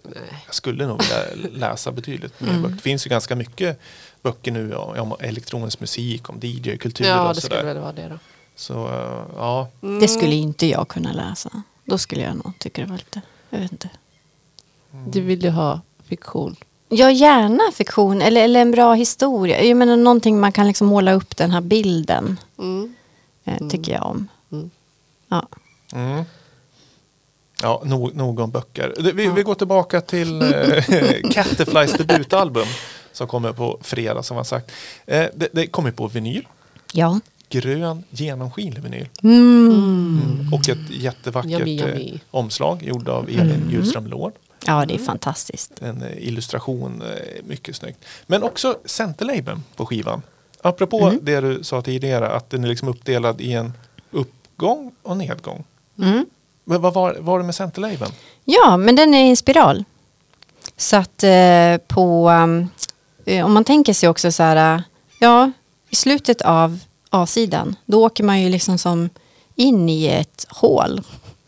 Nej. 0.04 0.44
Jag 0.46 0.56
skulle 0.56 0.88
nog 0.88 1.02
vilja 1.02 1.50
läsa 1.68 1.92
betydligt 1.92 2.40
mer 2.42 2.50
Mm. 2.50 2.62
böcker. 2.62 2.76
Det 2.76 2.82
finns 2.82 3.06
ju 3.06 3.10
ganska 3.10 3.36
mycket 3.36 3.80
böcker 4.22 4.52
nu 4.52 4.76
om, 4.76 5.16
elektronisk 5.20 5.80
musik, 5.80 6.30
om 6.30 6.40
DJ-kultur 6.42 7.06
Ja, 7.06 7.28
och 7.28 7.36
det 7.36 7.42
skulle 7.42 7.56
sådär. 7.60 7.74
väl 7.74 7.82
vara 7.82 7.92
det 7.94 8.08
då. 8.08 8.20
Så 8.56 8.88
eh, 8.88 9.36
ja, 9.36 9.68
Det 10.00 10.08
skulle 10.08 10.36
inte 10.36 10.66
jag 10.66 10.88
kunna 10.88 11.12
läsa. 11.12 11.64
Då 11.86 11.98
skulle 11.98 12.22
jag 12.22 12.36
nog 12.36 12.60
tycka 12.60 12.82
det 12.82 12.88
var 12.88 12.98
lite, 12.98 13.22
jag 13.50 13.60
vet 13.60 13.72
inte. 13.72 13.90
Du 15.08 15.22
vill 15.22 15.44
ju 15.44 15.50
ha 15.50 15.82
fiktion. 16.04 16.56
Ja, 16.90 17.12
gärna 17.12 17.72
fiktion 17.74 18.22
eller, 18.22 18.44
eller 18.44 18.62
en 18.62 18.72
bra 18.72 18.94
historia. 18.94 19.64
Jag 19.64 19.78
menar 19.78 19.98
någonting 19.98 20.40
man 20.40 20.52
kan 20.52 20.68
liksom 20.68 20.88
måla 20.88 21.14
upp 21.14 21.38
den 21.38 21.52
här 21.52 21.62
bilden. 21.62 22.40
Mm. 22.58 22.96
Eh, 23.44 23.68
tycker 23.68 23.92
jag 23.92 24.06
om. 24.06 24.28
Mm. 24.52 24.70
Ja. 25.28 25.48
mm. 25.94 26.24
ja 27.62 27.82
nog, 27.86 28.16
nog 28.16 28.40
om 28.40 28.52
böcker. 28.52 28.94
Vi, 29.14 29.28
vi 29.28 29.44
går 29.44 29.56
tillbaka 29.56 30.02
till 30.02 30.42
eh, 30.42 30.50
Catterflies 31.32 31.94
debutalbum 31.94 32.68
som 33.12 33.28
kommer 33.28 33.54
på 33.54 33.80
fredag 33.82 34.24
som 34.24 34.38
var 34.38 34.44
sagt. 34.44 34.72
Eh, 35.06 35.26
det, 35.36 35.48
det 35.52 35.68
kommer 35.68 35.92
på 35.92 36.08
vinyl. 36.08 36.48
ja. 36.94 37.20
Grön 37.54 38.04
genomskinlig 38.10 38.84
vinyl. 38.84 39.10
Mm. 39.24 40.54
Och 40.54 40.70
ett 40.70 40.90
jättevackert 40.90 41.52
Yummy, 41.52 41.82
eh, 41.82 41.88
yummy. 41.88 42.20
omslag 42.32 42.84
gjord 42.84 43.10
av 43.10 43.30
Elin 43.30 43.70
Ljusström 43.70 44.08
Lord. 44.08 44.34
Ja, 44.66 44.86
det 44.86 44.94
är 44.94 45.00
fantastiskt. 45.00 45.72
En 45.82 46.02
eh, 46.02 46.28
illustration, 46.28 47.02
eh, 47.02 47.44
mycket 47.46 47.76
snyggt. 47.76 48.06
Men 48.28 48.44
också 48.44 48.78
centerlabeln 48.86 49.64
på 49.76 49.86
skivan. 49.86 50.22
Apropå 50.62 51.14
det 51.22 51.42
du 51.42 51.64
sa 51.64 51.82
tidigare, 51.82 52.30
att 52.30 52.50
den 52.50 52.64
är 52.64 52.68
liksom 52.68 52.88
uppdelad 52.88 53.42
i 53.42 53.54
en 53.54 53.74
uppgång 54.12 54.92
och 55.02 55.18
nedgång. 55.18 55.64
Mm. 56.00 56.26
Men 56.64 56.82
vad 56.82 56.94
var, 56.94 57.18
var 57.20 57.40
det 57.40 57.46
med 57.46 57.56
centerlabeln? 57.56 58.12
Ja, 58.46 58.78
men 58.78 58.96
den 58.96 59.14
är 59.14 59.30
en 59.30 59.38
spiral. 59.38 59.84
Så 60.78 60.96
att 60.96 61.24
eh, 61.24 61.78
på, 61.88 62.30
um, 62.30 62.70
eh, 63.26 63.46
om 63.46 63.54
man 63.54 63.64
tänker 63.64 63.94
sig 63.94 64.10
också 64.10 64.32
så 64.32 64.44
här, 64.44 64.76
eh, 64.76 64.82
ja, 65.20 65.52
i 65.90 65.96
slutet 65.96 66.42
av 66.42 66.80
A-sidan, 67.14 67.76
då 67.86 68.06
åker 68.06 68.24
man 68.24 68.42
ju 68.42 68.50
liksom 68.50 68.78
som 68.78 69.10
in 69.56 69.90
i 69.90 70.08
ett 70.08 70.46
hål. 70.50 71.02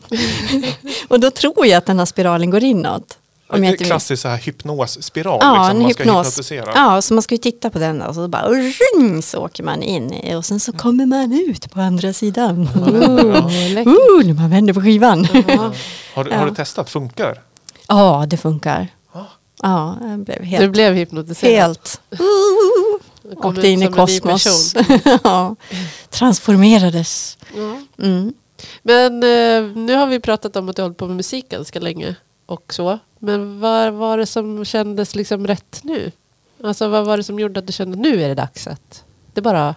och 1.08 1.20
då 1.20 1.32
tror 1.32 1.66
jag 1.66 1.78
att 1.78 1.86
den 1.86 2.00
här 2.00 2.06
spiralen 2.06 2.50
går 2.50 2.64
inåt. 2.64 3.18
Om 3.50 3.64
jag 3.64 3.80
klassisk 3.80 4.22
så 4.22 4.28
här 4.28 4.38
hypnosspiral. 4.38 5.38
Ja, 5.42 5.54
liksom. 5.58 5.78
en 5.78 5.84
Man 5.84 5.94
ska 5.94 6.04
hypnos. 6.04 6.28
hypnotisera. 6.28 6.72
Ja, 6.76 7.02
så 7.02 7.14
man 7.14 7.24
ska 7.24 7.34
ju 7.36 7.40
titta 7.40 7.70
på 7.70 7.80
den 7.80 8.00
då, 8.00 8.06
och 8.06 8.16
så 8.16 8.28
bara 8.28 8.48
ring, 8.50 9.22
så 9.22 9.38
åker 9.46 9.64
man 9.64 9.84
in 9.84 10.14
i- 10.14 10.36
och 10.36 10.46
sen 10.46 10.60
så 10.60 10.72
kommer 10.72 11.06
man 11.06 11.34
ut 11.50 11.72
på 11.72 11.82
andra 11.82 12.14
sidan. 12.14 12.70
Ja. 12.76 12.82
Uh, 12.82 14.26
när 14.26 14.34
man 14.34 14.50
vänder 14.50 14.74
på 14.74 14.82
skivan. 14.82 15.26
Har, 16.14 16.24
du- 16.24 16.32
Ja. 16.32 16.38
har 16.38 16.46
du 16.46 16.56
testat? 16.56 16.90
Funkar? 16.90 17.42
Ja, 17.88 18.26
det 18.30 18.38
funkar. 18.38 18.88
Ja. 19.14 19.28
Ja, 19.62 19.98
jag 20.02 20.20
blev 20.20 20.40
Du 20.40 20.46
helt... 20.46 20.72
blev 20.72 20.94
hypnotiserad. 20.94 21.54
helt 21.68 22.02
Du 22.10 22.18
åkte 23.36 23.68
in 23.68 23.82
i 23.82 23.86
som 23.86 23.94
kosmos. 23.94 24.76
ja, 25.24 25.56
transformerades. 26.10 27.38
Ja. 27.56 28.04
Mm. 28.06 28.34
Men 28.84 29.24
eh, 29.24 29.76
nu 29.76 29.96
har 29.96 30.08
vi 30.08 30.20
pratat 30.20 30.56
om 30.56 30.70
att 30.70 30.76
du 30.76 30.82
har 30.82 30.88
hållit 30.88 30.98
på 30.98 31.08
med 31.08 31.16
musik 31.16 31.50
ganska 31.50 31.80
länge 31.80 32.16
och 32.46 32.74
så. 32.74 33.00
Men 33.20 33.60
vad 33.60 33.94
var 33.94 34.18
det 34.18 34.26
som 34.26 34.66
kändes 34.66 35.16
liksom 35.16 35.48
rätt 35.48 35.80
nu? 35.84 36.12
Alltså 36.64 36.88
vad 36.88 37.06
var 37.06 37.18
det 37.18 37.24
som 37.24 37.40
gjorde 37.40 37.60
att 37.60 37.68
du 37.68 37.74
kände 37.74 37.98
nu 37.98 38.24
är 38.24 38.28
det 38.28 38.36
dags 38.36 38.68
att 38.68 39.04
det 39.34 39.42
bara 39.42 39.76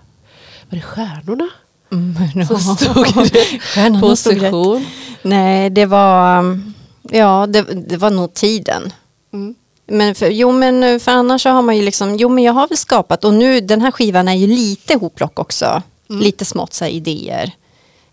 var 0.69 0.77
det 0.77 0.81
stjärnorna? 0.81 1.49
Mm, 1.93 2.47
Så 2.47 2.55
ja. 2.55 2.77
stod 2.77 3.07
det 3.33 3.45
rätt. 3.77 4.01
Position. 4.01 4.87
Nej, 5.23 5.71
det 5.71 5.87
var, 5.87 6.39
um, 6.39 6.75
ja, 7.03 7.47
det, 7.49 7.63
det 7.63 7.97
var 7.97 8.11
nog 8.11 8.35
tiden. 8.35 8.93
Mm. 9.33 9.55
Men 9.89 10.15
för, 10.15 10.31
jo, 10.31 10.53
men 10.53 11.01
för 11.01 11.13
annars 11.13 11.43
så 11.43 11.51
har 11.51 11.63
man 11.63 11.77
ju 11.77 11.83
liksom, 11.83 12.17
jo 12.17 12.29
men 12.29 12.45
jag 12.45 12.53
har 12.53 12.69
väl 12.69 12.79
skapat 12.79 13.25
och 13.25 13.35
nu 13.35 13.61
den 13.61 13.81
här 13.81 13.91
skivan 13.91 14.29
är 14.29 14.35
ju 14.35 14.47
lite 14.47 14.95
hopplock 14.95 15.39
också. 15.39 15.83
Mm. 16.11 16.23
Lite 16.23 16.45
smått 16.45 16.75
så 16.75 16.85
här, 16.85 16.93
idéer. 16.93 17.53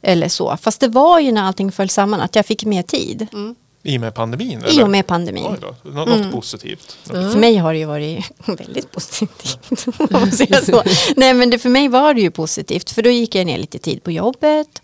Eller 0.01 0.27
så. 0.27 0.57
Fast 0.61 0.79
det 0.79 0.87
var 0.87 1.19
ju 1.19 1.31
när 1.31 1.43
allting 1.43 1.71
föll 1.71 1.89
samman 1.89 2.21
att 2.21 2.35
jag 2.35 2.45
fick 2.45 2.65
mer 2.65 2.83
tid. 2.83 3.27
Mm. 3.33 3.55
I 3.83 3.97
och 3.97 4.01
med 4.01 4.15
pandemin? 4.15 4.63
I 4.67 4.69
eller? 4.69 4.83
och 4.83 4.89
med 4.89 5.07
pandemin. 5.07 5.57
Då, 5.61 5.91
nå- 5.91 6.05
något 6.05 6.31
positivt. 6.31 6.97
Mm. 7.09 7.31
För 7.31 7.39
mig 7.39 7.57
har 7.57 7.73
det 7.73 7.79
ju 7.79 7.85
varit 7.85 8.25
väldigt 8.45 8.91
positivt. 8.91 9.59
så. 10.65 10.83
Nej 11.15 11.33
men 11.33 11.49
det, 11.49 11.59
för 11.59 11.69
mig 11.69 11.87
var 11.87 12.13
det 12.13 12.21
ju 12.21 12.31
positivt. 12.31 12.89
För 12.89 13.01
då 13.01 13.09
gick 13.09 13.35
jag 13.35 13.45
ner 13.45 13.57
lite 13.57 13.77
tid 13.79 14.03
på 14.03 14.11
jobbet. 14.11 14.81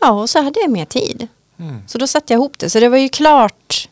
Ja 0.00 0.10
och 0.10 0.30
så 0.30 0.42
hade 0.42 0.60
jag 0.60 0.70
mer 0.70 0.84
tid. 0.84 1.28
Mm. 1.58 1.82
Så 1.86 1.98
då 1.98 2.06
satte 2.06 2.32
jag 2.32 2.38
ihop 2.38 2.58
det. 2.58 2.70
Så 2.70 2.80
det 2.80 2.88
var 2.88 2.98
ju 2.98 3.08
klart 3.08 3.88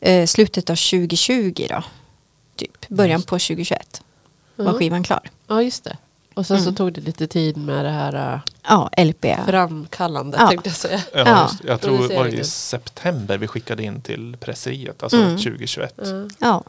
eh, 0.00 0.26
slutet 0.26 0.70
av 0.70 0.74
2020 0.76 1.66
då. 1.70 1.82
Typ 2.56 2.88
början 2.88 3.22
på 3.22 3.38
2021 3.38 4.02
var 4.56 4.64
Mm. 4.64 4.78
skivan 4.78 5.02
klar. 5.02 5.30
Ja 5.46 5.62
just 5.62 5.84
det. 5.84 5.96
Och 6.34 6.46
sen 6.46 6.58
så 6.58 6.62
Mm. 6.62 6.74
tog 6.74 6.92
det 6.92 7.00
lite 7.00 7.26
tid 7.26 7.56
med 7.56 7.84
det 7.84 7.90
här 7.90 8.34
uh, 8.34 8.40
Ja, 8.68 8.90
LP. 8.96 9.36
framkallandet 9.46 10.40
Ja. 10.40 10.48
tänkte 10.48 10.68
jag 10.68 10.76
säga. 10.76 11.00
Ja, 11.14 11.20
Ja. 11.26 11.50
jag 11.66 11.80
tror 11.80 12.08
det 12.08 12.16
var 12.16 12.26
i 12.26 12.44
september 12.44 13.38
vi 13.38 13.46
skickade 13.48 13.82
in 13.82 14.00
till 14.02 14.36
presseriet, 14.40 15.02
alltså 15.02 15.16
Mm. 15.22 15.38
2021. 15.38 15.94
Ja. 16.38 16.64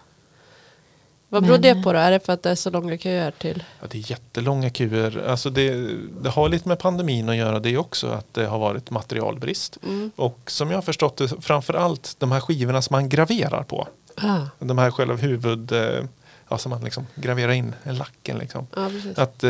Vad 1.31 1.43
beror 1.43 1.53
Men, 1.53 1.61
det 1.61 1.83
på 1.83 1.93
då? 1.93 1.99
Är 1.99 2.11
det 2.11 2.19
för 2.25 2.33
att 2.33 2.43
det 2.43 2.49
är 2.49 2.55
så 2.55 2.69
långa 2.69 2.97
köer 2.97 3.31
till? 3.31 3.63
Ja, 3.81 3.87
det 3.89 3.97
är 3.97 4.11
jättelånga 4.11 4.69
köer. 4.69 5.27
Alltså 5.27 5.49
det, 5.49 5.73
det 6.21 6.29
har 6.29 6.49
lite 6.49 6.67
med 6.67 6.79
pandemin 6.79 7.29
att 7.29 7.35
göra 7.35 7.59
det 7.59 7.77
också, 7.77 8.07
att 8.07 8.33
det 8.33 8.45
har 8.45 8.59
varit 8.59 8.89
materialbrist. 8.89 9.77
Mm. 9.83 10.11
Och 10.15 10.39
som 10.47 10.69
jag 10.69 10.77
har 10.77 10.81
förstått 10.81 11.17
det, 11.17 11.27
framförallt 11.41 12.15
de 12.19 12.31
här 12.31 12.39
skivorna 12.39 12.81
som 12.81 12.93
man 12.93 13.09
graverar 13.09 13.63
på. 13.63 13.87
Ah. 14.15 14.39
De 14.59 14.77
här 14.77 14.91
själva 14.91 15.15
huvud, 15.15 15.71
eh, 15.71 16.03
ja, 16.49 16.57
som 16.57 16.69
man 16.69 16.83
liksom 16.83 17.07
graverar 17.15 17.51
in, 17.51 17.75
lacken 17.83 18.37
liksom. 18.37 18.67
Ja. 18.75 18.89
Att 19.15 19.43
eh, 19.43 19.49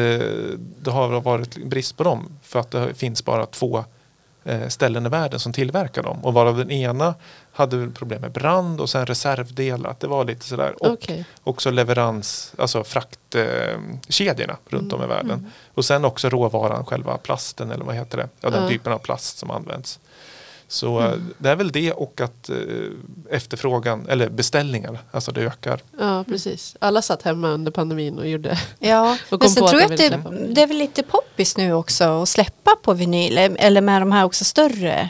det 0.81 0.91
har 0.91 1.21
varit 1.21 1.65
brist 1.65 1.97
på 1.97 2.03
dem 2.03 2.39
för 2.43 2.59
att 2.59 2.71
det 2.71 2.93
finns 2.93 3.25
bara 3.25 3.45
två 3.45 3.83
eh, 4.43 4.67
ställen 4.67 5.05
i 5.05 5.09
världen 5.09 5.39
som 5.39 5.53
tillverkar 5.53 6.03
dem. 6.03 6.25
Och 6.25 6.33
varav 6.33 6.57
den 6.57 6.71
ena 6.71 7.15
hade 7.59 7.89
problem 7.89 8.21
med 8.21 8.31
brand 8.31 8.81
och 8.81 8.89
sen 8.89 9.05
reservdelar. 9.05 9.95
Det 9.99 10.07
var 10.07 10.25
lite 10.25 10.45
sådär. 10.45 10.83
Och 10.83 10.91
Okej. 10.91 11.25
också 11.43 11.71
leverans, 11.71 12.53
alltså 12.57 12.83
fraktkedjorna 12.83 14.53
eh, 14.53 14.73
runt 14.73 14.93
om 14.93 15.03
i 15.03 15.07
världen. 15.07 15.31
Mm. 15.39 15.45
Och 15.73 15.85
sen 15.85 16.05
också 16.05 16.29
råvaran, 16.29 16.85
själva 16.85 17.17
plasten 17.17 17.71
eller 17.71 17.85
vad 17.85 17.95
heter 17.95 18.17
det? 18.17 18.29
Ja, 18.41 18.49
den 18.49 18.63
Ja. 18.63 18.69
typen 18.69 18.93
av 18.93 18.97
plast 18.99 19.37
som 19.37 19.51
används. 19.51 19.99
Så 20.67 20.99
eh, 20.99 21.05
Mm. 21.05 21.33
det 21.37 21.49
är 21.49 21.55
väl 21.55 21.71
det 21.71 21.91
och 21.91 22.21
att 22.21 22.49
eh, 22.49 22.55
efterfrågan, 23.29 24.05
eller 24.09 24.29
beställningar, 24.29 24.99
alltså 25.11 25.31
det 25.31 25.41
ökar. 25.41 25.79
Ja, 25.99 26.23
precis. 26.27 26.75
Alla 26.79 27.01
satt 27.01 27.21
hemma 27.23 27.47
under 27.49 27.71
pandemin 27.71 28.19
och 28.19 28.27
gjorde... 28.27 28.59
Ja, 28.79 29.17
Och 29.29 29.39
men 29.39 29.49
sen 29.49 29.67
tror 29.67 29.81
jag 29.81 29.91
att 29.91 29.97
det, 29.97 30.21
det 30.53 30.61
är 30.61 30.67
väl 30.67 30.77
lite 30.77 31.03
poppis 31.03 31.57
nu 31.57 31.73
också 31.73 32.03
att 32.03 32.29
släppa 32.29 32.75
på 32.81 32.93
vinyl. 32.93 33.37
Eller 33.37 33.81
med 33.81 34.01
de 34.01 34.11
här 34.11 34.25
också 34.25 34.45
större 34.45 35.09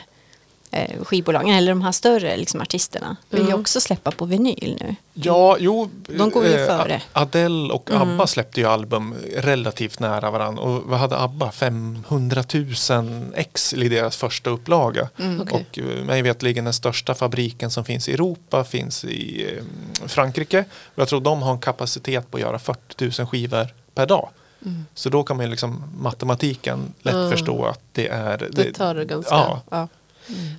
eh, 0.71 1.03
skivbolagen. 1.03 1.49
Eller 1.55 1.71
de 1.71 1.82
här 1.82 1.91
större 1.91 2.38
liksom, 2.38 2.62
artisterna. 2.62 3.15
Vill 3.29 3.41
ju 3.41 3.47
Mm. 3.47 3.60
också 3.60 3.82
släppa 3.82 4.12
på 4.12 4.25
vinyl 4.25 4.77
nu. 4.82 4.95
Ja, 5.13 5.58
jo. 5.60 5.89
De 6.08 6.29
går 6.29 6.45
ju 6.45 6.53
eh, 6.53 6.67
före. 6.67 7.01
Adele 7.13 7.73
och 7.73 7.89
Mm. 7.89 8.01
ABBA 8.01 8.27
släppte 8.27 8.62
ju 8.62 8.67
album 8.67 9.15
relativt 9.38 9.99
nära 9.99 10.32
varandra. 10.32 10.63
Och 10.63 10.84
vad 10.84 10.99
hade 10.99 11.17
ABBA? 11.17 11.51
500 11.51 12.43
000 12.53 13.32
ex 13.36 13.73
i 13.73 13.89
deras 13.89 14.17
första 14.17 14.49
upplaga. 14.49 15.10
Mm. 15.19 15.41
Okej. 15.41 15.65
Och 15.71 15.79
eh, 15.79 16.05
mig 16.05 16.21
vetligen 16.21 16.63
den 16.63 16.73
största 16.73 17.15
fabriken 17.15 17.71
som 17.71 17.86
finns 17.86 18.10
i 18.10 18.13
Europa 18.13 18.63
finns 18.63 19.05
i 19.05 19.47
eh, 19.58 20.08
Frankrike. 20.08 20.65
Och 20.95 20.99
jag 21.01 21.08
tror 21.08 21.21
de 21.21 21.41
har 21.41 21.51
en 21.51 21.60
kapacitet 21.60 22.32
på 22.32 22.38
att 22.38 22.41
göra 22.41 22.60
40 22.60 23.21
000 23.21 23.27
skivor 23.27 23.67
per 23.95 24.05
dag. 24.05 24.29
Mm. 24.65 24.86
Så 24.93 25.10
då 25.10 25.23
kan 25.23 25.38
man 25.38 25.45
ju 25.45 25.49
liksom 25.51 25.84
matematiken 25.97 26.93
lätt 27.01 27.15
Mm. 27.15 27.32
förstå 27.32 27.65
att 27.65 27.79
det 27.91 28.08
är... 28.08 28.49
Det 28.51 28.73
tar 28.73 28.95
det 28.95 29.05
ganska... 29.05 29.36
Ja. 29.36 29.62
Ja. 29.69 29.88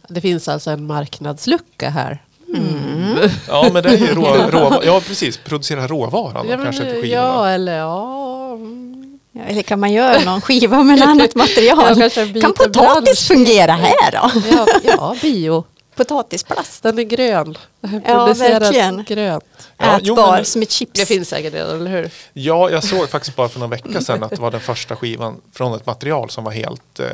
Det 0.08 0.20
finns 0.20 0.48
alltså 0.48 0.70
en 0.70 0.86
marknadslucka 0.86 1.90
här. 1.90 2.22
Mm. 2.54 3.30
Ja 3.48 3.70
men 3.72 3.82
det 3.82 3.88
är 3.88 3.96
ju 3.98 4.14
rå, 4.14 4.22
rå, 4.50 4.82
ja 4.84 5.00
precis, 5.00 5.36
producera 5.36 5.86
råvaran 5.86 6.46
Ja, 6.50 6.56
kanske 6.62 6.84
till 6.84 6.92
skivorna. 7.02 7.22
ja, 7.22 7.48
eller 7.48 7.78
ja... 7.78 8.52
mm. 8.54 8.86
Ja, 9.32 9.40
eller 9.48 9.62
kan 9.62 9.80
man 9.80 9.92
göra 9.92 10.20
någon 10.24 10.40
skiva 10.40 10.82
med 10.82 10.96
en 11.02 11.08
annat 11.08 11.34
material? 11.34 11.98
Ja, 12.00 12.40
kan 12.40 12.52
potatis 12.52 12.74
bransch. 12.74 13.26
fungera 13.28 13.72
här 13.72 14.12
då? 14.12 14.30
Ja, 14.52 14.66
ja, 14.82 15.16
bio. 15.22 15.64
Potatisplast. 15.94 16.82
Den 16.82 16.98
är 16.98 17.02
grön. 17.02 17.58
Producerad 18.04 18.62
verkligen. 18.62 19.04
grönt. 19.04 19.44
Ja, 19.78 19.98
jo, 20.02 20.14
Ätbar 20.14 20.32
men- 20.36 20.44
som 20.44 20.62
ett 20.62 20.70
chips. 20.70 21.00
Det 21.00 21.06
finns 21.06 21.28
säkert 21.28 21.54
redan, 21.54 21.76
eller 21.80 21.90
hur? 21.90 22.10
Ja, 22.32 22.70
jag 22.70 22.84
såg 22.84 23.08
faktiskt 23.08 23.36
bara 23.36 23.48
för 23.48 23.58
några 23.60 23.70
veckor 23.70 24.00
sedan 24.00 24.22
att 24.22 24.30
det 24.30 24.40
var 24.40 24.50
den 24.50 24.60
första 24.60 24.96
skivan 24.96 25.40
från 25.52 25.74
ett 25.74 25.86
material 25.86 26.30
som 26.30 26.44
var 26.44 26.52
helt, 26.52 27.00
eh, 27.00 27.06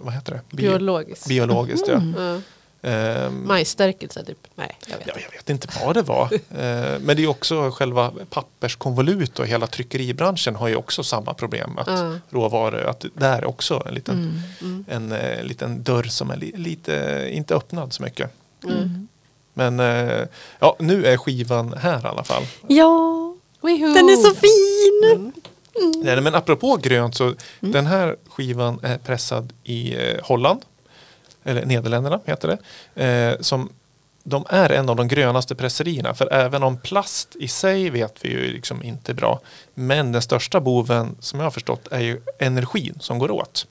vad 0.00 0.14
heter 0.14 0.32
det? 0.32 0.56
Bio- 0.56 0.70
Biologiskt. 0.70 1.26
biologiskt. 1.28 1.88
Ja. 1.88 2.00
Ja. 2.18 2.40
Ehm, 2.82 3.46
Majsstärkelse 3.46 4.24
typ? 4.24 4.38
Nej, 4.54 4.76
jag 4.86 4.96
vet 4.98 5.06
ja, 5.06 5.12
inte. 5.12 5.24
jag 5.24 5.32
vet 5.38 5.50
inte 5.50 5.68
vad 5.84 5.94
det 5.96 6.02
var. 6.02 6.28
Eh, 6.58 6.98
men 7.00 7.16
det 7.16 7.22
är 7.24 7.26
också 7.26 7.70
själva 7.70 8.12
papperskonvolut 8.30 9.38
och 9.38 9.46
hela 9.46 9.66
tryckeribranschen 9.66 10.54
har 10.56 10.68
ju 10.68 10.76
också 10.76 11.02
samma 11.04 11.34
problem. 11.34 11.78
Att 11.78 11.86
Ja. 11.86 12.14
råvaror, 12.30 12.84
att 12.86 13.00
det 13.00 13.08
där 13.14 13.38
är 13.38 13.44
också 13.44 13.82
en 13.86 13.94
liten, 13.94 14.42
Mm. 14.60 14.84
Mm. 14.88 15.12
en, 15.12 15.20
eh, 15.20 15.42
liten 15.44 15.82
dörr 15.82 16.02
som 16.02 16.30
är 16.30 16.36
li, 16.36 16.52
lite, 16.56 17.28
inte 17.32 17.54
öppnad 17.54 17.92
så 17.92 18.02
mycket. 18.02 18.30
Mm. 18.64 19.08
Men 19.54 19.80
eh, 19.80 20.26
ja, 20.58 20.76
nu 20.78 21.06
är 21.06 21.16
skivan 21.16 21.74
här 21.78 21.98
i 22.04 22.06
alla 22.08 22.24
fall. 22.24 22.42
Ja, 22.68 23.34
Wihoo! 23.60 23.94
den 23.94 24.08
är 24.08 24.16
så 24.16 24.34
fin. 24.34 25.12
Mm. 25.16 25.32
Nej, 26.04 26.20
men 26.20 26.34
apropå 26.34 26.76
grönt 26.76 27.14
så 27.14 27.34
den 27.60 27.86
här 27.86 28.16
skivan 28.28 28.80
är 28.82 28.98
pressad 28.98 29.52
i 29.64 29.94
eh, 29.96 30.16
Holland. 30.22 30.60
Eller 31.48 31.66
Nederländerna 31.66 32.20
heter 32.24 32.58
det. 32.94 33.04
Eh, 33.04 33.40
som, 33.40 33.72
de 34.22 34.44
är 34.48 34.72
en 34.72 34.88
av 34.88 34.96
de 34.96 35.08
grönaste 35.08 35.54
presserierna. 35.54 36.14
För 36.14 36.32
även 36.32 36.62
om 36.62 36.76
plast 36.76 37.36
i 37.36 37.48
sig 37.48 37.90
vet 37.90 38.24
vi 38.24 38.28
ju 38.28 38.52
liksom 38.52 38.82
inte 38.82 39.12
är 39.12 39.14
bra. 39.14 39.40
Men 39.74 40.12
den 40.12 40.22
största 40.22 40.60
boven 40.60 41.16
som 41.20 41.40
jag 41.40 41.46
har 41.46 41.50
förstått 41.50 41.88
är 41.90 42.00
ju 42.00 42.20
energin 42.38 42.94
som 43.00 43.18
går 43.18 43.30
åt. 43.30 43.66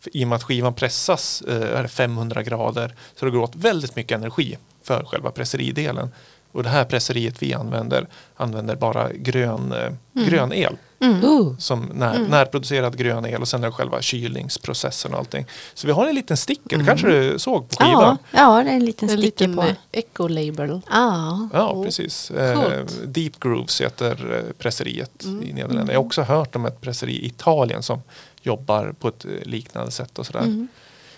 För 0.00 0.16
I 0.16 0.24
och 0.24 0.28
med 0.28 0.36
att 0.36 0.42
skivan 0.42 0.74
pressas 0.74 1.42
eh, 1.48 1.78
är 1.78 1.82
det 1.82 1.88
500 1.88 2.42
grader 2.42 2.94
så 3.14 3.24
det 3.24 3.30
går 3.30 3.40
åt 3.40 3.56
väldigt 3.56 3.96
mycket 3.96 4.18
energi 4.18 4.58
för 4.82 5.04
själva 5.04 5.30
presseridelen. 5.30 6.10
Och 6.52 6.62
det 6.62 6.68
här 6.68 6.84
presseriet 6.84 7.42
vi 7.42 7.54
använder 7.54 8.06
använder 8.36 8.76
bara 8.76 9.12
grön, 9.12 9.72
eh, 9.72 10.24
grön 10.26 10.52
el 10.52 10.76
Mm. 11.00 11.24
Ooh. 11.24 11.58
som 11.58 11.90
när, 11.94 12.18
närproducerad 12.18 12.96
grön 12.98 13.26
el 13.26 13.40
och 13.40 13.48
sen 13.48 13.62
är 13.62 13.66
det 13.68 13.72
själva 13.72 14.02
kylningsprocessen 14.02 15.12
och 15.12 15.18
allting. 15.18 15.46
Så 15.74 15.86
vi 15.86 15.92
har 15.92 16.06
en 16.06 16.14
liten 16.14 16.36
sticker, 16.36 16.78
det 16.78 16.84
kanske 16.84 17.06
du 17.06 17.38
såg 17.38 17.68
på 17.68 17.76
Ja, 17.78 17.86
skivan? 17.86 18.18
ja, 18.30 18.62
det 18.64 18.70
är 18.70 18.74
en 18.74 18.84
liten 18.84 19.08
En 19.10 19.18
sticker 19.18 19.46
liten 19.48 19.56
på. 19.56 19.64
eco-label. 19.92 20.80
Ja. 20.90 21.48
Ja, 21.52 21.72
Oh. 21.72 21.84
precis. 21.84 22.30
Eh. 22.30 22.84
Deep 23.04 23.40
Grooves 23.40 23.80
heter 23.80 24.34
eh, 24.34 24.52
presseriet 24.58 25.24
Mm. 25.24 25.42
i 25.42 25.52
Nederländerna. 25.52 25.92
Jag 25.92 26.00
har 26.00 26.06
också 26.06 26.22
hört 26.22 26.56
om 26.56 26.66
ett 26.66 26.80
presseri 26.80 27.12
i 27.12 27.26
Italien 27.26 27.82
som 27.82 28.02
jobbar 28.42 28.94
på 29.00 29.08
ett 29.08 29.24
eh, 29.24 29.30
liknande 29.42 29.90
sätt 29.90 30.18
och 30.18 30.26
sådär. 30.26 30.40
Mm. 30.40 30.68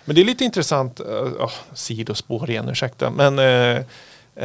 Men 0.05 0.15
det 0.15 0.21
är 0.21 0.25
lite 0.25 0.45
intressant, 0.45 1.01
uh, 1.01 1.49
sidospår 1.75 2.51
igen, 2.51 2.69
ursäkta, 2.69 3.11
men 3.11 3.39
eh, 3.39 3.83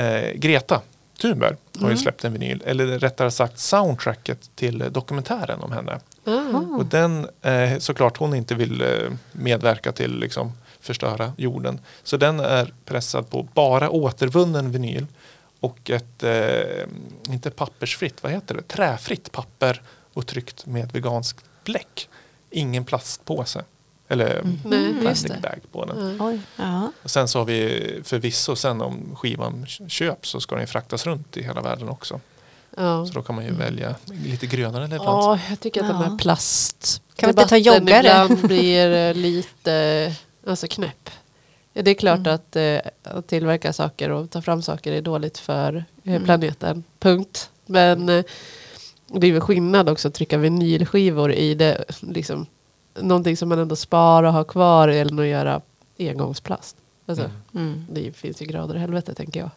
eh, 0.06 0.32
Greta 0.36 0.82
Tuber 1.18 1.48
har 1.76 1.82
ju 1.82 1.86
Mm. 1.86 1.98
släppt 1.98 2.24
en 2.26 2.34
vinyl, 2.34 2.64
eller 2.66 3.00
rättare 3.00 3.32
sagt 3.32 3.60
soundtracket 3.60 4.50
till 4.56 4.84
dokumentären 4.92 5.62
om 5.62 5.72
henne. 5.72 6.00
Ah. 6.26 6.76
Och 6.78 6.86
den, 6.86 7.28
eh, 7.42 7.78
såklart 7.80 8.18
hon 8.18 8.34
inte 8.36 8.56
vill 8.56 8.82
eh, 8.82 8.88
medverka 9.32 9.92
till 9.92 10.20
liksom 10.20 10.52
förstöra 10.80 11.34
jorden. 11.38 11.80
Så 12.04 12.18
den 12.18 12.40
är 12.40 12.74
pressad 12.86 13.30
på 13.30 13.48
bara 13.54 13.90
återvunnen 13.90 14.72
vinyl 14.72 15.06
och 15.60 15.90
ett, 15.90 16.24
eh, 16.24 16.86
inte 17.30 17.52
pappersfritt, 17.52 18.24
vad 18.24 18.32
heter 18.32 18.56
det, 18.56 18.62
träfritt 18.68 19.32
papper 19.32 19.82
och 20.14 20.28
tryckt 20.28 20.66
med 20.66 20.92
veganskt 20.92 21.46
bläck. 21.64 22.10
Ingen 22.50 22.86
plastpåse. 22.86 23.64
Eller 24.08 24.42
Nej, 24.66 24.86
just 24.86 25.00
plastic 25.02 25.32
bag 25.42 25.60
på 25.72 25.86
den. 25.86 25.98
Mm. 26.00 26.22
Oj. 26.22 26.40
Ja. 26.56 26.92
Och 27.04 27.12
sen 27.12 27.28
så 27.28 27.40
har 27.40 27.46
vi 27.46 28.02
förvisso 28.04 28.56
sen 28.56 28.82
om 28.82 29.16
skivan 29.16 29.66
köps 29.88 30.30
så 30.30 30.40
ska 30.40 30.56
den 30.56 30.64
ju 30.64 30.68
fraktas 30.68 31.06
runt 31.06 31.38
i 31.38 31.44
hela 31.44 31.62
världen 31.62 31.90
också. 31.90 32.20
Ja. 32.78 33.06
Så 33.06 33.14
då 33.14 33.22
kan 33.22 33.36
man 33.36 33.46
ju 33.46 33.52
välja 33.52 33.96
lite 34.24 34.48
grönare 34.48 34.88
leverans. 34.88 35.26
Ja, 35.26 35.40
jag 35.50 35.60
tycker 35.60 35.82
att 35.82 35.88
den 35.88 36.02
Ja. 36.02 36.10
här 36.10 36.18
plast... 36.18 37.02
Kan 37.16 37.28
vi 37.28 37.32
inte 37.32 37.50
ta 37.50 37.58
joggare? 37.58 38.00
ibland 38.00 38.48
blir 38.48 38.92
eh, 39.10 39.14
lite 39.14 40.14
alltså 40.48 40.68
knäpp. 40.68 41.10
Ja, 41.74 41.82
Det 41.82 41.92
är 41.92 41.96
klart 41.96 42.20
Mm. 42.20 42.36
att, 42.36 42.56
eh, 42.56 42.80
att 43.04 43.28
tillverka 43.28 43.74
saker 43.74 44.10
och 44.12 44.30
ta 44.30 44.42
fram 44.42 44.62
saker 44.62 44.92
är 44.92 45.02
dåligt 45.02 45.38
för 45.38 45.76
eh, 46.04 46.10
Mm. 46.12 46.24
planeten. 46.24 46.84
Punkt. 47.00 47.50
Men 47.66 48.10
eh, 48.10 48.24
det 49.08 49.28
är 49.28 49.32
väl 49.32 49.42
skillnad 49.42 49.90
också 49.90 50.08
att 50.08 50.14
trycka 50.14 50.38
vinylskivor 50.38 51.32
i 51.32 51.56
det. 51.56 51.86
Liksom, 52.02 52.46
någonting 53.02 53.38
som 53.38 53.50
man 53.50 53.60
ändå 53.60 53.76
sparar 53.76 54.24
och 54.28 54.34
har 54.34 54.44
kvar 54.44 54.88
än 54.88 55.20
att 55.20 55.26
göra 55.26 55.62
engångsplast. 56.00 56.76
Alltså, 57.06 57.24
Mm. 57.54 57.68
Mm. 57.68 57.86
Det 57.90 58.16
finns 58.16 58.42
ju 58.42 58.46
grader 58.46 58.76
i 58.76 58.80
helvete 58.80 59.14
tänker 59.14 59.40
jag. 59.40 59.50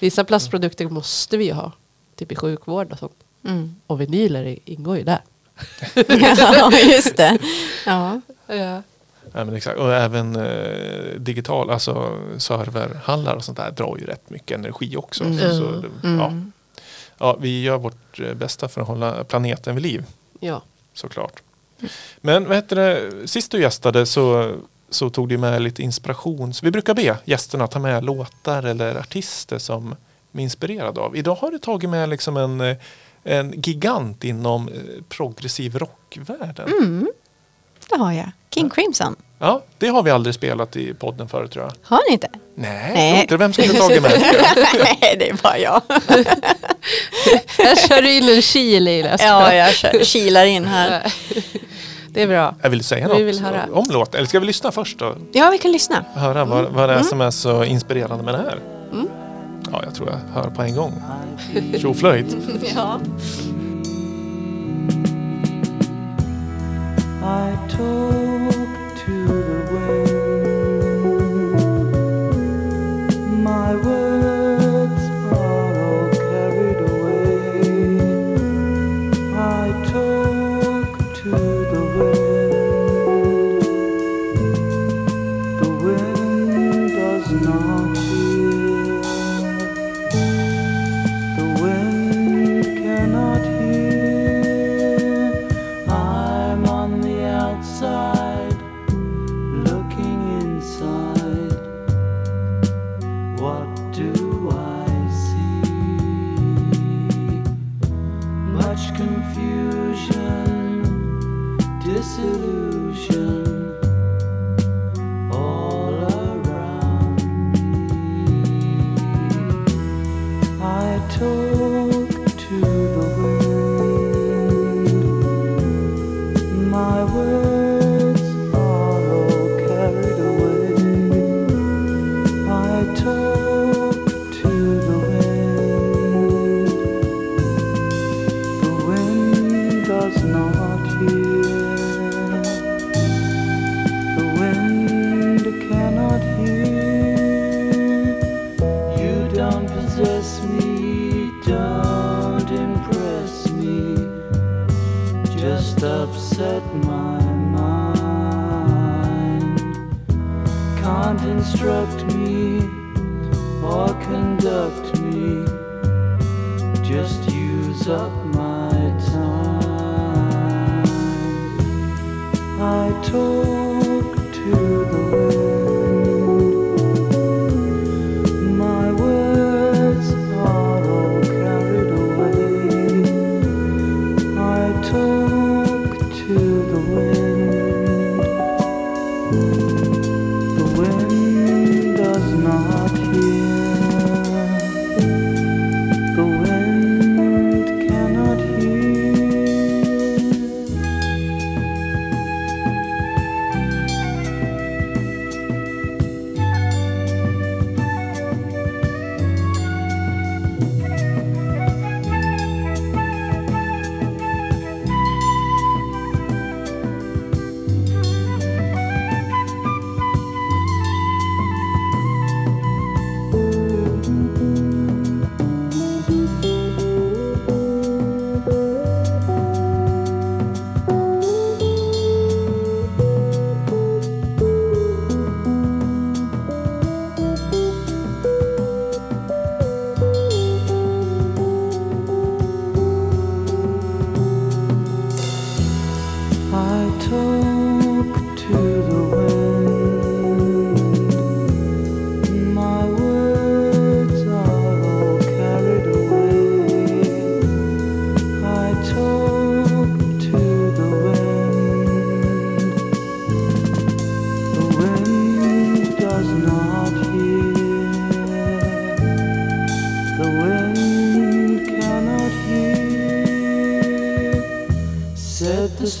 Vissa 0.00 0.24
plastprodukter 0.24 0.88
måste 0.88 1.36
vi 1.36 1.44
ju 1.44 1.52
ha. 1.52 1.72
Typ 2.16 2.32
i 2.32 2.36
sjukvård 2.36 2.92
och 2.92 2.98
sånt. 2.98 3.24
Mm. 3.44 3.74
Och 3.86 4.00
vinyler 4.00 4.58
ingår 4.64 4.96
ju 4.96 5.04
där. 5.04 5.20
ja, 6.36 6.72
just 6.78 7.16
det. 7.16 7.38
Ja. 7.86 8.20
Ja. 8.46 8.82
Ja, 9.34 9.44
men 9.44 9.54
exakt. 9.54 9.78
Och 9.78 9.94
även 9.94 10.36
eh, 10.36 11.14
digital, 11.18 11.70
alltså 11.70 12.18
serverhallar 12.38 13.36
och 13.36 13.44
sånt 13.44 13.58
där 13.58 13.70
drar 13.70 13.96
ju 13.98 14.04
rätt 14.06 14.30
mycket 14.30 14.58
energi 14.58 14.96
också. 14.96 15.24
Mm. 15.24 15.38
Så, 15.38 15.48
så, 15.56 15.64
det- 15.70 15.88
ja. 16.02 16.26
Mm. 16.26 16.52
Ja, 17.18 17.36
vi 17.40 17.62
gör 17.62 17.78
vårt 17.78 18.20
eh, 18.20 18.34
bästa 18.34 18.68
för 18.68 18.80
att 18.80 18.86
hålla 18.86 19.24
planeten 19.24 19.74
vid 19.74 19.82
liv 19.82 20.04
ja. 20.40 20.62
såklart. 20.94 21.42
Men 22.20 22.48
vad 22.48 22.56
heter 22.56 22.76
det, 22.76 23.28
sist 23.28 23.50
du 23.50 23.60
gästade 23.60 24.06
så, 24.06 24.54
så 24.90 25.10
tog 25.10 25.28
du 25.28 25.38
med 25.38 25.62
lite 25.62 25.82
inspiration. 25.82 26.54
Så 26.54 26.64
vi 26.64 26.70
brukar 26.70 26.94
be 26.94 27.16
gästerna 27.24 27.66
ta 27.66 27.78
med 27.78 28.04
låtar 28.04 28.62
eller 28.62 28.96
artister 28.98 29.58
som 29.58 29.96
de 30.32 30.38
är 30.38 30.42
inspirerade 30.42 31.00
av. 31.00 31.16
Idag 31.16 31.34
har 31.34 31.50
du 31.50 31.58
tagit 31.58 31.90
med 31.90 32.08
liksom 32.08 32.36
en, 32.36 32.76
en 33.24 33.52
gigant 33.62 34.24
inom 34.24 34.68
eh, 34.68 34.74
progressiv 35.08 35.78
rockvärlden. 35.78 36.68
Mm. 36.68 37.08
Det 37.90 37.96
har 37.96 38.12
jag. 38.12 38.30
King 38.54 38.70
Crimson. 38.70 39.16
Ja, 39.38 39.62
det 39.78 39.88
har 39.88 40.02
vi 40.02 40.10
aldrig 40.10 40.34
spelat 40.34 40.76
i 40.76 40.94
podden 40.94 41.28
förut 41.28 41.50
tror 41.50 41.64
jag. 41.64 41.72
Har 41.82 42.02
ni 42.08 42.12
inte? 42.12 42.28
Nej, 42.54 42.92
Nej. 42.94 43.20
inte. 43.20 43.36
Vem 43.36 43.52
skulle 43.52 43.74
tagit 43.74 44.02
med 44.02 44.10
det? 44.10 44.18
Nej, 45.00 45.16
det 45.18 45.28
är 45.28 45.34
bara 45.42 45.58
jag. 45.58 45.82
Jag 47.58 47.78
kör 47.78 48.02
in 48.02 48.28
en 48.28 48.42
kil 48.42 48.88
i 48.88 49.02
det. 49.02 49.16
ja, 49.20 49.54
jag 49.54 49.74
kör, 49.74 50.04
kilar 50.04 50.44
in 50.44 50.64
här. 50.64 51.12
Det 52.12 52.22
är 52.22 52.26
bra. 52.26 52.54
Jag 52.62 52.70
vill 52.70 52.84
säga 52.84 53.08
Vi 53.08 53.12
något 53.14 53.22
vill 53.28 53.40
höra. 53.44 53.60
om 53.72 53.84
låten. 53.90 54.18
Eller 54.18 54.28
ska 54.28 54.40
vi 54.40 54.46
lyssna 54.46 54.72
först 54.72 54.98
då? 54.98 55.14
Ja, 55.32 55.48
vi 55.52 55.58
kan 55.58 55.72
lyssna. 55.72 56.04
Höra 56.14 56.44
vad, 56.44 56.64
vad 56.64 56.88
det 56.88 56.94
är 56.94 57.02
som 57.02 57.20
är 57.20 57.30
så 57.30 57.64
inspirerande 57.64 58.24
med 58.24 58.34
det 58.34 58.38
här. 58.38 58.58
Ja, 59.72 59.80
jag 59.84 59.94
tror 59.94 60.08
jag 60.10 60.42
hör 60.42 60.50
på 60.50 60.62
en 60.62 60.76
gång. 60.76 61.02
Tjoflöjt. 61.78 62.36
Ja. 62.74 63.00
I 67.24 67.54
talk 67.70 68.54
to 69.06 69.12
the 69.26 69.72
wind. 69.72 70.22
My 73.44 73.74
words 73.74 74.11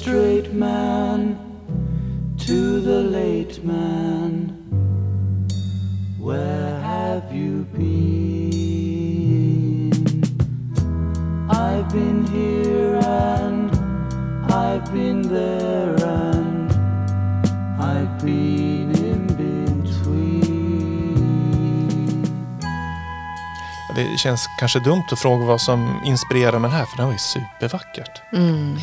straight 0.02 0.52
man 0.52 1.36
to 2.36 2.80
the 2.80 3.02
late 3.02 3.62
man. 3.64 4.52
Where 6.18 6.80
have 6.80 7.32
you 7.32 7.64
been? 7.72 8.32
I've 11.48 11.88
been 11.92 12.26
here 12.26 12.96
and 12.96 13.70
I've 14.50 14.92
been 14.92 15.22
there 15.22 15.94
and 16.04 16.72
I've 17.80 18.20
been 18.24 18.90
in 18.96 19.26
between. 19.26 20.32
Det 23.96 24.18
känns 24.18 24.46
kanske 24.58 24.80
dumt 24.80 25.04
att 25.12 25.18
fråga 25.18 25.44
vad 25.44 25.60
som 25.60 26.00
inspirerar 26.04 26.52
den 26.52 26.70
här, 26.70 26.84
för 26.84 26.96
den 26.96 27.06
var 27.06 27.12
ju 27.12 27.18
supervackert. 27.18 28.22
Mm. 28.32 28.78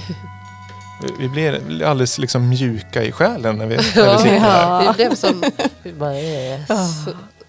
Vi- 1.02 1.14
Vi 1.20 1.28
blir 1.28 1.84
alldeles 1.84 2.18
liksom 2.18 2.50
mjuka 2.50 3.04
i 3.04 3.12
själen 3.12 3.58
när 3.58 3.66
vi, 3.66 3.76
när 3.76 4.12
vi 4.18 4.24
sitter 4.24 4.40
här. 4.40 4.88
Det 4.88 4.94
blev 4.94 5.16
som... 5.16 5.44
Vi 5.84 5.94
bara 5.94 6.20
yes. 6.20 6.70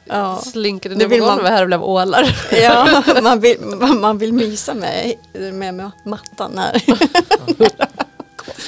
Ja. 0.04 0.36
Slinkade 0.42 0.94
Det 0.94 1.08
ner 1.08 1.18
på 1.20 1.26
golvet 1.26 1.50
här 1.50 1.62
och 1.62 1.66
blev 1.66 1.82
ålar. 1.82 2.36
Ja, 2.62 3.02
man 3.22 3.40
vill, 3.40 3.56
man 4.00 4.18
vill 4.18 4.32
mysa 4.32 4.74
med, 4.74 5.14
med, 5.54 5.74
med 5.74 5.90
mattan 6.04 6.58
här. 6.58 6.82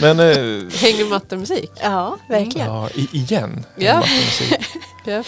Men 0.01 0.21
eh, 0.21 0.71
Hängmattemusik. 0.81 1.71
Ja, 1.83 2.17
verkligen. 2.29 2.67
ja, 2.67 2.89
i, 2.95 3.09
igen. 3.13 3.65
Ja. 3.77 3.97
mattemusik. 3.97 4.55
Ja. 5.05 5.23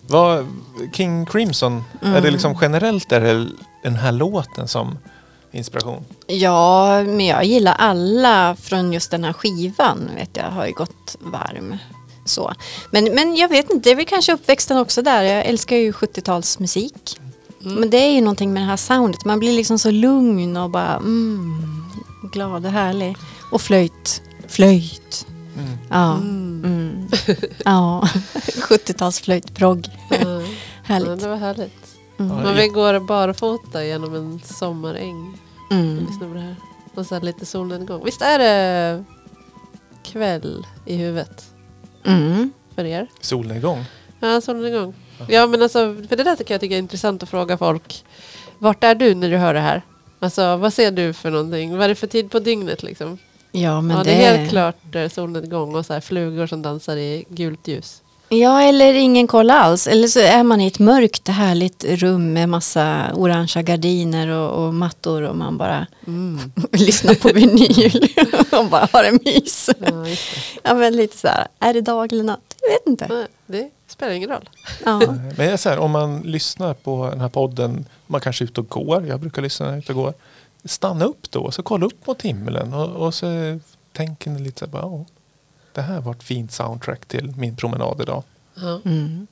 Vad, 0.00 0.46
King 0.92 1.26
Crimson, 1.26 1.84
är 2.02 2.20
det 2.20 2.30
liksom 2.30 2.58
generellt 2.60 3.12
är 3.12 3.20
det 3.20 3.46
den 3.82 3.96
här 3.96 4.12
låten 4.12 4.68
som 4.68 4.98
inspiration? 5.52 6.04
Ja, 6.26 7.02
men 7.02 7.26
jag 7.26 7.44
gillar 7.44 7.72
alla 7.72 8.56
från 8.56 8.92
just 8.92 9.10
den 9.10 9.24
här 9.24 9.32
skivan. 9.32 10.10
Vet 10.14 10.36
jag 10.36 10.50
har 10.50 10.66
ju 10.66 10.72
gått 10.72 11.16
varm. 11.20 11.76
Så. 12.24 12.52
Men, 12.90 13.04
men 13.04 13.36
jag 13.36 13.48
vet 13.48 13.70
inte, 13.70 13.88
det 13.88 13.92
är 13.92 13.96
väl 13.96 14.06
kanske 14.06 14.32
uppväxten 14.32 14.78
också 14.78 15.02
där. 15.02 15.22
Jag 15.22 15.46
älskar 15.46 15.76
ju 15.76 15.92
70-talsmusik. 15.92 17.20
Men 17.58 17.90
det 17.90 17.96
är 17.96 18.12
ju 18.12 18.20
någonting 18.20 18.52
med 18.52 18.62
det 18.62 18.66
här 18.66 18.76
soundet. 18.76 19.24
Man 19.24 19.38
blir 19.38 19.52
liksom 19.52 19.78
så 19.78 19.90
lugn 19.90 20.56
och 20.56 20.70
bara 20.70 20.96
mm, 20.96 21.84
glad 22.32 22.66
och 22.66 22.72
härlig. 22.72 23.16
Och 23.50 23.60
flöjt. 23.60 24.22
Flöjt. 24.48 25.26
Mm. 25.56 25.78
Ja. 25.90 26.14
Mm. 26.14 27.08
ja. 27.64 28.08
70-talsflöjtprogg. 28.68 29.88
Ja, 30.10 30.42
Härligt. 30.82 31.20
det 31.20 31.28
var 31.28 31.36
härligt. 31.36 31.89
Mm. 32.20 32.36
Ja, 32.38 32.42
Man 32.44 32.56
i- 32.58 32.60
vill 32.60 32.72
gå 32.72 33.00
barfota 33.00 33.84
genom 33.84 34.14
en 34.14 34.40
sommaräng. 34.44 35.38
Mm. 35.70 35.98
Lyssna 35.98 36.28
på 36.28 36.34
det 36.34 36.40
här. 36.40 36.56
Och 36.94 37.06
så 37.06 37.14
här 37.14 37.22
lite 37.22 37.46
solnedgång. 37.46 38.04
Visst 38.04 38.22
är 38.22 38.38
det 38.38 39.04
kväll 40.02 40.66
i 40.86 40.96
huvudet 40.96 41.44
Mm. 42.06 42.52
för 42.74 42.84
er? 42.84 43.06
Solnedgång? 43.20 43.84
Ja, 44.20 44.40
solnedgång. 44.40 44.94
Ja, 45.28 45.46
men 45.46 45.62
alltså, 45.62 45.78
för 46.08 46.16
det 46.16 46.24
där 46.24 46.36
tycker 46.36 46.54
jag 46.54 46.60
tycker 46.60 46.74
är 46.74 46.78
intressant 46.78 47.22
att 47.22 47.28
fråga 47.28 47.58
folk. 47.58 48.04
Vart 48.58 48.84
är 48.84 48.94
du 48.94 49.14
när 49.14 49.30
du 49.30 49.36
hör 49.36 49.54
det 49.54 49.60
här? 49.60 49.82
Alltså, 50.18 50.56
vad 50.56 50.72
ser 50.72 50.90
du 50.90 51.12
för 51.12 51.30
någonting? 51.30 51.76
Vad 51.76 51.84
är 51.84 51.88
det 51.88 51.94
för 51.94 52.06
tid 52.06 52.30
på 52.30 52.38
dygnet 52.38 52.82
liksom? 52.82 53.18
Ja, 53.52 53.80
men 53.80 53.96
ja, 53.96 54.04
det, 54.04 54.10
det 54.10 54.24
är 54.24 54.36
helt 54.36 54.50
klart 54.50 54.94
eh, 54.94 55.08
solnedgång 55.08 55.74
och 55.74 55.86
så 55.86 55.92
här 55.92 56.00
flugor 56.00 56.46
som 56.46 56.62
dansar 56.62 56.96
i 56.96 57.24
gult 57.28 57.68
ljus. 57.68 58.02
Ja, 58.32 58.62
eller 58.62 58.94
ingen 58.94 59.26
koll 59.26 59.50
alls. 59.50 59.86
Eller 59.86 60.08
så 60.08 60.20
är 60.20 60.42
man 60.42 60.60
i 60.60 60.66
ett 60.66 60.78
mörkt 60.78 61.28
härligt 61.28 61.84
rum 61.84 62.32
med 62.32 62.48
massa 62.48 63.06
orangea 63.14 63.62
gardiner 63.62 64.28
och, 64.28 64.64
och 64.66 64.74
mattor 64.74 65.22
och 65.22 65.36
man 65.36 65.58
bara 65.58 65.86
Mm. 66.06 66.38
lyssnar 66.72 67.14
på 67.14 67.28
vinyl 67.32 68.08
och 68.58 68.66
bara 68.66 68.88
har 68.92 69.04
en 69.04 69.18
mys. 69.24 69.70
Ja. 69.78 70.06
Ja, 70.62 70.74
men 70.74 70.96
lite 70.96 71.16
så 71.18 71.28
här, 71.28 71.46
är 71.58 71.74
det 71.74 71.80
dag 71.80 72.12
eller 72.12 72.24
natt? 72.24 72.54
Jag 72.62 72.70
vet 72.70 72.86
inte. 72.86 73.06
Nej, 73.08 73.26
det 73.46 73.70
spelar 73.92 74.12
ingen 74.12 74.30
roll. 74.30 74.48
Ja. 74.84 74.98
Men 75.06 75.34
jag 75.36 75.46
är 75.46 75.56
så 75.56 75.68
här, 75.68 75.78
om 75.78 75.90
man 75.90 76.20
lyssnar 76.20 76.74
på 76.74 77.08
den 77.10 77.20
här 77.20 77.28
podden, 77.28 77.86
man 78.06 78.20
kanske 78.20 78.44
är 78.44 78.46
ute 78.46 78.60
och 78.60 78.68
går, 78.68 79.06
jag 79.06 79.20
brukar 79.20 79.42
lyssna 79.42 79.66
när 79.66 79.72
jag 79.72 79.76
är 79.78 79.82
ute 79.82 79.92
och 79.92 79.98
går. 79.98 80.14
Stanna 80.64 81.04
upp 81.04 81.30
då, 81.30 81.50
så 81.50 81.62
kolla 81.62 81.86
upp 81.86 82.06
mot 82.06 82.22
himlen 82.22 82.74
och, 82.74 83.06
och 83.06 83.14
så 83.14 83.58
tänker 83.92 84.30
ni 84.30 84.40
lite 84.40 84.58
så 84.58 84.64
här, 84.64 84.72
bara, 84.72 84.82
"Ja, 84.82 85.04
det 85.80 85.84
här 85.84 86.00
var 86.00 86.12
ett 86.12 86.22
fint 86.22 86.52
soundtrack 86.52 87.06
till 87.06 87.32
min 87.36 87.56
promenad 87.56 88.00
idag. 88.00 88.22
Mm. 88.84 89.26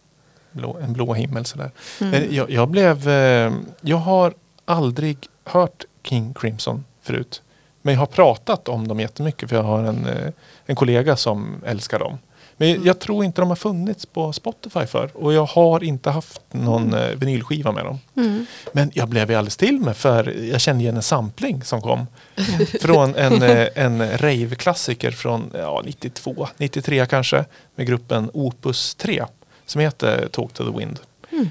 Blå, 0.53 0.79
en 0.83 0.93
blå 0.93 1.15
himmel 1.15 1.45
sådär. 1.45 1.71
Men 1.99 2.35
jag, 2.35 2.51
jag 2.51 2.69
blev, 2.69 3.09
eh, 3.09 3.53
jag 3.81 3.97
har 3.97 4.35
aldrig 4.65 5.29
hört 5.45 5.85
King 6.03 6.35
Crimson 6.35 6.85
förut. 7.03 7.43
Men 7.83 7.95
jag 7.95 8.01
har 8.01 8.07
pratat 8.07 8.69
om 8.69 8.89
dem 8.89 9.01
jättemycket 9.01 9.49
för 9.49 9.57
jag 9.57 9.63
har 9.63 9.85
en, 9.85 10.07
eh, 10.07 10.33
en 10.67 10.77
kollega 10.77 11.17
som 11.17 11.63
älskar 11.67 11.99
dem. 11.99 12.19
Men 12.61 12.85
jag 12.85 12.99
tror 12.99 13.25
inte 13.25 13.41
de 13.41 13.49
har 13.49 13.57
funnits 13.57 14.07
på 14.07 14.33
Spotify 14.33 14.87
för 14.87 15.11
och 15.15 15.33
jag 15.33 15.45
har 15.45 15.85
inte 15.85 16.11
haft 16.11 16.41
någon 16.51 16.95
eh, 16.95 17.09
vinylskiva 17.09 17.73
med 17.73 17.85
dem. 17.85 17.99
Mm. 18.17 18.47
Men 18.73 18.91
jag 18.95 19.09
blev 19.09 19.31
ju 19.31 19.37
alldeles 19.37 19.57
till 19.57 19.81
med 19.81 19.97
för 19.97 20.35
jag 20.51 20.61
kände 20.61 20.83
igen 20.83 20.97
en 20.97 21.03
sampling 21.03 21.63
som 21.65 21.81
kom. 21.81 22.07
från 22.81 23.15
en, 23.15 23.43
eh, 23.43 23.67
en 23.75 24.19
rave-klassiker 24.19 25.11
från 25.11 25.51
ja, 25.55 25.83
92, 25.85 26.49
93 26.57 27.07
kanske. 27.07 27.45
Med 27.75 27.87
gruppen 27.87 28.31
Opus 28.35 28.95
3. 28.95 29.25
Som 29.67 29.81
heter 29.81 30.29
Talk 30.29 30.53
to 30.53 30.73
the 30.73 30.79
Wind. 30.79 31.01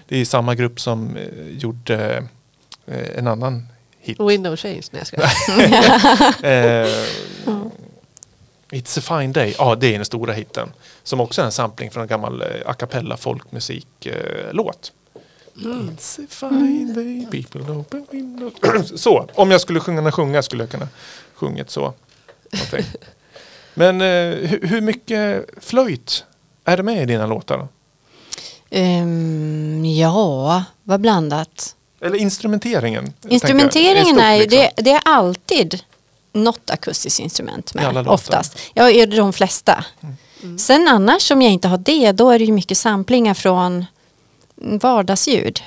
Det 0.08 0.18
är 0.18 0.26
samma 0.26 0.56
grupp 0.56 0.80
som 0.80 1.18
eh, 1.18 1.24
gjorde 1.58 2.24
en 3.16 3.28
annan 3.28 3.68
hit. 4.00 4.20
Window 4.20 4.56
change. 4.56 4.82
Nej, 4.92 5.02
jag 5.02 5.08
ska. 5.08 5.18
Eh, 6.48 6.88
It's 8.72 9.00
a 9.00 9.20
fine 9.20 9.34
day. 9.34 9.56
Ja, 9.58 9.76
det 9.76 9.88
är 9.88 9.94
den 9.94 10.06
stora 10.06 10.34
hitten. 10.34 10.70
Som 11.04 11.20
också 11.20 11.42
är 11.42 11.46
en 11.46 11.52
sampling 11.52 11.92
från 11.92 12.02
en 12.02 12.08
gammal 12.08 12.42
eh, 12.42 12.48
a 12.66 12.74
cappella 12.74 13.18
folkmusiklåt. 13.18 14.92
It's 15.56 16.24
a 16.24 16.28
fine 16.30 16.94
day, 16.94 17.28
people 17.32 17.74
open 17.74 18.08
windows. 18.12 18.54
så, 19.02 19.30
om 19.34 19.52
jag 19.52 19.62
skulle 19.62 19.80
sjunga 19.80 20.12
sjunga 20.12 20.44
skulle 20.44 20.64
jag 20.64 20.72
kunna 20.72 20.88
sjungit 21.34 21.70
så. 21.70 21.94
Men 23.74 24.02
eh, 24.02 24.08
hur, 24.50 24.68
hur 24.68 24.82
mycket 24.82 25.50
flöjt 25.62 26.26
är 26.66 26.78
det 26.78 26.84
med 26.84 27.04
i 27.04 27.06
dina 27.06 27.26
låtar? 27.26 27.68
Ehm, 28.70 29.86
ja, 29.86 30.64
vad 30.84 31.02
blandat. 31.02 31.76
Eller 32.02 32.18
instrumenteringen? 32.18 33.04
tänker 33.04 33.18
jag, 33.22 33.34
Instrumenteringen 33.34 34.16
stort, 34.16 34.24
är 34.24 34.38
liksom. 34.38 34.60
det, 34.76 34.82
det 34.82 34.92
är 34.92 35.02
alltid 35.06 35.84
något 36.34 36.70
akustiskt 36.70 37.20
instrument 37.20 37.74
med, 37.74 38.08
oftast. 38.08 38.58
Ja, 38.74 38.90
i 38.90 39.06
de 39.06 39.34
flesta. 39.34 39.86
Sen 40.58 40.88
annars 40.88 41.32
om 41.32 41.42
jag 41.42 41.52
inte 41.52 41.68
har 41.68 41.78
det, 41.78 42.12
då 42.12 42.30
är 42.30 42.40
det 42.40 42.46
ju 42.46 42.52
mycket 42.52 42.78
samplingar 42.78 43.34
från 43.34 43.86
vardagsljud. 44.56 45.62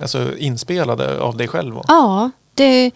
Alltså 0.00 0.36
inspelade 0.38 1.20
av 1.20 1.36
dig 1.36 1.48
själv? 1.48 1.78
Och. 1.78 1.84
Ja, 1.88 2.30
det, 2.54 2.90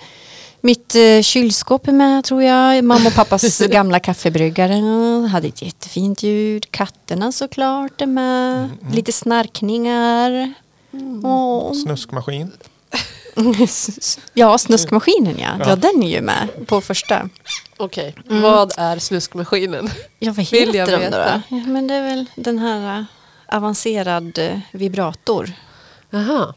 mitt 0.61 0.94
eh, 0.94 1.22
kylskåp 1.22 1.88
är 1.88 1.92
med 1.92 2.24
tror 2.24 2.42
jag. 2.42 2.84
Mamma 2.84 3.07
och 3.09 3.14
pappas 3.14 3.59
gamla 3.61 4.00
kaffebryggare 4.00 4.74
hade 5.28 5.48
ett 5.48 5.62
jättefint 5.62 6.22
ljud. 6.22 6.70
Katterna 6.70 7.32
såklart 7.32 8.00
är 8.00 8.07
med. 8.07 8.70
Lite 8.92 9.12
snarkningar. 9.12 10.55
Åh. 11.22 11.72
Snuskmaskin? 11.72 12.52
Ja, 14.35 14.59
snuskmaskinen 14.59 15.39
ja. 15.39 15.57
ja. 15.59 15.64
Ja. 15.68 15.76
den 15.76 16.03
är 16.03 16.09
ju 16.11 16.20
med 16.20 16.49
på 16.66 16.80
första. 16.80 17.28
Okej, 17.76 18.14
vad 18.26 18.72
är 18.76 18.99
snuskmaskinen? 18.99 19.91
Ja, 20.18 20.32
vad 20.32 20.51
Vill 20.51 20.66
heter 20.74 20.78
jag 20.78 20.89
de 21.01 21.11
då? 21.11 21.18
Ja, 21.49 21.57
men 21.66 21.87
det 21.87 21.95
är 21.95 22.03
väl 22.03 22.26
den 22.37 22.59
här 22.59 22.99
eh, 22.99 23.05
avancerad 23.57 24.39
eh, 24.39 24.59
vibrator. 24.72 25.53
Jaha. 26.11 26.55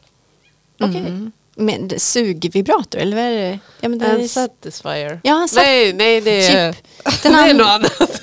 Okej. 0.79 0.97
Mm. 0.99 1.31
Men 1.55 1.87
det- 1.87 1.99
sugvibrator 1.99 2.99
eller 2.99 3.15
vad 3.17 3.25
är 3.25 3.31
det? 3.51 3.59
Ja, 3.81 3.89
men 3.89 3.99
det 3.99 4.05
En 4.05 4.21
är, 4.21 4.27
satisfier. 4.27 5.19
Ja, 5.23 5.41
en 5.41 5.47
sat- 5.47 5.63
nej, 5.63 5.93
nej, 5.93 6.21
det 6.21 6.47
är, 6.47 6.75
Den 7.23 7.33
det 7.33 7.39
är 7.39 7.53
något 7.53 7.67
annat. 7.67 8.21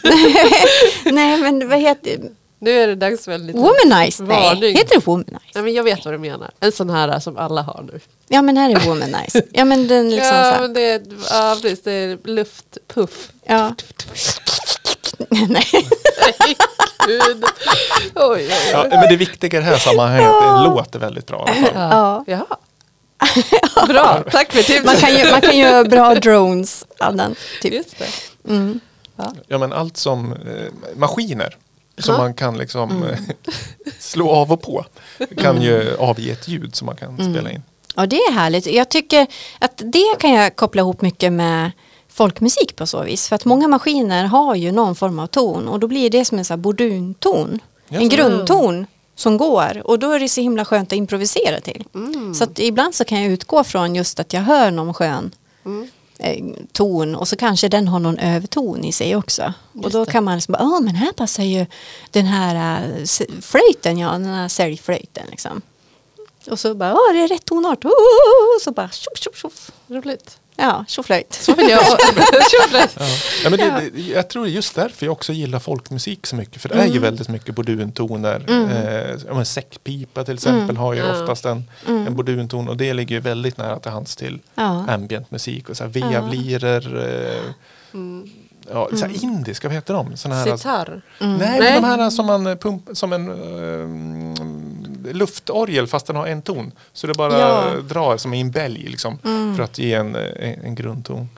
Nej, 1.04 1.38
men 1.38 1.68
vad 1.68 1.78
heter 1.80 2.18
Nu 2.58 2.70
är 2.70 2.86
det 2.86 2.94
dags 2.94 3.24
för 3.24 3.32
en 3.32 3.46
liten 3.46 3.62
Womanize? 3.62 4.22
Nej, 4.22 4.42
varning. 4.42 4.76
heter 4.76 4.94
det 4.94 5.06
womanize? 5.06 5.38
Nej, 5.54 5.64
men 5.64 5.74
jag 5.74 5.84
vet 5.84 6.04
vad 6.04 6.14
du 6.14 6.18
menar. 6.18 6.50
En 6.60 6.72
sån 6.72 6.90
här 6.90 7.20
som 7.20 7.36
alla 7.36 7.62
har 7.62 7.82
nu. 7.92 8.00
Ja, 8.28 8.42
men 8.42 8.56
här 8.56 8.70
är 8.70 8.80
womanize. 8.80 9.42
Ja, 9.52 9.64
men 9.64 9.88
den 9.88 10.10
liksom 10.10 10.28
så 10.28 10.34
ja, 10.34 10.42
här. 10.42 10.60
men 10.60 10.72
det 10.74 10.80
är, 10.90 11.02
ja, 11.30 11.58
precis, 11.62 11.82
det 11.82 11.92
är 11.92 12.18
luftpuff. 12.24 13.28
Ja. 13.44 13.74
Nej. 15.48 15.66
Gud. 17.06 17.44
Oj, 18.14 18.30
oj, 18.32 18.48
Ja, 18.72 18.82
oj. 18.84 18.88
men 18.90 19.08
det 19.08 19.16
viktiga 19.16 19.58
i 19.58 19.62
det 19.62 19.68
här 19.68 19.76
sammanhanget 19.78 20.22
är 20.30 20.48
att 20.56 20.64
det 20.64 20.70
låter 20.70 20.98
väldigt 20.98 21.26
bra. 21.26 21.48
Ja. 21.74 22.24
Jaha. 22.26 22.46
Bra, 23.88 24.22
tack 24.30 24.52
för 24.52 24.62
tipset. 24.62 24.84
Man 24.84 24.96
kan, 24.96 25.14
ju, 25.18 25.30
man 25.30 25.40
kan 25.40 25.58
göra 25.58 25.84
bra 25.84 26.14
drones 26.14 26.86
av 26.98 27.16
den. 27.16 27.34
Typ. 27.62 27.72
Just 27.74 27.98
det. 27.98 28.06
Mm. 28.52 28.80
Ja 29.48 29.58
men 29.58 29.72
allt 29.72 29.96
som 29.96 30.32
eh, 30.32 30.38
maskiner 30.96 31.56
som 31.98 32.14
Ja. 32.14 32.18
man 32.20 32.34
kan 32.34 32.58
liksom 32.58 33.02
eh, 33.04 33.18
slå 33.98 34.30
av 34.30 34.52
och 34.52 34.62
på 34.62 34.84
kan 35.36 35.62
ju 35.62 35.96
avge 35.98 36.30
ett 36.32 36.48
ljud 36.48 36.74
som 36.76 36.86
man 36.86 36.96
kan 36.96 37.32
spela 37.32 37.50
in. 37.50 37.62
Ja, 37.94 38.06
det 38.06 38.16
är 38.16 38.32
härligt. 38.32 38.66
Jag 38.66 38.88
tycker 38.88 39.26
att 39.58 39.82
det 39.84 40.16
kan 40.20 40.30
jag 40.30 40.56
koppla 40.56 40.80
ihop 40.80 41.00
mycket 41.02 41.32
med 41.32 41.70
folkmusik 42.08 42.76
på 42.76 42.86
så 42.86 43.02
vis. 43.02 43.28
För 43.28 43.36
att 43.36 43.44
många 43.44 43.68
maskiner 43.68 44.24
har 44.24 44.54
ju 44.54 44.72
någon 44.72 44.94
form 44.96 45.18
av 45.18 45.26
ton 45.26 45.68
och 45.68 45.80
då 45.80 45.86
blir 45.86 46.10
det 46.10 46.24
som 46.24 46.38
en 46.38 46.44
sån 46.44 46.62
bordunton. 46.62 47.58
En 47.88 48.02
Jaså. 48.02 48.16
grundton 48.16 48.86
som 49.16 49.36
går 49.36 49.82
och 49.84 49.98
då 49.98 50.10
är 50.10 50.20
det 50.20 50.28
så 50.28 50.40
himla 50.40 50.64
skönt 50.64 50.88
att 50.92 50.96
improvisera 50.96 51.60
till. 51.60 51.84
Mm. 51.94 52.34
Så 52.34 52.44
att 52.44 52.58
ibland 52.58 52.94
så 52.94 53.04
kan 53.04 53.22
jag 53.22 53.32
utgå 53.32 53.64
från 53.64 53.94
just 53.94 54.20
att 54.20 54.32
jag 54.32 54.40
hör 54.42 54.70
någon 54.70 54.94
skön 54.94 55.30
Mm. 55.66 55.88
eh, 56.18 56.44
ton 56.72 57.14
och 57.14 57.28
så 57.28 57.36
kanske 57.36 57.68
den 57.68 57.88
har 57.88 57.98
någon 58.00 58.18
överton 58.18 58.84
i 58.84 58.92
sig 58.92 59.16
också. 59.16 59.52
och 59.72 59.82
Just 59.82 59.92
då 59.92 60.04
det. 60.04 60.10
kan 60.12 60.24
man 60.24 60.34
liksom 60.34 60.52
bara, 60.52 60.62
ja 60.62 60.80
men 60.80 60.94
här 60.94 61.12
passar 61.12 61.42
ju 61.42 61.66
den 62.10 62.26
här 62.26 62.94
s- 63.02 63.22
flöjten, 63.42 63.98
ja 63.98 64.10
den 64.12 64.24
här 64.24 64.48
säljflöjten 64.48 65.24
liksom. 65.30 65.62
Och 66.50 66.58
så 66.58 66.74
bara, 66.74 66.94
det 67.12 67.20
är 67.20 67.28
rätt 67.28 67.44
tonart. 67.44 67.84
Oh, 67.84 67.90
och 68.56 68.62
så 68.62 68.72
bara 68.72 68.88
tjoff 68.88 69.18
tjoff 69.18 69.36
tjoff. 69.36 69.70
Roligt. 69.88 70.38
Ja, 70.56 70.84
tjoflöjt. 70.88 71.34
Så 71.34 71.54
vill 71.54 71.68
jag. 71.68 71.80
Roligt. 71.82 72.96
Ja. 72.98 73.06
Ja, 73.44 73.50
men 73.50 73.58
det, 73.58 73.90
det, 73.94 74.00
jag 74.02 74.28
tror 74.28 74.44
det 74.44 74.50
är 74.50 74.52
just 74.52 74.74
därför 74.74 75.06
jag 75.06 75.12
också 75.12 75.32
gillar 75.32 75.58
folkmusik 75.58 76.26
så 76.26 76.36
mycket. 76.36 76.62
För 76.62 76.68
det 76.68 76.74
är 76.74 76.86
ju 76.86 76.98
väldigt 76.98 77.28
mycket 77.28 77.54
borduntoner. 77.54 78.44
Eh, 78.48 79.16
ja, 79.28 79.34
men 79.34 79.46
säckpipa 79.46 80.24
till 80.24 80.34
exempel 80.34 80.76
har 80.76 80.94
ju 80.94 81.00
Ja. 81.00 81.20
oftast 81.22 81.44
en, 81.44 81.64
en 81.86 82.16
bordunton. 82.16 82.68
Och 82.68 82.76
det 82.76 82.94
ligger 82.94 83.14
ju 83.14 83.20
väldigt 83.20 83.56
nära 83.58 83.78
till 83.78 83.90
hands 83.90 84.16
till 84.16 84.38
Ja. 84.54 84.84
ambient 84.88 85.30
musik. 85.30 85.68
Och 85.68 85.76
så 85.76 85.84
här 85.84 85.90
vevlirer. 85.90 87.06
Eh, 87.92 88.00
ja, 88.70 88.88
så 88.92 89.06
här 89.06 89.24
indiska, 89.24 89.68
vad 89.68 89.74
heter 89.74 89.94
de? 89.94 90.16
Såna 90.16 90.34
här, 90.34 90.56
Sitar. 90.56 91.02
Nej, 91.18 91.36
Nej. 91.38 91.60
men 91.60 91.82
de 91.82 91.88
här 91.88 92.10
som 92.10 92.26
man 92.26 92.58
pump, 92.58 92.82
som 92.92 93.12
en 93.12 93.28
eh, 93.30 94.83
luftorgel 95.12 95.86
fast 95.86 96.06
den 96.06 96.16
har 96.16 96.26
en 96.26 96.42
ton. 96.42 96.72
Så 96.92 97.06
det 97.06 97.14
bara 97.14 97.38
Ja. 97.38 97.74
drar 97.88 98.16
som 98.16 98.34
i 98.34 98.40
en 98.40 98.50
bälg 98.50 98.86
liksom, 98.88 99.18
för 99.56 99.60
att 99.62 99.78
ge 99.78 99.94
en, 99.94 100.14
en, 100.14 100.60
en 100.64 100.74
grundton. 100.74 101.28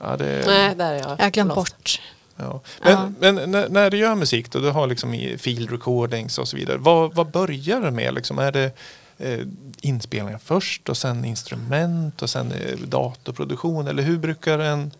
Ja, 0.00 0.16
det, 0.16 0.42
Nej, 0.46 0.74
där 0.74 0.92
är 0.92 0.98
jag. 0.98 1.10
Jag 1.18 1.24
har 1.24 1.30
glömt 1.30 1.54
bort. 1.54 2.00
Ja. 2.36 2.60
Men, 2.82 2.92
Ja. 2.92 3.12
men 3.18 3.50
när, 3.50 3.68
när 3.68 3.90
du 3.90 3.96
gör 3.96 4.14
musik 4.14 4.50
då, 4.50 4.58
du 4.58 4.70
har 4.70 4.86
liksom 4.86 5.14
i 5.14 5.38
field 5.38 5.70
recordings 5.70 6.38
och 6.38 6.48
så 6.48 6.56
vidare. 6.56 6.76
Vad, 6.78 7.14
vad 7.14 7.30
börjar 7.30 7.80
du 7.80 7.90
med? 7.90 8.14
Liksom, 8.14 8.38
är 8.38 8.52
det 8.52 8.70
eh, 9.18 9.38
inspelningar 9.80 10.40
först 10.44 10.88
och 10.88 10.96
sen 10.96 11.24
instrument 11.24 12.22
och 12.22 12.30
sen 12.30 12.52
eh, 12.52 12.78
datorproduktion? 12.78 13.88
Eller 13.88 14.02
hur 14.02 14.18
brukar 14.18 14.58
en, 14.58 14.90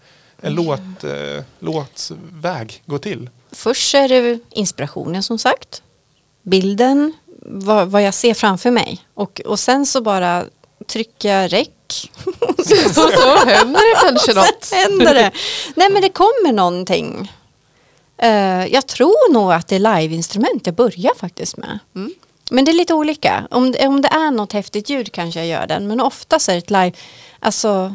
en 0.40 0.54
låt, 0.54 1.04
eh, 1.04 1.44
låtsväg 1.58 2.82
gå 2.86 2.98
till? 2.98 3.30
Först 3.52 3.94
är 3.94 4.08
det 4.08 4.38
inspirationen 4.50 5.22
som 5.22 5.38
sagt. 5.38 5.82
Bilden, 6.42 7.12
vad, 7.42 7.88
vad 7.88 8.02
jag 8.02 8.14
ser 8.14 8.34
framför 8.34 8.70
mig. 8.70 9.04
Och, 9.14 9.40
och 9.40 9.60
sen 9.60 9.86
så 9.86 10.00
bara 10.00 10.44
trycka 10.86 11.48
räck. 11.48 11.70
Så, 12.94 12.94
så 12.94 13.36
händer 13.46 13.94
det 13.94 14.00
kanske 14.08 14.34
något. 14.34 14.72
Händer 14.72 15.14
det. 15.14 15.30
Nej 15.74 15.90
men 15.90 16.02
det 16.02 16.08
kommer 16.08 16.52
någonting. 16.52 17.32
Eh, 18.18 18.66
jag 18.66 18.86
tror 18.86 19.32
nog 19.32 19.52
att 19.52 19.68
det 19.68 19.76
är 19.76 20.00
liveinstrument 20.00 20.66
jag 20.66 20.74
börjar 20.74 21.14
faktiskt 21.16 21.56
med. 21.56 21.78
Mm. 21.94 22.14
Men 22.50 22.64
det 22.64 22.70
är 22.70 22.74
lite 22.74 22.94
olika. 22.94 23.46
Om, 23.50 23.74
om 23.80 24.02
det 24.02 24.08
är 24.08 24.30
något 24.30 24.52
häftigt 24.52 24.90
ljud 24.90 25.12
kanske 25.12 25.40
jag 25.40 25.48
gör 25.48 25.66
den. 25.66 25.86
Men 25.86 26.00
oftast 26.00 26.48
är 26.48 26.52
det 26.52 26.58
ett 26.58 26.70
live. 26.70 26.92
Alltså, 27.40 27.94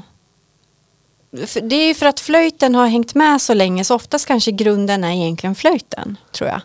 det 1.64 1.76
är 1.76 1.88
ju 1.88 1.94
för 1.94 2.06
att 2.06 2.20
flöjten 2.20 2.76
har 2.76 2.88
hängt 2.88 3.16
med 3.16 3.42
så 3.42 3.54
länge. 3.54 3.84
Så 3.84 3.96
oftast 3.96 4.28
kanske 4.28 4.52
grunden 4.52 5.04
är 5.04 5.12
egentligen 5.12 5.56
flöjten. 5.56 6.18
Tror 6.32 6.50
jag. 6.50 6.62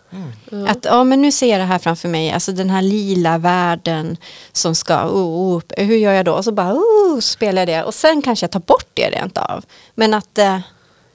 Att 0.69 0.85
ja, 0.85 1.03
men 1.03 1.21
nu 1.21 1.31
ser 1.31 1.51
jag 1.51 1.59
det 1.59 1.65
här 1.65 1.79
framför 1.79 2.09
mig. 2.09 2.31
Alltså 2.31 2.51
den 2.51 2.69
här 2.69 2.81
lila 2.81 3.37
världen 3.37 4.17
som 4.51 4.75
ska 4.75 5.09
oh, 5.09 5.57
upp. 5.57 5.73
Hur 5.77 5.97
gör 5.97 6.13
jag 6.13 6.25
då? 6.25 6.33
Och 6.33 6.43
så 6.43 6.51
bara 6.51 6.73
oh, 6.73 7.19
spelar 7.19 7.61
jag 7.61 7.67
det. 7.67 7.83
Och 7.83 7.93
sen 7.93 8.21
kanske 8.21 8.43
jag 8.43 8.51
tar 8.51 8.59
bort 8.59 8.89
det 8.93 9.09
rent 9.09 9.37
av. 9.37 9.65
Men 9.95 10.13
att 10.13 10.37
eh, 10.37 10.59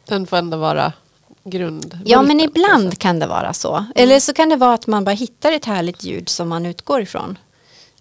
Den 0.09 0.27
får 0.27 0.37
ändå 0.37 0.57
vara 0.57 0.93
grund. 1.45 1.99
Ja 2.05 2.23
men 2.23 2.41
ibland 2.41 2.83
kanske. 2.83 3.01
kan 3.01 3.19
det 3.19 3.27
vara 3.27 3.53
så. 3.53 3.85
Eller 3.95 4.21
så 4.21 4.33
kan 4.33 4.49
det 4.49 4.57
vara 4.57 4.75
att 4.75 4.87
man 4.87 5.05
bara 5.05 5.15
hittar 5.15 5.53
ett 5.53 5.65
härligt 5.65 6.05
ljud 6.05 6.29
som 6.29 6.49
man 6.49 6.67
utgår 6.67 7.01
ifrån. 7.01 7.39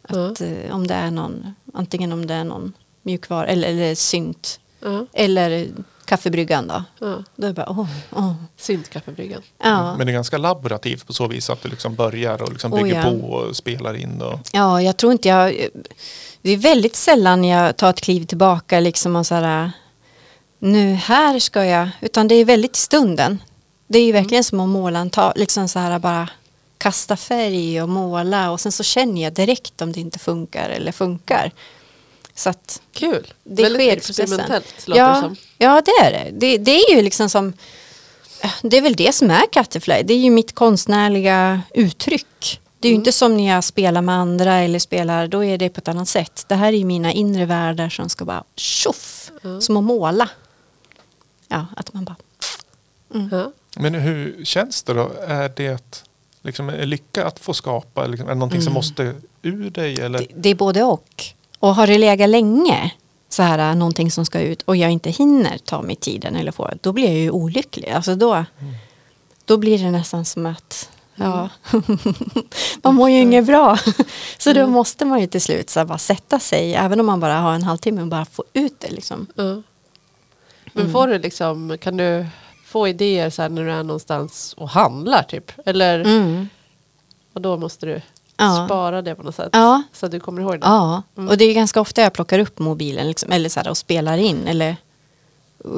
Att, 0.02 0.42
eh, 0.42 0.72
om 0.72 0.88
det 0.88 0.94
är 0.94 1.12
någon, 1.12 1.54
antingen 1.74 2.12
om 2.12 2.28
det 2.28 2.34
är 2.34 2.44
någon 2.44 2.74
mjukvara 3.02 3.48
eller, 3.48 3.68
eller 3.68 3.96
synt. 3.96 4.60
Ja, 4.86 5.06
Eller 5.14 5.68
kaffebryggan 6.06 6.68
då. 6.68 6.84
ja. 7.00 7.24
Då 7.36 7.48
är 7.48 7.48
det 7.48 7.54
bara 7.54 7.70
åh, 7.70 7.88
åh. 8.12 8.34
Syntkaffebryggan. 8.58 9.42
Ja. 9.64 9.98
Men 9.98 10.08
det 10.08 10.12
är 10.12 10.14
ganska 10.14 10.38
laborativt 10.38 11.08
på 11.08 11.14
så 11.14 11.28
vis 11.28 11.50
att 11.50 11.64
du 11.64 11.70
liksom 11.70 11.96
börjar 11.96 12.42
och 12.44 12.52
liksom 12.52 12.74
Oh, 12.74 12.84
bygger 12.84 12.96
ja. 12.96 13.04
på 13.04 13.28
och 13.28 13.56
spelar 13.56 13.94
in. 13.94 14.22
Och, 14.22 14.40
ja, 14.52 14.82
jag 14.82 14.98
tror 14.98 15.12
inte 15.12 15.28
jag... 15.28 15.68
Det 16.42 16.52
är 16.52 16.58
väldigt 16.58 16.96
sällan 16.96 17.44
jag 17.44 17.78
tar 17.78 17.90
ett 17.90 18.02
kliv 18.02 18.26
tillbaka 18.26 18.80
liksom 18.80 19.16
och 19.16 19.26
så 19.28 19.36
här... 19.36 19.72
Nu 20.60 20.94
här 20.94 21.40
ska 21.40 21.66
jag... 21.66 21.90
Utan 22.02 22.28
det 22.28 22.36
är 22.36 22.46
väldigt 22.46 22.78
i 22.78 22.80
stunden. 22.80 23.42
Det 23.88 24.00
är 24.00 24.06
ju 24.06 24.12
verkligen 24.12 24.44
som 24.44 24.60
att 24.60 24.70
måla 24.70 25.00
en 25.00 25.10
ta, 25.10 25.34
liksom 25.36 25.68
så 25.68 25.80
här 25.80 26.00
bara 26.00 26.30
kasta 26.78 27.18
färg 27.18 27.82
och 27.82 27.90
måla 27.90 28.52
och 28.52 28.60
sen 28.60 28.72
så 28.72 28.84
känner 28.84 29.24
jag 29.24 29.34
direkt 29.34 29.82
om 29.82 29.92
det 29.92 30.00
inte 30.00 30.20
funkar 30.20 30.70
eller 30.70 30.92
funkar. 30.92 31.52
Så 32.36 32.50
att 32.50 32.82
Kul. 32.94 33.34
det 33.44 33.64
Väldigt 33.64 33.82
sker 33.82 33.98
experimentellt 33.98 34.88
låter 34.88 35.02
det 35.02 35.08
Ja, 35.08 35.22
som. 35.22 35.36
ja, 35.58 35.82
det 35.86 35.92
är 35.92 36.12
det. 36.12 36.32
det. 36.40 36.58
Det 36.58 36.72
är 36.72 36.96
ju 36.96 37.02
liksom 37.02 37.30
som 37.30 37.54
det 38.62 38.78
är 38.78 38.82
väl 38.82 38.96
det 38.96 39.16
som 39.16 39.32
är 39.32 39.46
Cutterfly. 39.52 40.04
Det 40.04 40.14
är 40.14 40.18
ju 40.18 40.30
mitt 40.32 40.56
konstnärliga 40.56 41.62
uttryck. 41.74 42.62
Det 42.80 42.88
är 42.88 42.90
ju 42.90 42.96
inte 42.96 43.12
som 43.12 43.38
när 43.38 43.48
jag 43.56 43.64
spelar 43.64 44.02
med 44.02 44.16
andra 44.16 44.54
eller 44.60 44.80
spelar, 44.80 45.28
då 45.28 45.44
är 45.44 45.58
det 45.58 45.70
på 45.70 45.78
ett 45.80 45.88
annat 45.88 46.08
sätt. 46.08 46.46
Det 46.48 46.56
här 46.56 46.68
är 46.68 46.78
ju 46.78 46.86
mina 46.86 47.12
inre 47.12 47.46
världar 47.46 47.90
som 47.90 48.10
ska 48.10 48.26
bara 48.26 48.44
tjoff, 48.56 49.32
som 49.60 49.78
att 49.78 49.84
måla. 49.84 50.30
Ja, 51.48 51.66
att 51.78 51.94
man 51.94 52.06
bara, 52.06 52.16
Ja. 53.32 53.52
men 53.76 53.94
hur 53.96 54.46
känns 54.46 54.84
det 54.84 54.94
då? 54.94 55.12
Är 55.28 55.52
det 55.56 55.98
liksom 56.42 56.70
en 56.70 56.90
lycka 56.90 57.26
att 57.26 57.40
få 57.40 57.54
skapa? 57.54 58.08
Liksom, 58.08 58.28
är 58.30 58.34
det 58.34 58.40
någonting 58.40 58.62
som 58.62 58.74
måste 58.74 59.14
ur 59.42 59.70
dig? 59.70 60.02
Eller? 60.02 60.20
det, 60.20 60.28
det 60.36 60.50
är 60.50 60.56
både 60.56 60.84
och. 60.84 61.24
Och 61.66 61.76
har 61.76 61.88
det 61.88 61.98
legat 61.98 62.30
länge, 62.30 62.92
så 63.30 63.44
här 63.44 63.70
äh, 63.72 63.76
någonting 63.76 64.12
som 64.12 64.26
ska 64.26 64.40
ut 64.40 64.62
och 64.62 64.76
jag 64.76 64.92
inte 64.92 65.10
hinner 65.10 65.58
ta 65.58 65.82
mig 65.82 65.96
tiden 65.96 66.36
eller 66.36 66.52
få, 66.52 66.70
då 66.82 66.92
blir 66.94 67.06
jag 67.06 67.16
ju 67.16 67.30
olycklig. 67.32 67.90
Alltså 67.90 68.16
då, 68.16 68.46
då 69.46 69.58
blir 69.58 69.78
det 69.84 69.92
nästan 69.92 70.26
som 70.26 70.46
att 70.46 70.90
Ja, 71.16 71.50
man 72.84 72.96
mår 72.96 73.10
ju 73.10 73.20
inget 73.20 73.46
bra. 73.46 73.78
Så 74.38 74.54
då 74.54 74.68
måste 74.68 75.06
man 75.06 75.22
ju 75.22 75.28
till 75.28 75.42
slut 75.42 75.70
så 75.70 75.86
bara 75.86 75.98
sätta 75.98 76.40
sig, 76.40 76.74
även 76.76 77.00
om 77.00 77.06
man 77.06 77.20
bara 77.20 77.38
har 77.40 77.54
en 77.54 77.64
halvtimme 77.64 78.02
och 78.02 78.08
bara 78.08 78.26
få 78.26 78.44
ut 78.54 78.80
det. 78.80 78.92
Liksom. 78.92 79.28
Ja. 79.36 79.62
Men 80.74 80.92
får 80.92 81.08
du 81.08 81.20
liksom, 81.20 81.78
kan 81.82 81.98
du 81.98 82.26
få 82.66 82.88
idéer 82.88 83.30
så 83.30 83.48
när 83.48 83.64
du 83.64 83.72
är 83.72 83.84
någonstans 83.84 84.54
och 84.58 84.70
handlar 84.70 85.24
typ? 85.24 85.52
Eller 85.66 86.00
Mm. 86.00 86.48
och 87.34 87.42
då 87.42 87.58
måste 87.58 87.86
du 87.86 88.02
Ja. 88.38 88.66
spara 88.68 89.02
det 89.02 89.16
på 89.16 89.24
något 89.24 89.36
sätt? 89.36 89.50
Ja. 89.52 89.84
Så 89.94 90.06
att 90.06 90.12
du 90.12 90.20
kommer 90.20 90.42
ihåg 90.42 90.52
det? 90.54 90.58
Ja, 90.68 91.04
Mm. 91.18 91.30
och 91.30 91.38
det 91.38 91.46
är 91.46 91.54
ganska 91.54 91.82
ofta 91.82 92.02
jag 92.02 92.14
plockar 92.14 92.40
upp 92.40 92.60
mobilen 92.60 93.08
liksom, 93.08 93.32
eller 93.32 93.50
så 93.50 93.60
här, 93.60 93.70
och 93.70 93.78
spelar 93.78 94.18
in 94.18 94.48
eller 94.48 94.76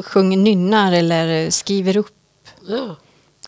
sjunger, 0.03 0.37
nynnar 0.37 0.91
eller 0.91 1.49
skriver 1.49 1.97
upp 1.97 2.15
Ja. 2.67 2.95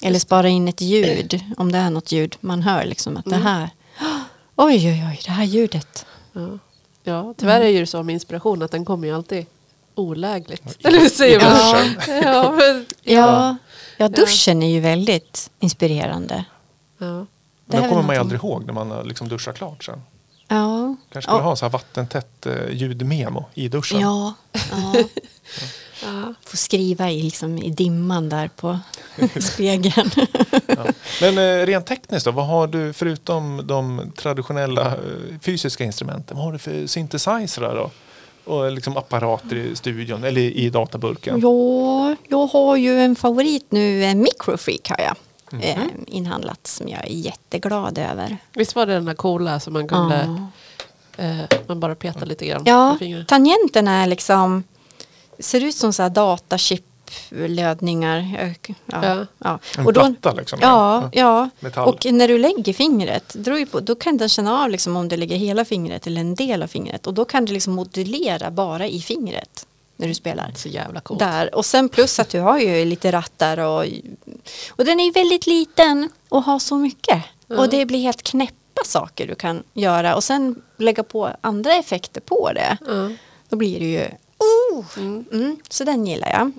eller 0.01 0.19
sparar 0.19 0.47
in 0.47 0.67
ett 0.67 0.81
ljud 0.81 1.39
om 1.57 1.71
det 1.71 1.77
är 1.77 1.89
något 1.89 2.11
ljud 2.11 2.35
man 2.39 2.61
hör 2.61 2.85
liksom 2.85 3.17
att 3.17 3.25
det 3.25 3.35
här 3.35 3.69
oj 4.55 4.87
oj 4.89 5.05
oj 5.11 5.19
det 5.25 5.31
här 5.31 5.43
ljudet 5.43 6.05
Ja. 6.33 6.49
ja, 7.03 7.33
tyvärr 7.37 7.61
är 7.61 7.67
ju 7.69 7.85
så 7.85 8.03
med 8.03 8.13
inspiration 8.13 8.61
att 8.61 8.71
den 8.71 8.85
kommer 8.85 9.07
ju 9.07 9.15
alltid 9.15 9.45
olägligt. 9.95 10.77
Eller 10.85 10.99
hur 10.99 11.09
säger 11.09 11.39
man? 11.41 11.83
duschen. 11.87 12.21
Ja, 12.23 12.51
men, 12.51 12.85
ja, 13.03 13.57
ja 13.97 14.09
duschen 14.09 14.63
är 14.63 14.69
ju 14.69 14.79
väldigt 14.79 15.49
inspirerande 15.59 16.45
ja. 16.97 17.25
Det 17.71 17.77
kommer 17.77 17.89
man 17.89 17.95
ju 17.95 18.01
någonting. 18.01 18.19
aldrig 18.19 18.39
ihåg 18.43 18.65
när 18.65 18.73
man 18.73 18.91
har 18.91 19.03
liksom 19.03 19.27
duschat 19.29 19.55
klart 19.57 19.83
sen. 19.83 20.01
ja 20.47 20.95
Kanske 21.11 21.29
skulle 21.29 21.41
Ja. 21.43 21.49
ha 21.49 21.55
så 21.55 21.65
här 21.65 21.69
vattentätt 21.71 22.45
eh, 22.45 22.69
ljudmemo 22.71 23.45
i 23.53 23.67
duschen. 23.67 23.99
ja, 23.99 24.33
ja. 24.71 24.93
Ja. 26.03 26.33
får 26.45 26.57
skriva 26.57 27.11
i, 27.11 27.21
liksom, 27.21 27.57
i 27.57 27.69
dimman 27.69 28.29
där 28.29 28.47
på 28.55 28.79
spegeln 29.41 30.09
Ja. 30.67 30.85
Men 31.21 31.37
eh, 31.37 31.65
rent 31.65 31.85
tekniskt 31.85 32.25
då, 32.25 32.31
vad 32.31 32.47
har 32.47 32.67
du 32.67 32.93
förutom 32.93 33.61
de 33.67 34.11
traditionella 34.17 34.87
eh, 34.87 34.93
fysiska 35.41 35.83
instrumenten, 35.83 36.37
vad 36.37 36.45
har 36.45 36.51
du 36.53 36.59
för 36.59 36.87
synthesizrar 36.87 37.75
då? 37.75 37.91
Och 38.51 38.71
liksom 38.71 38.97
apparater 38.97 39.55
i 39.55 39.75
studion 39.75 40.23
eller 40.23 40.41
i 40.41 40.69
databurken? 40.69 41.39
Ja, 41.41 42.15
jag 42.27 42.47
har 42.47 42.75
ju 42.75 42.99
en 43.01 43.15
favorit 43.15 43.65
nu, 43.71 44.03
en 44.03 44.19
microfreak 44.21 44.89
har 44.89 44.99
jag 45.05 45.15
Mhm. 45.51 45.61
eh, 45.61 45.77
inhandlat 46.07 46.67
som 46.67 46.87
jag 46.87 47.05
är 47.05 47.09
jätteglad 47.13 47.97
över. 47.97 48.37
Visst 48.53 48.75
var 48.75 48.85
det 48.85 48.93
den 48.93 49.05
där 49.05 49.13
coola 49.13 49.59
som 49.59 49.73
man 49.73 49.87
kunde, 49.87 50.35
Ja. 51.17 51.23
eh, 51.23 51.37
man 51.67 51.79
bara 51.79 51.95
peta 51.95 52.25
lite 52.25 52.45
grann 52.45 52.61
Ja, 52.65 52.97
tangenten 53.27 53.87
är 53.87 54.07
liksom, 54.07 54.63
ser 55.39 55.63
ut 55.63 55.75
som 55.75 55.93
så 55.93 56.03
här 56.03 56.09
datachip-lödningar. 56.09 58.17
Jag- 58.39 58.75
Ja, 58.85 59.05
Ja. 59.05 59.25
ja. 59.37 59.59
En 59.77 59.85
Och 59.85 59.93
då, 59.93 59.99
platta 60.01 60.33
liksom? 60.33 60.59
ja, 60.61 61.09
ja. 61.13 61.49
Och 61.85 62.05
när 62.11 62.27
du 62.27 62.37
lägger 62.37 62.73
fingret, 62.73 63.35
ju 63.59 63.65
på, 63.65 63.79
då 63.79 63.95
kan 63.95 64.17
den 64.17 64.29
känna 64.29 64.63
av 64.63 64.69
liksom 64.69 64.95
om 64.95 65.07
du 65.07 65.17
lägger 65.17 65.35
hela 65.35 65.65
fingret 65.65 66.07
eller 66.07 66.21
en 66.21 66.35
del 66.35 66.63
av 66.63 66.67
fingret. 66.67 67.07
Och 67.07 67.13
då 67.13 67.25
kan 67.25 67.45
det 67.45 67.51
liksom 67.53 67.73
modulera 67.73 68.51
bara 68.51 68.87
i 68.87 69.01
fingret. 69.01 69.65
När 69.99 70.07
du 70.07 70.13
spelar. 70.13 70.51
Så 70.55 70.69
jävla 70.69 71.01
coolt. 71.01 71.19
Där. 71.19 71.55
Och 71.55 71.65
sen 71.65 71.89
plus 71.89 72.19
att 72.19 72.29
du 72.29 72.39
har 72.39 72.59
ju 72.59 72.85
lite 72.85 73.11
rattar 73.11 73.57
och, 73.57 73.85
och 74.69 74.85
den 74.85 74.99
är 74.99 75.03
ju 75.05 75.11
väldigt 75.11 75.47
liten 75.47 76.09
och 76.29 76.43
har 76.43 76.59
så 76.59 76.77
mycket. 76.77 77.23
Och 77.47 77.69
det 77.69 77.85
blir 77.85 77.99
helt 77.99 78.21
knäppa 78.23 78.81
saker 78.85 79.27
du 79.27 79.35
kan 79.35 79.63
göra 79.73 80.15
och 80.15 80.23
sen 80.23 80.61
lägga 80.77 81.03
på 81.03 81.29
andra 81.41 81.73
effekter 81.73 82.21
på 82.21 82.51
det. 82.53 82.77
Ja. 82.87 83.09
Då 83.49 83.55
blir 83.55 83.79
det 83.79 83.85
ju 83.85 84.05
oh! 84.37 84.85
mm, 85.31 85.57
Så 85.69 85.83
den 85.83 86.07
gillar 86.07 86.29
jag. 86.29 86.51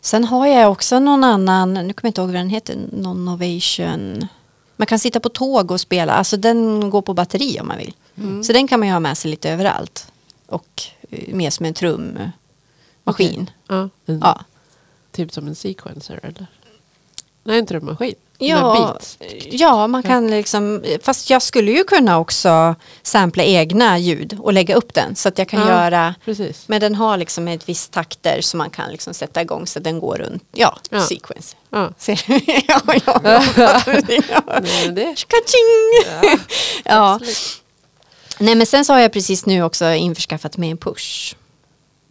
Sen 0.00 0.24
har 0.24 0.46
jag 0.46 0.72
också 0.72 0.98
någon 0.98 1.24
annan, 1.24 1.74
nu 1.74 1.80
kommer 1.80 1.94
jag 2.02 2.08
inte 2.08 2.20
ihåg 2.20 2.28
vad 2.28 2.36
den 2.36 2.50
heter, 2.50 2.76
någon 2.92 3.24
Novation. 3.24 4.26
Man 4.76 4.86
kan 4.86 4.98
sitta 4.98 5.20
på 5.20 5.28
tåg 5.28 5.70
och 5.70 5.80
spela, 5.80 6.12
alltså 6.12 6.36
den 6.36 6.90
går 6.90 7.02
på 7.02 7.14
batteri 7.14 7.60
om 7.60 7.68
man 7.68 7.78
vill. 7.78 7.94
Så 8.44 8.52
den 8.52 8.68
kan 8.68 8.80
man 8.80 8.88
ju 8.88 8.92
ha 8.92 9.00
med 9.00 9.18
sig 9.18 9.30
lite 9.30 9.50
överallt. 9.50 10.12
Och 10.46 10.82
mer 11.28 11.50
som 11.50 11.66
en 11.66 11.74
trummaskin. 11.74 13.50
Ja. 13.68 13.88
En, 14.06 14.18
Ja. 14.20 14.40
Typ 15.12 15.32
som 15.32 15.46
en 15.46 15.54
sequencer 15.54 16.20
eller? 16.22 16.46
Nej, 17.44 17.58
en 17.58 17.66
trummaskin. 17.66 18.14
Ja, 18.38 18.98
ja, 19.50 19.86
man 19.86 20.02
kan 20.02 20.30
liksom, 20.30 20.84
fast 21.02 21.30
jag 21.30 21.42
skulle 21.42 21.70
ju 21.70 21.84
kunna 21.84 22.18
också 22.18 22.74
sampla 23.02 23.42
egna 23.42 23.98
ljud 23.98 24.38
och 24.40 24.52
lägga 24.52 24.74
upp 24.74 24.94
den 24.94 25.16
så 25.16 25.28
att 25.28 25.38
jag 25.38 25.48
kan 25.48 25.60
Ja. 25.60 25.68
göra 25.68 26.14
Precis. 26.24 26.68
Men 26.68 26.80
den 26.80 26.94
har 26.94 27.16
liksom 27.16 27.48
ett 27.48 27.68
visst 27.68 27.92
takter 27.92 28.40
som 28.40 28.58
man 28.58 28.70
kan 28.70 28.90
liksom 28.92 29.14
sätta 29.14 29.42
igång 29.42 29.66
så 29.66 29.78
att 29.78 29.84
den 29.84 30.00
går 30.00 30.16
runt, 30.18 30.44
ja, 30.52 30.78
Ja. 30.90 31.00
sequence. 31.00 31.56
Ja. 31.70 31.92
Ser 31.98 32.22
du? 32.26 32.40
ja, 32.68 32.80
ja, 33.06 33.20
ja. 33.24 33.42
Ja. 36.84 36.84
Ja. 36.84 37.20
Nej 38.38 38.54
men 38.54 38.66
sen 38.66 38.84
så 38.84 38.92
har 38.92 39.00
jag 39.00 39.12
precis 39.12 39.46
nu 39.46 39.62
också 39.62 39.92
införskaffat 39.92 40.56
mig 40.56 40.70
en 40.70 40.76
push. 40.76 41.34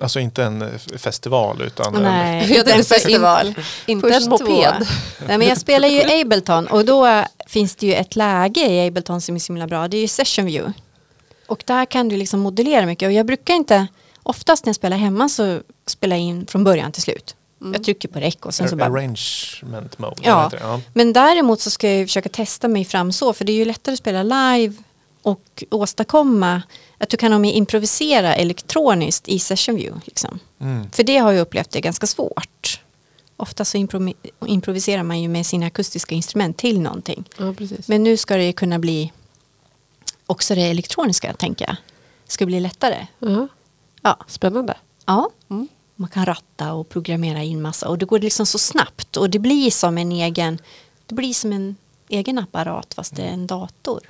Alltså 0.02 0.20
inte 0.20 0.44
en 0.44 0.62
eh, 0.62 0.70
festival 0.98 1.62
utan 1.62 1.96
en, 1.96 2.04
Nej, 2.04 2.50
Jag 2.50 2.58
inte 2.60 2.74
en 2.74 2.84
säga 2.84 2.98
in- 2.98 3.02
festival. 3.04 3.54
Inte 3.86 4.08
Push 4.08 4.24
en 4.24 4.30
moped. 4.30 4.46
två. 4.48 4.86
Nej 5.28 5.38
men 5.38 5.48
jag 5.48 5.58
spelar 5.58 5.88
ju 5.88 6.22
Ableton 6.22 6.68
och 6.68 6.86
då 6.86 7.24
finns 7.48 7.76
det 7.76 7.86
ju 7.88 7.94
ett 7.94 8.16
läge 8.16 8.60
i 8.62 8.88
Ableton 8.88 9.22
som 9.22 9.36
är 9.36 9.40
så 9.40 9.54
himla 9.54 9.68
bra. 9.68 9.88
Det 9.88 9.98
är 9.98 10.02
ju 10.02 10.08
Session 10.08 10.46
View. 10.46 10.74
Och 11.48 11.64
där 11.66 11.86
kan 11.86 12.10
du 12.10 12.18
liksom 12.18 12.40
modellera 12.40 12.86
mycket 12.86 13.08
och 13.08 13.12
jag 13.14 13.26
brukar 13.26 13.54
inte, 13.54 13.88
oftast 14.24 14.66
när 14.66 14.70
jag 14.70 14.76
spelar 14.76 14.98
hemma 14.98 15.30
så 15.30 15.60
spelar 15.88 16.16
jag 16.16 16.24
in 16.24 16.48
från 16.48 16.64
början 16.64 16.92
till 16.92 17.02
slut. 17.02 17.36
Jag 17.74 17.84
trycker 17.84 18.08
på 18.10 18.20
rec 18.20 18.36
och 18.42 18.54
sen 18.54 18.70
så 18.70 18.76
bara 18.76 18.86
arrangement 18.86 20.00
mode. 20.00 20.16
Ja. 20.22 20.52
ja. 20.60 20.82
Men 20.94 21.14
däremot 21.14 21.62
så 21.62 21.70
ska 21.70 21.90
jag 21.92 22.08
försöka 22.08 22.30
testa 22.30 22.68
mig 22.68 22.86
fram 22.86 23.12
så, 23.12 23.34
för 23.34 23.46
det 23.46 23.52
är 23.52 23.56
ju 23.56 23.66
lättare 23.66 23.94
att 23.94 24.00
spela 24.00 24.24
live 24.24 24.74
och 25.26 25.64
åstadkomma 25.72 26.62
att 26.98 27.10
du 27.10 27.18
kan 27.18 27.32
nog 27.32 27.42
mer 27.42 27.54
improvisera 27.54 28.36
elektroniskt 28.36 29.28
i 29.28 29.40
session 29.40 29.76
view. 29.76 30.02
Liksom. 30.06 30.40
Mm. 30.60 30.90
För 30.92 31.04
det 31.04 31.18
har 31.18 31.32
jag 31.32 31.42
upplevt 31.42 31.76
är 31.76 31.80
ganska 31.80 32.08
svårt. 32.08 32.82
Ofta 33.38 33.66
så 33.66 33.78
impro- 33.78 34.14
improviserar 34.46 35.04
man 35.04 35.22
ju 35.22 35.28
med 35.28 35.46
sina 35.46 35.66
akustiska 35.66 36.16
instrument 36.16 36.58
till 36.58 36.80
någonting. 36.82 37.24
Ja, 37.38 37.54
precis. 37.54 37.88
Men 37.88 38.04
nu 38.04 38.18
ska 38.18 38.38
det 38.38 38.54
kunna 38.54 38.80
bli 38.80 39.12
också 40.26 40.56
det 40.56 40.62
elektroniska, 40.62 41.34
tänker 41.34 41.66
jag. 41.66 41.76
ska 42.28 42.46
bli 42.46 42.60
lättare. 42.60 43.08
Ja. 43.20 43.48
Ja. 44.02 44.18
Spännande. 44.28 44.78
Ja. 45.06 45.30
Mm. 45.50 45.68
Man 45.96 46.10
kan 46.10 46.26
ratta 46.26 46.74
och 46.74 46.90
programmera 46.90 47.44
in 47.44 47.62
massa 47.62 47.90
och 47.90 47.98
det 47.98 48.06
går 48.06 48.20
liksom 48.20 48.46
så 48.46 48.58
snabbt 48.60 49.18
och 49.18 49.30
det 49.30 49.40
blir 49.40 49.72
som 49.72 49.98
en 49.98 50.12
egen, 50.12 50.60
det 51.06 51.16
blir 51.16 51.34
som 51.34 51.54
en 51.54 51.76
egen 52.10 52.40
apparat 52.40 52.94
fast 52.94 53.16
det 53.16 53.22
är 53.24 53.28
en 53.34 53.48
dator. 53.48 54.10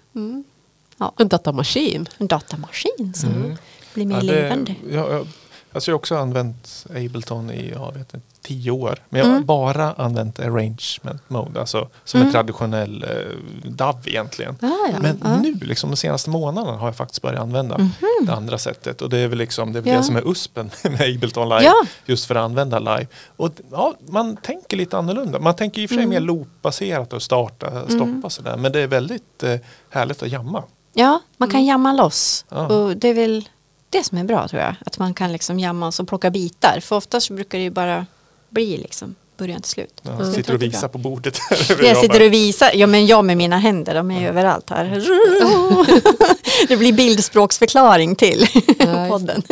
Ja. 0.98 1.14
En 1.18 1.28
datamaskin. 1.28 2.10
En 2.18 2.28
datamaskin 2.28 3.14
som 3.16 3.58
blir 3.94 4.06
mer 4.06 4.16
Ja, 4.16 4.22
det- 4.22 4.26
levande. 4.42 4.76
Jag, 4.90 5.12
jag, 5.12 5.28
alltså 5.74 5.92
jag 5.92 5.94
har 5.96 6.00
också 6.00 6.16
använt 6.18 6.86
Ableton 6.90 7.52
i 7.52 7.70
jag 7.76 7.94
vet 7.94 8.14
inte, 8.14 8.28
tio 8.42 8.72
år. 8.72 9.00
Men 9.10 9.20
jag 9.20 9.26
har 9.28 9.34
Mm. 9.34 9.46
bara 9.46 9.94
använt 9.94 10.40
arrangement 10.40 11.22
mode. 11.30 11.60
Alltså 11.60 11.90
som 12.04 12.22
en 12.22 12.32
traditionell 12.32 13.04
eh, 13.04 13.70
DAV 13.70 13.96
egentligen. 14.08 14.56
Ah, 14.62 14.68
ja. 14.92 15.00
Men 15.02 15.20
Ja. 15.24 15.38
nu, 15.42 15.54
liksom 15.54 15.90
de 15.92 15.96
senaste 15.98 16.30
månaderna 16.30 16.78
har 16.78 16.88
jag 16.88 16.96
faktiskt 16.96 17.22
börjat 17.22 17.42
använda 17.42 17.90
det 18.26 18.34
andra 18.34 18.58
sättet. 18.58 19.02
Och 19.02 19.10
det 19.10 19.18
är 19.18 19.28
väl 19.28 19.38
liksom, 19.38 19.74
det, 19.74 19.80
är 19.80 19.82
väl 19.82 19.92
Ja. 19.94 19.98
det 19.98 20.04
som 20.04 20.16
är 20.16 20.32
USPen 20.32 20.70
med 20.84 21.02
Ableton 21.02 21.50
Live. 21.50 21.64
Ja. 21.64 21.74
Just 22.06 22.26
för 22.26 22.36
att 22.36 22.44
använda 22.46 22.80
live. 22.80 23.08
Och 23.36 23.50
ja, 23.72 23.94
man 24.08 24.38
tänker 24.38 24.78
lite 24.78 24.98
annorlunda. 24.98 25.40
Man 25.40 25.56
tänker 25.56 25.82
i 25.82 25.86
och 25.86 25.90
för 25.90 25.96
sig 25.96 26.04
Mm. 26.04 26.10
mer 26.14 26.20
loopbaserat 26.20 27.14
och 27.14 27.22
starta, 27.22 27.88
stoppa 27.90 28.30
sådär. 28.30 28.58
Men 28.58 28.72
det 28.72 28.80
är 28.80 28.88
väldigt 28.88 29.44
eh, 29.44 29.56
härligt 29.90 30.24
att 30.24 30.30
jamma. 30.32 30.64
Ja, 30.98 31.22
man 31.38 31.50
kan 31.50 31.66
jamma 31.66 31.94
loss. 31.94 32.46
Ja. 32.50 32.68
Och 32.68 32.98
det 32.98 33.08
är 33.08 33.14
väl 33.14 33.50
det 33.90 34.04
som 34.04 34.18
är 34.18 34.24
bra 34.24 34.48
tror 34.48 34.62
jag. 34.62 34.76
Att 34.86 35.00
man 35.00 35.14
kan 35.14 35.32
liksom 35.32 35.60
jamma 35.60 35.88
och 36.00 36.08
plocka 36.08 36.30
bitar. 36.32 36.80
För 36.80 36.96
oftast 36.96 37.30
brukar 37.30 37.58
det 37.58 37.64
ju 37.64 37.70
bara 37.70 38.06
bli 38.50 38.78
liksom 38.78 39.16
början 39.38 39.62
till 39.62 39.72
slut. 39.72 40.02
Ja, 40.02 40.12
jag 40.20 40.34
Sitter 40.34 40.54
och 40.54 40.62
visar 40.62 40.88
på 40.88 40.98
bordet. 40.98 41.40
Jag 41.84 41.98
sitter 41.98 42.26
och 42.26 42.34
visar, 42.34 42.72
ja 42.74 42.88
men 42.88 43.06
jag 43.06 43.26
med 43.26 43.38
mina 43.38 43.58
händer, 43.58 43.96
de 43.96 44.12
är 44.12 44.22
ju 44.22 44.28
överallt 44.28 44.70
här. 44.70 44.86
Det 46.68 46.78
blir 46.78 46.94
bildspråksförklaring 46.94 48.16
till 48.16 48.48
podden. 49.10 49.44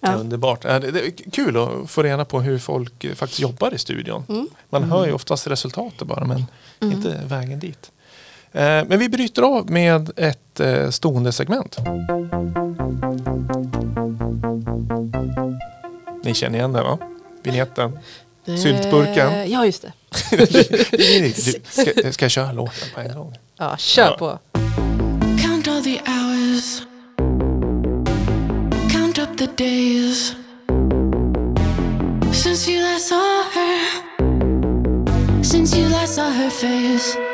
Ja. 0.00 0.14
Underbart. 0.14 0.62
Det 0.62 0.68
är 0.68 1.30
kul 1.32 1.56
att 1.56 1.90
få 1.90 2.02
reda 2.02 2.24
på 2.24 2.40
hur 2.40 2.58
folk 2.58 3.16
faktiskt 3.16 3.40
jobbar 3.40 3.74
i 3.74 3.78
studion. 3.78 4.48
Man 4.70 4.84
hör 4.84 5.06
ju 5.06 5.12
oftast 5.12 5.46
resultatet 5.46 6.08
bara 6.08 6.24
men 6.24 6.46
inte 6.80 7.22
vägen 7.26 7.60
dit. 7.60 7.90
Eh, 8.58 8.84
Men 8.88 8.98
vi 8.98 9.08
bryter 9.08 9.42
av 9.42 9.70
med 9.70 10.10
ett 10.16 10.60
eh, 10.60 10.90
stående 10.90 11.32
segment. 11.32 11.76
Ni 16.24 16.34
känner 16.34 16.58
igen 16.58 16.72
den 16.72 16.84
va? 16.84 16.98
Syltburken. 18.62 19.28
Eh, 19.32 19.44
Ja, 19.44 19.66
just 19.66 19.82
det. 19.82 19.92
Du, 20.90 21.32
ska, 21.70 22.12
ska 22.12 22.24
jag 22.24 22.30
köra 22.30 22.52
låten 22.52 22.88
på 22.94 23.00
en 23.00 23.14
gång? 23.16 23.34
Ja, 23.58 23.76
kör 23.76 24.02
Ja. 24.10 24.16
på. 24.18 24.38
Count 25.42 25.68
all 25.68 25.82
the 25.84 26.00
hours. 26.06 26.82
Count 28.92 29.18
up 29.18 29.38
the 29.38 29.46
days. 29.64 30.34
Since 32.32 32.70
you 32.70 32.82
last 32.82 33.08
saw 33.08 33.42
her. 33.54 33.80
Since 35.44 35.78
you 35.78 35.88
last 35.90 36.14
saw 36.14 36.30
her 36.30 36.50
face. 36.50 37.27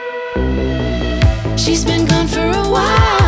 She's 1.64 1.82
been 1.82 2.04
gone 2.04 2.28
for 2.28 2.46
a 2.46 2.68
while. 2.68 3.23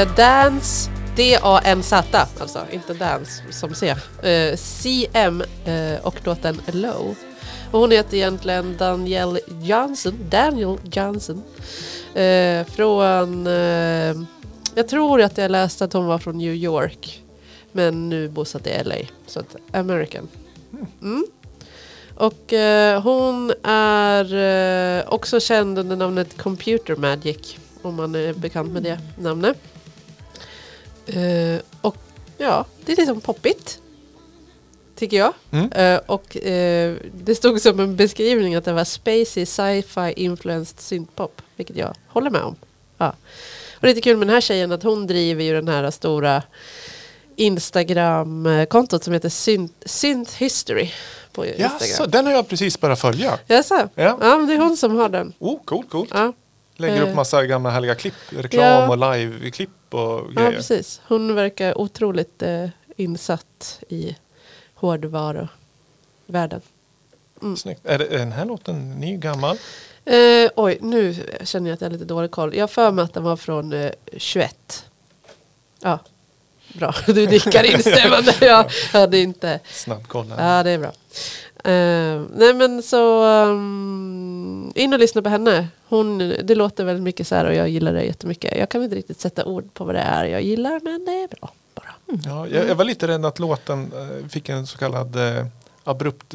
Eh, 0.00 0.14
dance, 0.16 0.90
D-A-N-Z, 1.16 2.26
alltså 2.40 2.66
inte 2.70 2.94
dance 2.94 3.42
som 3.50 3.74
C. 3.74 3.94
Eh, 4.22 4.30
uh, 4.30 4.56
CM 4.56 5.42
uh, 5.66 5.74
eh, 5.74 6.00
och 6.00 6.26
låten 6.26 6.60
Low. 6.72 7.14
Och 7.70 7.80
hon 7.80 7.90
heter 7.90 8.16
egentligen 8.16 8.76
Danielle 8.76 9.40
Johnson. 9.62 10.14
Daniel 10.30 10.78
Johnson. 10.92 11.42
Uh, 12.16 12.64
från... 12.64 13.46
Jag 14.74 14.88
tror 14.88 15.22
att 15.22 15.38
jag 15.38 15.50
läste 15.50 15.84
att 15.84 15.92
hon 15.92 16.06
var 16.06 16.18
från 16.18 16.38
New 16.38 16.54
York. 16.54 17.22
Men 17.72 18.08
nu 18.08 18.28
bosatt 18.28 18.66
i 18.66 18.84
LA. 18.84 18.94
Så 19.26 19.40
att 19.40 19.56
American. 19.72 20.28
Mm. 21.02 21.26
Och 22.14 22.52
eh, 22.52 23.02
hon 23.02 23.52
är 23.62 24.34
eh, 24.34 25.12
också 25.12 25.40
känd 25.40 25.78
under 25.78 25.96
namnet 25.96 26.36
Computer 26.36 26.96
Magic. 26.96 27.56
Om 27.82 27.94
man 27.94 28.14
är 28.14 28.34
bekant 28.34 28.72
med 28.72 28.82
det 28.82 28.98
namnet. 29.18 29.58
Eh, 31.12 31.60
och 31.80 31.96
ja, 32.38 32.64
det 32.84 32.92
är 32.92 32.96
liksom 32.96 33.20
poppigt. 33.20 33.78
Tycker 34.96 35.16
jag. 35.16 35.32
Mm. 35.50 35.72
Eh, 35.72 36.00
och 36.06 36.36
eh, 36.36 36.94
det 37.24 37.34
stod 37.34 37.60
som 37.60 37.80
en 37.80 37.96
beskrivning 37.96 38.54
att 38.54 38.64
det 38.64 38.72
var 38.72 38.84
spacey 38.84 39.46
sci-fi 39.46 40.12
influenced 40.16 40.80
synthpop. 40.80 41.42
Vilket 41.56 41.76
jag 41.76 41.94
håller 42.08 42.30
med 42.30 42.42
om. 42.42 42.56
Ja. 42.98 43.14
Och 43.76 43.84
lite 43.84 44.00
kul 44.00 44.16
med 44.16 44.26
den 44.28 44.34
här 44.34 44.40
tjejen 44.40 44.72
att 44.72 44.82
hon 44.82 45.06
driver 45.06 45.44
ju 45.44 45.54
den 45.54 45.68
här 45.68 45.90
stora 45.90 46.42
Instagram-kontot 47.36 49.04
som 49.04 49.12
heter 49.12 49.28
Synth, 49.28 49.74
Synth 49.86 50.36
History. 50.36 50.90
På 51.32 51.46
Ja, 51.46 51.50
Instagram. 51.50 51.78
så, 51.96 52.06
den 52.06 52.26
har 52.26 52.32
jag 52.32 52.48
precis 52.48 52.80
börjat 52.80 53.00
följa. 53.00 53.38
Jaså? 53.46 53.74
Ja. 53.74 53.88
Ja. 53.94 54.18
ja, 54.20 54.36
men 54.36 54.46
det 54.46 54.54
är 54.54 54.58
hon 54.58 54.76
som 54.76 54.96
har 54.96 55.08
den. 55.08 55.32
Oh, 55.38 55.64
coolt, 55.64 55.90
coolt. 55.90 56.10
Ja, 56.14 56.32
Lägger 56.80 57.02
Eh. 57.02 57.08
upp 57.08 57.14
massa 57.14 57.46
gamla 57.46 57.70
härliga 57.70 57.94
klipp, 57.94 58.14
reklam 58.30 58.64
Ja. 58.64 58.88
och 58.88 58.98
live-klipp 59.14 59.70
och 59.90 60.00
ja 60.00 60.22
grejer. 60.34 60.52
precis. 60.52 61.00
Hon 61.08 61.34
verkar 61.34 61.78
otroligt 61.78 62.42
eh, 62.42 62.68
insatt 62.96 63.80
i 63.88 64.16
hårdvaruvärlden. 64.74 66.60
Snyggt. 67.56 67.80
Är, 67.86 67.98
det, 67.98 68.06
är 68.06 68.18
den 68.18 68.32
här 68.32 68.44
låten 68.44 68.90
ny, 69.00 69.16
gammal? 69.16 69.56
Eh, 70.04 70.50
oj, 70.56 70.78
nu 70.80 71.14
känner 71.44 71.70
jag 71.70 71.74
att 71.74 71.80
jag 71.80 71.88
har 71.88 71.92
lite 71.92 72.04
dålig 72.04 72.30
koll. 72.30 72.54
Jag 72.54 72.62
har 72.62 72.68
för 72.68 72.90
mig 72.90 73.02
att 73.04 73.14
den 73.14 73.22
var 73.22 73.36
från 73.36 73.72
eh, 73.72 73.90
21. 74.16 74.84
Ja, 75.80 75.98
bra. 76.72 76.94
Du 77.06 77.26
nickar 77.26 77.64
instämmande. 77.74 78.34
Jag 78.40 78.70
hade 78.92 79.18
inte... 79.18 79.60
Snabbkolla. 79.72 80.34
Ja, 80.56 80.62
det 80.62 80.70
är 80.70 80.78
bra. 80.78 80.92
Eh, 81.64 82.22
nej 82.34 82.54
men 82.54 82.82
så 82.82 83.24
um, 83.24 84.72
in 84.74 84.92
och 84.92 84.98
lyssna 84.98 85.22
på 85.22 85.28
henne. 85.28 85.68
Hon, 85.88 86.18
det 86.18 86.54
låter 86.54 86.84
väldigt 86.84 87.02
mycket 87.04 87.26
så 87.26 87.34
här 87.34 87.44
och 87.44 87.54
jag 87.54 87.68
gillar 87.68 87.92
det 87.92 88.02
jättemycket. 88.04 88.58
Jag 88.58 88.68
kan 88.68 88.82
inte 88.82 88.96
riktigt 88.96 89.20
sätta 89.20 89.44
ord 89.44 89.74
på 89.74 89.84
vad 89.84 89.94
det 89.94 90.00
är 90.00 90.24
jag 90.24 90.42
gillar 90.42 90.80
men 90.84 91.04
det 91.04 91.12
är 91.12 91.28
bra 91.28 91.52
bara. 91.74 91.94
Ja, 92.24 92.46
jag, 92.48 92.68
jag 92.68 92.74
var 92.74 92.84
lite 92.84 93.08
rädd 93.08 93.24
att 93.26 93.38
låten 93.38 93.92
eh, 93.96 94.28
fick 94.28 94.48
en 94.48 94.66
så 94.66 94.78
kallad 94.78 95.16
eh, 95.16 95.46
abrupt 95.84 96.34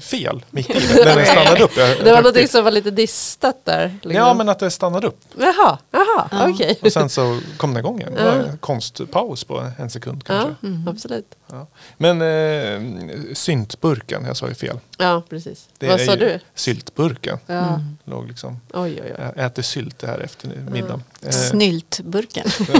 fel 0.00 0.44
mitt 0.50 0.70
i 0.70 0.72
det. 0.72 1.04
När 1.04 1.16
den 1.16 1.26
stannade 1.32 1.64
upp. 1.64 1.76
Jag, 1.76 1.88
Det 1.98 2.04
var 2.04 2.16
någonting 2.16 2.32
tyckte- 2.42 2.52
som 2.56 2.64
var 2.64 2.70
lite 2.70 2.90
distat 2.90 3.64
där. 3.64 3.86
liksom. 4.02 4.12
Ja, 4.12 4.34
men 4.34 4.48
att 4.48 4.58
det 4.58 4.70
stannade 4.70 5.06
upp. 5.06 5.18
Jaha, 5.38 5.78
jaha, 5.90 6.48
okej. 6.50 6.78
Och 6.82 6.92
sen 6.92 7.08
så 7.08 7.40
kom 7.56 7.70
den 7.74 7.80
igång 7.84 8.00
igen. 8.00 8.12
Ja. 8.16 8.32
konstpaus 8.60 9.44
på 9.44 9.70
en 9.78 9.90
sekund 9.90 10.24
kanske. 10.24 10.54
Ja, 10.60 10.90
absolut. 10.90 11.34
Ja. 11.52 11.66
Men 11.96 12.22
eh, 12.22 13.34
syntburken, 13.34 14.24
jag 14.24 14.36
sa 14.36 14.48
ju 14.48 14.54
fel. 14.54 14.78
Ja, 14.98 15.22
precis. 15.28 15.68
Det 15.78 15.88
Vad 15.88 16.00
sa 16.00 16.16
du? 16.16 16.40
Syltburken. 16.54 17.38
Ja. 17.46 17.80
Låg 18.04 18.28
liksom, 18.28 18.60
Oj, 18.72 19.00
oj, 19.04 19.14
oj. 19.18 19.32
jag 19.36 19.46
äter 19.46 19.62
sylt 19.62 20.02
här 20.02 20.18
efter 20.18 20.48
middagen. 20.70 21.02
Eh, 21.22 21.30
Snyltburken. 21.30 22.46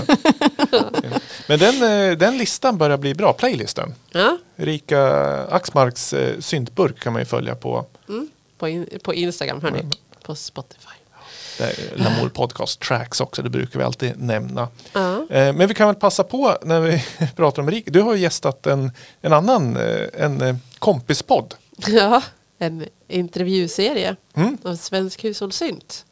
men 1.49 1.59
den, 1.59 2.11
eh, 2.11 2.19
den 2.19 2.39
listan 2.39 2.79
börjar 2.79 2.99
bli 2.99 3.15
bra, 3.15 3.33
playlisten. 3.33 3.95
Ja, 4.13 4.39
Rika 4.57 5.03
Axmarks 5.47 6.13
eh, 6.13 6.41
syntburk 6.41 7.01
kan 7.01 7.13
man 7.13 7.23
ju 7.23 7.27
följa 7.27 7.55
på 7.55 7.87
på, 8.61 8.69
in, 8.69 8.87
på 9.03 9.15
Instagram 9.15 9.63
hörni. 9.63 9.85
På 10.23 10.35
Spotify. 10.35 11.00
Är 11.61 11.97
Lamour 11.97 12.29
Podcast 12.29 12.81
Tracks 12.81 13.21
också, 13.21 13.43
det 13.43 13.51
brukar 13.51 13.79
vi 13.79 13.85
alltid 13.85 14.13
nämna. 14.23 14.69
Ja, 14.93 15.17
Eh, 15.31 15.53
Men 15.53 15.69
vi 15.69 15.75
kan 15.75 15.87
väl 15.87 15.97
passa 15.97 16.25
på 16.25 16.57
när 16.63 16.81
vi 16.81 17.05
pratar 17.37 17.63
om 17.63 17.71
Rika. 17.71 17.91
Du 17.91 18.01
har 18.01 18.15
ju 18.15 18.21
gästat 18.21 18.67
en, 18.67 18.93
en 19.21 19.33
annan 19.33 19.77
eh, 19.77 20.07
en 20.25 20.41
eh, 20.43 20.57
kompispodd. 20.79 21.55
ja 21.87 22.23
en 22.59 22.85
intervjuserie 23.09 24.17
Mm. 24.35 24.59
av 24.65 24.77
Svensk 24.77 25.25
hushållssynt. 25.25 26.05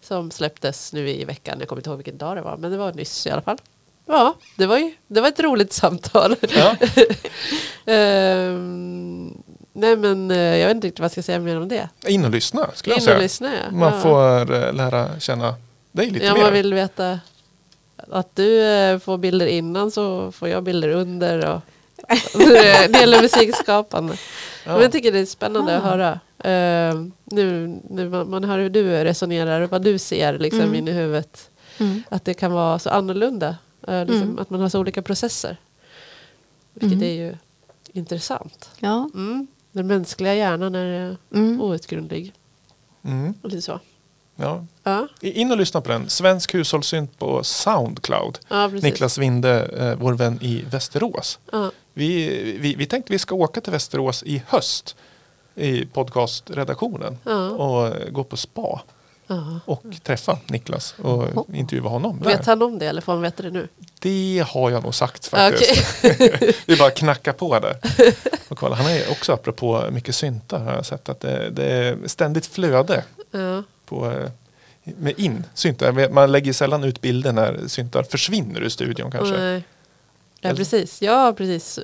Som 0.00 0.30
släpptes 0.30 0.92
nu 0.92 1.08
i 1.10 1.24
veckan. 1.24 1.56
Jag 1.60 1.68
kommer 1.68 1.80
inte 1.80 1.90
ihåg 1.90 1.96
vilken 1.96 2.18
dag 2.18 2.36
det 2.36 2.42
var. 2.42 2.56
Men 2.56 2.70
det 2.70 2.76
var 2.76 2.92
nyss 2.92 3.26
i 3.26 3.30
alla 3.30 3.42
fall. 3.42 3.58
Ja, 4.06 4.34
det 4.56 4.66
var, 4.66 4.78
ju, 4.78 4.94
det 5.06 5.20
var 5.20 5.28
ett 5.28 5.40
roligt 5.40 5.72
samtal. 5.72 6.36
Ja. 6.56 6.76
Ehm, 7.92 9.42
nej 9.76 9.96
men 9.96 10.30
eh, 10.30 10.36
jag 10.38 10.66
vet 10.66 10.74
inte 10.74 10.86
riktigt 10.86 11.00
vad 11.00 11.04
jag 11.04 11.12
ska 11.12 11.22
säga 11.22 11.38
mer 11.38 11.60
om 11.60 11.68
det. 11.68 11.88
In 12.06 12.24
och 12.24 12.30
lyssna 12.30 12.70
skulle 12.74 12.94
jag 12.94 12.98
In 13.00 13.04
säga. 13.04 13.16
och 13.16 13.22
lyssna 13.22 13.54
ja. 13.54 13.70
Man 13.76 13.92
ja. 13.92 14.00
får 14.00 14.54
eh, 14.54 14.72
lära 14.72 15.20
känna 15.20 15.54
dig 15.92 16.10
lite 16.10 16.26
Ja, 16.26 16.34
mer. 16.34 16.42
man 16.42 16.52
vill 16.52 16.74
veta 16.74 17.20
att 18.10 18.36
du 18.36 18.62
eh, 18.62 18.98
får 18.98 19.18
bilder 19.18 19.46
innan 19.46 19.90
så 19.90 20.32
får 20.32 20.48
jag 20.48 20.62
bilder 20.62 20.88
under. 20.88 21.54
Och 21.54 21.60
det 22.38 22.98
gäller 23.00 23.22
musikskapande. 23.22 24.16
Ja. 24.64 24.72
Men 24.72 24.82
jag 24.82 24.92
tycker 24.92 25.12
det 25.12 25.18
är 25.18 25.26
spännande 25.26 25.76
att 25.76 25.82
höra. 25.82 26.10
Eh, 26.38 26.94
nu 27.24 27.78
nu 27.90 28.08
man, 28.08 28.30
man 28.30 28.44
hör 28.44 28.58
hur 28.58 28.70
du 28.70 29.04
resonerar 29.04 29.60
och 29.60 29.70
vad 29.70 29.82
du 29.82 29.98
ser 29.98 30.38
liksom, 30.38 30.60
Mm. 30.60 30.74
in 30.74 30.88
i 30.88 30.92
huvudet. 30.92 31.50
Mm. 31.78 32.02
Att 32.08 32.24
det 32.24 32.34
kan 32.34 32.52
vara 32.52 32.78
så 32.78 32.90
annorlunda. 32.90 33.56
eh, 33.88 34.00
liksom, 34.00 34.22
Mm. 34.22 34.38
Att 34.38 34.50
man 34.50 34.60
har 34.60 34.68
så 34.68 34.80
olika 34.80 35.02
processer. 35.02 35.56
Vilket 36.74 36.96
Mm. 36.96 37.08
är 37.08 37.12
ju 37.12 37.36
intressant. 37.92 38.70
Ja. 38.78 39.10
Mm. 39.14 39.46
Den 39.76 39.86
mänskliga 39.86 40.34
hjärnan 40.34 40.74
är 40.74 41.16
Mm. 41.34 41.60
outgrundlig. 41.60 42.32
Mm. 43.04 43.34
Och 43.42 43.48
lite 43.50 43.62
så. 43.62 43.80
Ja. 44.36 44.64
Ja, 44.82 45.08
In 45.20 45.50
och 45.50 45.56
lyssna 45.56 45.80
på 45.80 45.88
den. 45.88 46.08
Svensk 46.08 46.54
hushållssynt 46.54 47.18
på 47.18 47.44
Soundcloud. 47.44 48.38
ja. 48.48 48.68
Niklas 48.68 49.18
Winde, 49.18 49.62
eh, 49.66 49.94
vår 49.98 50.12
vän 50.12 50.38
i 50.42 50.64
Västerås. 50.70 51.38
Ja. 51.52 51.70
Vi, 51.92 52.28
vi, 52.60 52.74
vi 52.74 52.86
tänkte 52.86 53.12
vi 53.12 53.18
ska 53.18 53.34
åka 53.34 53.60
till 53.60 53.72
Västerås 53.72 54.22
i 54.22 54.42
höst 54.48 54.96
i 55.54 55.86
podcastredaktionen 55.86 57.18
Ja. 57.24 57.50
och 57.50 58.12
gå 58.12 58.24
på 58.24 58.36
spa 58.36 58.82
Ja. 59.26 59.60
och 59.64 59.82
träffa 60.02 60.38
Niklas 60.46 60.94
och 60.98 61.46
intervjua 61.54 61.88
honom 61.88 62.20
där. 62.22 62.30
Vet 62.30 62.46
han 62.46 62.62
om 62.62 62.78
det 62.78 62.86
eller 62.86 63.00
får 63.00 63.12
han 63.12 63.22
veta 63.22 63.42
det 63.42 63.50
nu? 63.50 63.68
Det 63.98 64.44
har 64.48 64.70
jag 64.70 64.82
nog 64.82 64.94
sagt 64.94 65.26
faktiskt. 65.26 66.04
vi 66.66 66.76
bara 66.76 66.90
knackar 66.90 67.32
på 67.32 67.58
där. 67.58 67.76
Och 68.48 68.58
kolla. 68.58 68.76
Han 68.76 68.86
är 68.86 69.10
också 69.10 69.32
apropå 69.32 69.84
mycket 69.92 70.14
syntar 70.14 70.58
har 70.58 70.72
jag 70.72 70.86
sett 70.86 71.08
att 71.08 71.20
det, 71.20 71.50
det 71.50 71.64
är 71.64 71.98
ständigt 72.06 72.46
flöde 72.46 73.04
Ja. 73.30 73.62
på 73.86 74.10
eh, 74.10 74.30
med 74.98 75.18
in 75.18 75.44
syntar. 75.54 76.08
Man 76.08 76.32
lägger 76.32 76.52
sällan 76.52 76.84
ut 76.84 77.00
bilder 77.00 77.32
när 77.32 77.68
syntar 77.68 78.02
försvinner 78.02 78.60
ur 78.60 78.68
studion 78.68 79.10
kanske. 79.10 79.36
Nej. 79.36 79.62
Ja, 80.40 80.54
precis. 80.54 81.02
Ja, 81.02 81.34
precis. 81.36 81.78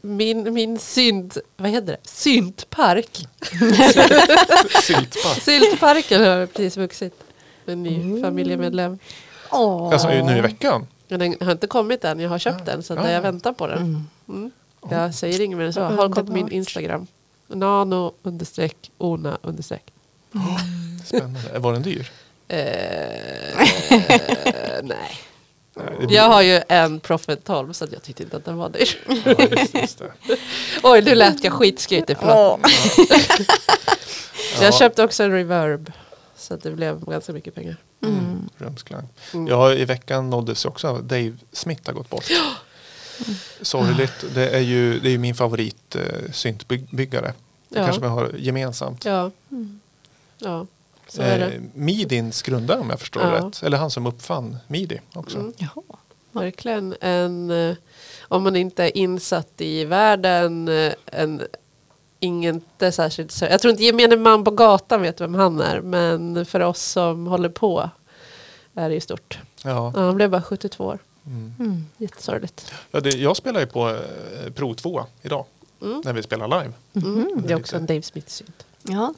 Min, 0.00 0.54
min 0.54 0.78
synt, 0.78 1.36
vad 1.56 1.70
heter 1.70 1.86
det? 1.86 1.96
Syntpark. 2.08 3.26
Syltpass. 4.82 5.44
Syntparken 5.44 6.24
har 6.24 6.46
precis 6.46 6.76
vuxit. 6.76 7.14
En 7.66 7.82
ny 7.82 8.22
familjemedlem. 8.22 8.98
Åh. 9.50 9.92
Alltså 9.92 10.08
nu 10.08 10.38
i 10.38 10.40
veckan. 10.40 10.86
Den 11.08 11.36
har 11.40 11.52
inte 11.52 11.66
kommit 11.66 12.04
än, 12.04 12.20
jag 12.20 12.28
har 12.28 12.38
köpt 12.38 12.66
den 12.66 12.82
så 12.82 12.92
att 12.94 13.04
Ja. 13.04 13.10
jag 13.10 13.20
väntar 13.22 13.52
på 13.52 13.66
den. 13.66 14.08
Mm. 14.28 14.50
Jag 14.90 15.14
säger 15.14 15.40
inget 15.40 15.58
mer 15.58 15.64
än 15.64 15.72
så. 15.72 15.80
Har 15.80 16.08
koll 16.08 16.26
på 16.26 16.32
min. 16.32 16.52
Instagram. 16.52 17.06
Nano 17.46 18.12
understreck 18.22 18.90
ona 18.98 19.38
understreck. 19.42 19.82
Spännande. 21.04 21.58
Var 21.58 21.72
den 21.72 21.82
dyr? 21.82 22.10
Eh, 22.48 22.56
nej. 24.82 25.10
Jag 26.08 26.28
har 26.28 26.42
ju 26.42 26.60
en 26.68 27.00
Profit 27.00 27.44
12 27.44 27.72
så 27.72 27.84
att 27.84 27.92
jag 27.92 28.02
tyckte 28.02 28.22
inte 28.22 28.36
att 28.36 28.44
den 28.44 28.56
var 28.56 28.68
dyr. 28.68 28.88
Ja, 29.24 29.46
just, 29.60 29.74
just 29.74 29.98
det. 29.98 30.12
Oj, 30.82 31.02
nu 31.02 31.14
lät 31.14 31.44
jag 31.44 31.52
skitskrytig. 31.52 32.16
Förlåt. 32.20 32.60
Åh. 32.64 32.70
Jag 34.60 34.74
köpte 34.74 35.04
också 35.04 35.22
en 35.22 35.32
reverb. 35.32 35.92
Så 36.36 36.54
att 36.54 36.62
det 36.62 36.70
blev 36.70 37.04
ganska 37.04 37.32
mycket 37.32 37.54
pengar. 37.54 37.76
Mm. 38.02 38.48
Rumsklang. 38.58 39.08
Mm. 39.34 39.46
Ja, 39.46 39.72
i 39.74 39.84
veckan 39.84 40.30
nåddes 40.30 40.64
också 40.64 40.88
av 40.88 41.04
Dave 41.04 41.32
Smith 41.52 41.82
har 41.86 41.92
gått 41.92 42.10
bort. 42.10 42.24
Sorgligt. 43.62 44.24
Det 44.34 44.48
är 44.48 44.60
ju, 44.60 45.00
det 45.00 45.08
är 45.08 45.10
ju 45.10 45.18
min 45.18 45.34
favorit 45.34 45.96
eh, 45.96 46.02
syntbyggare. 46.32 47.32
Det 47.68 47.78
Ja. 47.78 47.84
kanske 47.84 48.02
vi 48.02 48.08
har 48.08 48.30
gemensamt. 48.38 49.04
Ja, 49.04 49.30
Mm. 49.50 49.80
ja 50.38 50.66
så 51.08 51.22
är 51.22 51.38
det. 51.38 51.44
Eh, 51.46 51.60
Midins 51.74 52.42
grundare 52.42 52.78
om 52.80 52.90
jag 52.90 53.00
förstår 53.00 53.22
Ja. 53.22 53.30
rätt. 53.46 53.62
Eller 53.62 53.76
han 53.78 53.90
som 53.90 54.06
uppfann 54.06 54.56
Midi 54.66 55.00
också. 55.14 55.38
Mm. 55.38 55.52
Jaha. 55.58 55.82
Verkligen 56.32 56.94
en, 57.00 57.50
eh, 57.50 57.76
om 58.22 58.42
man 58.42 58.56
inte 58.56 58.84
är 58.84 58.96
insatt 58.96 59.52
i 59.60 59.84
världen, 59.84 60.68
eh, 60.68 60.92
en 61.06 61.42
inte 62.20 62.92
särskilt, 62.92 63.40
jag 63.40 63.60
tror 63.60 63.70
inte 63.70 63.84
gemene 63.84 64.16
man 64.16 64.44
på 64.44 64.50
gatan 64.50 65.02
vet 65.02 65.20
vem 65.20 65.34
han 65.34 65.60
är, 65.60 65.80
men 65.80 66.46
för 66.46 66.60
oss 66.60 66.82
som 66.82 67.26
håller 67.26 67.48
på 67.48 67.90
är 68.74 68.88
det 68.88 68.94
ju 68.94 69.00
stort. 69.00 69.38
Ja. 69.64 69.92
Ja, 69.94 70.00
han 70.00 70.16
blev 70.16 70.30
bara 70.30 70.42
72 70.42 70.84
år, 70.84 70.98
Mm. 71.26 71.54
Mm. 71.58 71.86
jättesorgligt. 71.96 72.72
Ja, 72.90 73.00
det, 73.00 73.10
jag 73.10 73.36
spelar 73.36 73.60
ju 73.60 73.66
på 73.66 73.88
eh, 73.88 74.52
Pro 74.54 74.74
2 74.74 75.04
idag. 75.22 75.44
Mm. 75.82 76.02
När 76.04 76.12
vi 76.12 76.22
spelar 76.22 76.48
live. 76.62 76.72
Mm. 76.94 77.42
Det 77.46 77.52
är 77.52 77.56
också 77.56 77.76
en 77.76 77.86
Dave 77.86 78.02
Smith-synt. 78.02 78.66
Ja. 78.82 79.14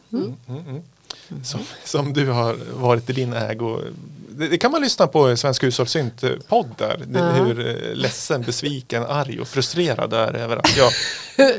Mm, 1.13 1.29
mm, 1.29 1.35
mm. 1.43 1.45
Som, 1.45 1.61
som 1.85 2.13
du 2.13 2.27
har 2.31 2.57
varit 2.73 3.11
i 3.11 3.13
din 3.13 3.33
ägo. 3.33 3.81
Det, 4.29 4.49
det 4.49 4.59
kan 4.59 4.73
man 4.73 4.83
lyssna 4.83 5.07
på 5.07 5.33
i 5.33 5.37
Svensk 5.37 5.63
hushållssynt 5.63 6.23
eh, 6.23 6.31
podd 6.49 6.69
där. 6.79 7.01
Det, 7.07 7.19
Ja. 7.19 7.31
Hur 7.33 7.69
eh, 7.91 7.95
ledsen, 7.95 8.43
besviken, 8.43 9.03
arg 9.03 9.41
och 9.41 9.49
frustrerad 9.49 10.13
jag 10.13 10.21
är 10.29 10.35
över 10.35 10.57
att 10.57 10.77
jag 10.77 10.93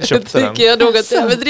köpte 0.08 0.40
den. 0.42 0.56
Tycker 0.56 0.68
jag 0.68 0.80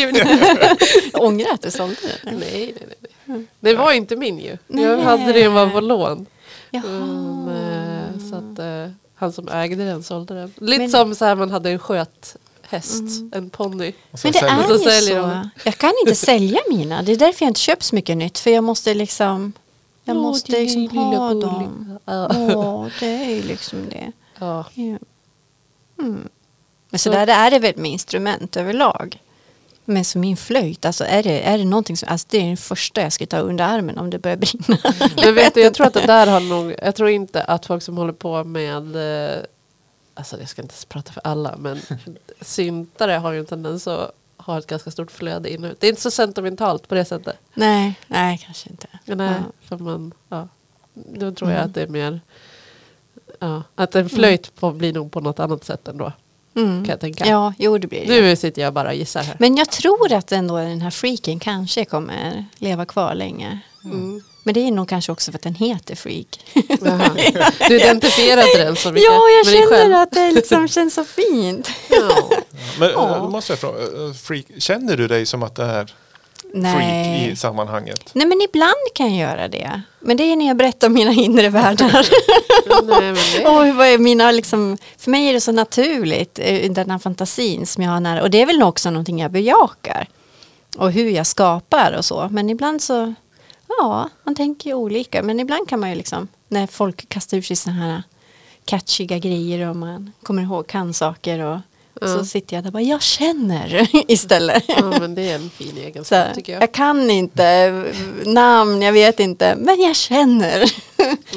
jag 0.06 0.14
lite. 0.14 0.78
Jag 1.14 1.24
ångrar 1.24 1.54
att 1.54 1.62
du 1.62 1.72
sålde 1.72 1.96
den. 2.24 2.36
nej, 2.40 2.74
nej, 2.80 2.88
nej, 3.02 3.10
nej. 3.26 3.46
Det 3.60 3.74
var 3.74 3.92
inte 3.92 4.16
min 4.16 4.40
ju. 4.40 4.50
Jag 4.50 4.58
Nej. 4.68 5.02
hade 5.04 5.34
den 5.34 5.54
bara 5.54 5.70
på 5.70 5.80
lån. 5.80 6.26
Mm, 6.72 7.48
eh, 7.48 8.30
så 8.30 8.36
att 8.36 8.60
eh, 8.60 8.92
han 9.16 9.32
som 9.34 9.48
ägde 9.50 9.86
den 9.86 10.04
sålde 10.04 10.34
den. 10.34 10.54
Lite 10.58 10.82
Men- 10.82 10.90
som 10.90 11.16
så 11.16 11.26
här 11.26 11.36
man 11.36 11.50
hade 11.52 11.70
en 11.70 11.80
sköthäst, 12.72 13.04
en 13.32 13.50
ponny. 13.50 13.94
Men 14.24 14.32
det 14.32 14.40
är. 14.40 14.78
Så 14.78 14.90
ju 14.90 15.02
så. 15.02 15.16
de. 15.16 15.50
Jag 15.64 15.78
kan 15.78 15.94
inte 16.02 16.16
sälja 16.26 16.60
mina. 16.70 17.02
Det 17.02 17.12
är 17.12 17.18
därför 17.18 17.46
jag 17.46 17.50
inte 17.50 17.60
köper 17.60 17.84
så 17.84 17.96
mycket 17.96 18.18
nytt. 18.18 18.40
För 18.40 18.52
jag 18.52 18.64
måste 18.64 18.94
liksom... 18.94 19.54
Jag 20.04 20.18
Åh, 20.18 20.22
måste 20.22 20.52
liksom 20.52 20.98
ha 20.98 21.34
dem. 21.34 22.00
Ja. 22.06 22.32
Åh, 22.56 22.88
det 23.00 23.06
är 23.06 23.30
ju 23.36 23.42
liksom 23.42 23.80
det. 23.90 24.12
Ja. 24.40 24.66
Ja. 24.74 24.98
Mm. 26.00 26.30
Men 26.90 27.00
så 27.00 27.10
där 27.10 27.28
är 27.28 27.52
det 27.52 27.60
väl 27.60 27.78
med 27.78 27.92
instrument 27.92 28.58
överlag. 28.58 29.20
Men 29.86 30.06
som 30.06 30.22
min 30.22 30.38
flöjt, 30.38 30.86
alltså 30.86 31.04
är 31.04 31.24
det, 31.24 31.42
är 31.42 31.58
det 31.58 31.66
någonting 31.66 31.98
som, 31.98 32.10
alltså 32.10 32.28
det 32.32 32.38
är 32.38 32.50
det 32.50 32.58
första 32.58 33.02
jag 33.02 33.14
ska 33.14 33.26
ta 33.26 33.38
under 33.38 33.66
armen 33.66 33.98
om 33.98 34.10
det 34.10 34.20
börjar 34.20 34.38
brinna. 34.38 34.78
Men 35.24 35.36
vet 35.36 35.54
du, 35.54 35.62
jag 35.62 35.74
tror 35.74 35.88
att 35.88 35.94
det 35.94 36.08
där 36.08 36.28
har 36.28 36.40
nog, 36.40 36.76
jag 36.82 36.96
tror 36.96 37.10
inte 37.10 37.44
att 37.44 37.66
folk 37.66 37.84
som 37.84 37.98
håller 37.98 38.14
på 38.14 38.44
med, 38.44 38.96
eh, 38.96 39.42
alltså 40.22 40.40
jag 40.40 40.50
ska 40.50 40.62
inte 40.62 40.76
prata 40.88 41.12
för 41.14 41.22
alla, 41.28 41.56
men 41.58 41.80
syntare 42.42 43.12
har 43.12 43.32
ju 43.32 43.40
en 43.40 43.46
tendens 43.46 43.88
att 43.88 44.12
ha 44.38 44.58
ett 44.58 44.68
ganska 44.68 44.92
stort 44.92 45.12
flöde 45.12 45.54
inut. 45.54 45.78
Det 45.80 45.88
är 45.88 45.90
inte 45.90 46.02
så 46.02 46.12
sentimentalt 46.12 46.88
på 46.88 46.96
det 46.96 47.06
sättet. 47.06 47.36
nej, 47.54 48.00
nej 48.08 48.38
kanske 48.46 48.70
inte. 48.70 48.88
Nej, 49.06 49.28
Ja. 49.28 49.68
för 49.68 49.78
man, 49.78 50.14
ja. 50.30 50.48
Då 50.94 51.32
tror 51.32 51.50
jag 51.52 51.58
Mm. 51.58 51.70
att 51.70 51.74
det 51.76 51.82
är 51.82 51.88
mer, 51.88 52.22
ja, 53.40 53.64
att 53.76 53.96
en 53.96 54.10
flöjt 54.10 54.52
får 54.56 54.72
bli 54.74 54.92
nog 54.92 55.12
på 55.12 55.20
något 55.20 55.40
annat 55.40 55.64
sätt 55.64 55.88
ändå. 55.88 56.12
Mm. 56.56 56.86
Kan 56.86 56.90
jag 56.90 57.00
tänka. 57.00 57.26
Ja, 57.28 57.54
jo 57.58 57.78
det 57.78 57.88
blir 57.88 58.08
det. 58.08 58.22
Nu 58.22 58.36
sitter 58.36 58.62
jag 58.62 58.74
bara 58.74 58.88
och 58.90 58.96
gissar 58.96 59.24
här. 59.24 59.36
Men 59.40 59.56
jag 59.58 59.70
tror 59.70 60.14
att 60.14 60.32
ändå 60.32 60.58
den 60.58 60.82
här 60.82 60.90
freaken 60.90 61.40
kanske 61.40 61.86
kommer 61.86 62.46
leva 62.58 62.86
kvar 62.86 63.16
länge. 63.16 63.60
Mm. 63.84 64.22
Men 64.44 64.54
det 64.54 64.60
är 64.68 64.72
nog 64.72 64.90
kanske 64.90 65.12
också 65.12 65.32
för 65.32 65.38
att 65.38 65.44
den 65.44 65.56
heter 65.56 65.96
freak. 65.96 66.40
Du 67.68 67.76
identifierade 67.76 68.58
den 68.58 68.76
så 68.76 68.92
mycket 68.92 69.06
ja, 69.12 69.22
jag 69.30 69.70
känner 69.70 70.04
att 70.04 70.12
det 70.12 70.32
liksom 70.32 70.68
känns 70.68 70.94
så 70.94 71.04
fint. 71.04 71.70
Ja. 71.90 72.30
Men 72.80 72.90
Ja. 72.90 73.16
äh, 73.16 73.30
måste 73.30 73.52
jag 73.52 73.60
fråga, 73.60 73.80
äh, 73.82 74.14
freak, 74.14 74.46
känner 74.58 74.98
du 74.98 75.08
dig 75.08 75.26
som 75.26 75.44
att 75.44 75.56
det 75.56 75.64
är 75.64 75.94
freak 76.54 77.32
i 77.32 77.36
sammanhanget? 77.36 78.10
Nej 78.14 78.28
men 78.28 78.42
ibland 78.42 78.74
kan 78.96 79.16
jag 79.16 79.30
göra 79.30 79.48
det. 79.48 79.82
Men 80.00 80.18
det 80.18 80.24
är 80.24 80.36
när 80.36 80.48
jag 80.48 80.58
berättar 80.58 80.88
om 80.88 80.94
mina 80.94 81.12
inre 81.14 81.50
världar. 81.50 82.08
Nej, 83.02 83.46
och 83.46 83.76
vad 83.76 83.88
är 83.88 83.98
mina 83.98 84.32
liksom, 84.32 84.78
för 84.98 85.12
mig 85.12 85.30
är 85.30 85.34
det 85.34 85.42
så 85.42 85.52
naturligt, 85.52 86.40
eh, 86.42 86.72
den 86.72 86.90
här 86.92 87.00
fantasin 87.00 87.68
som 87.68 87.84
jag 87.84 87.92
har 87.92 88.00
nära. 88.00 88.22
Och 88.22 88.30
det 88.30 88.42
är 88.42 88.46
väl 88.46 88.64
också 88.64 88.90
någonting 88.90 89.20
jag 89.22 89.32
bejakar. 89.32 90.08
Och 90.78 90.92
hur 90.92 91.10
jag 91.10 91.28
skapar 91.28 91.96
och 91.98 92.06
så. 92.06 92.28
Men 92.32 92.50
ibland 92.50 92.82
så, 92.82 93.14
ja, 93.80 94.10
man 94.24 94.36
tänker 94.36 94.70
ju 94.70 94.74
olika. 94.76 95.24
Men 95.24 95.40
ibland 95.40 95.70
kan 95.70 95.80
man 95.80 95.90
ju 95.90 95.96
liksom, 95.96 96.28
när 96.48 96.68
folk 96.68 97.10
kastar 97.10 97.38
ur 97.38 97.42
sig 97.42 97.56
sådana 97.56 97.80
här 97.82 98.04
catchiga 98.66 99.18
grejer 99.18 99.70
och 99.70 99.76
man 99.76 100.12
kommer 100.24 100.42
ihåg, 100.44 100.68
kan 100.68 100.94
saker 100.94 101.40
och 101.40 101.60
Ja. 102.02 102.08
så 102.08 102.26
sitter 102.26 102.56
jag 102.56 102.64
där 102.64 102.70
och 102.70 102.74
bara, 102.74 102.84
jag 102.84 103.02
känner 103.02 103.90
istället. 104.12 104.64
ja, 104.68 104.82
men 105.00 105.16
det 105.16 105.22
är 105.32 105.36
en 105.36 105.50
fin 105.50 105.72
Så, 105.76 105.80
egenskap 105.80 106.34
tycker 106.36 106.54
jag. 106.54 106.62
jag 106.62 106.72
kan 106.72 107.10
inte 107.10 107.72
namn, 108.26 108.82
jag 108.82 108.94
vet 108.94 109.20
inte, 109.20 109.56
men 109.56 109.82
jag 109.82 109.96
känner. 109.96 110.72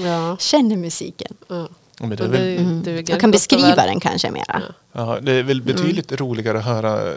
Ja. 0.04 0.36
känner 0.40 0.76
musiken. 0.76 1.34
Ja. 1.48 1.68
Men 2.00 2.10
det, 2.10 2.24
är 2.24 2.28
väl, 2.28 2.58
Mm. 2.58 3.04
Jag 3.06 3.20
kan 3.20 3.30
beskriva 3.30 3.86
den 3.86 4.00
kanske 4.00 4.30
mera. 4.30 4.62
ja, 4.92 5.18
det 5.22 5.32
är 5.32 5.42
väl 5.42 5.62
betydligt 5.62 6.12
roligare 6.20 6.58
att 6.58 6.64
höra 6.64 7.10
äh, 7.12 7.16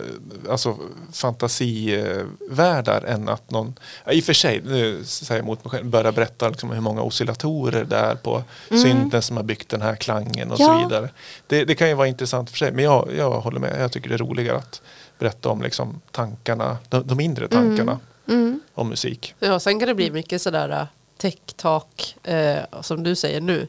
alltså, 0.49 0.77
fantasivärldar 1.13 3.01
än 3.07 3.29
att 3.29 3.51
någon, 3.51 3.79
ja, 4.05 4.11
i 4.11 4.19
och 4.19 4.23
för 4.23 4.33
sig, 4.33 4.61
nu 4.65 5.03
säger 5.05 5.33
jag 5.39 5.43
emot 5.43 5.63
mig 5.65 5.71
själv, 5.71 5.85
börjar 5.85 6.11
berätta 6.11 6.49
liksom 6.49 6.69
hur 6.71 6.81
många 6.81 7.01
oscillatorer 7.01 7.83
det 7.85 7.95
är 7.95 8.15
på 8.15 8.43
synten 8.69 9.21
som 9.21 9.37
har 9.37 9.43
byggt 9.43 9.69
den 9.69 9.81
här 9.81 9.95
klangen 9.95 10.51
och 10.51 10.59
Ja. 10.59 10.65
så 10.65 10.87
vidare. 10.87 11.09
Det, 11.47 11.65
det 11.65 11.75
kan 11.75 11.87
ju 11.89 11.93
vara 11.93 12.07
intressant 12.07 12.49
för 12.49 12.57
sig, 12.57 12.71
men 12.71 12.83
jag, 12.83 13.09
jag 13.17 13.41
håller 13.41 13.59
med, 13.59 13.81
jag 13.81 13.91
tycker 13.91 14.09
det 14.09 14.15
är 14.15 14.19
roligare 14.19 14.57
att 14.57 14.81
berätta 15.19 15.49
om 15.49 15.61
liksom, 15.61 16.01
tankarna, 16.11 16.77
de, 16.89 17.07
de 17.07 17.19
inre 17.19 17.47
tankarna 17.47 17.99
Mm. 18.29 18.59
om 18.73 18.89
musik. 18.89 19.35
Ja, 19.39 19.59
sen 19.59 19.79
kan 19.79 19.87
det 19.87 19.95
bli 19.95 20.11
mycket 20.11 20.41
sådär 20.41 20.87
tech-talk, 21.17 22.15
eh, 22.23 22.81
som 22.81 23.03
du 23.03 23.15
säger 23.15 23.41
nu. 23.41 23.67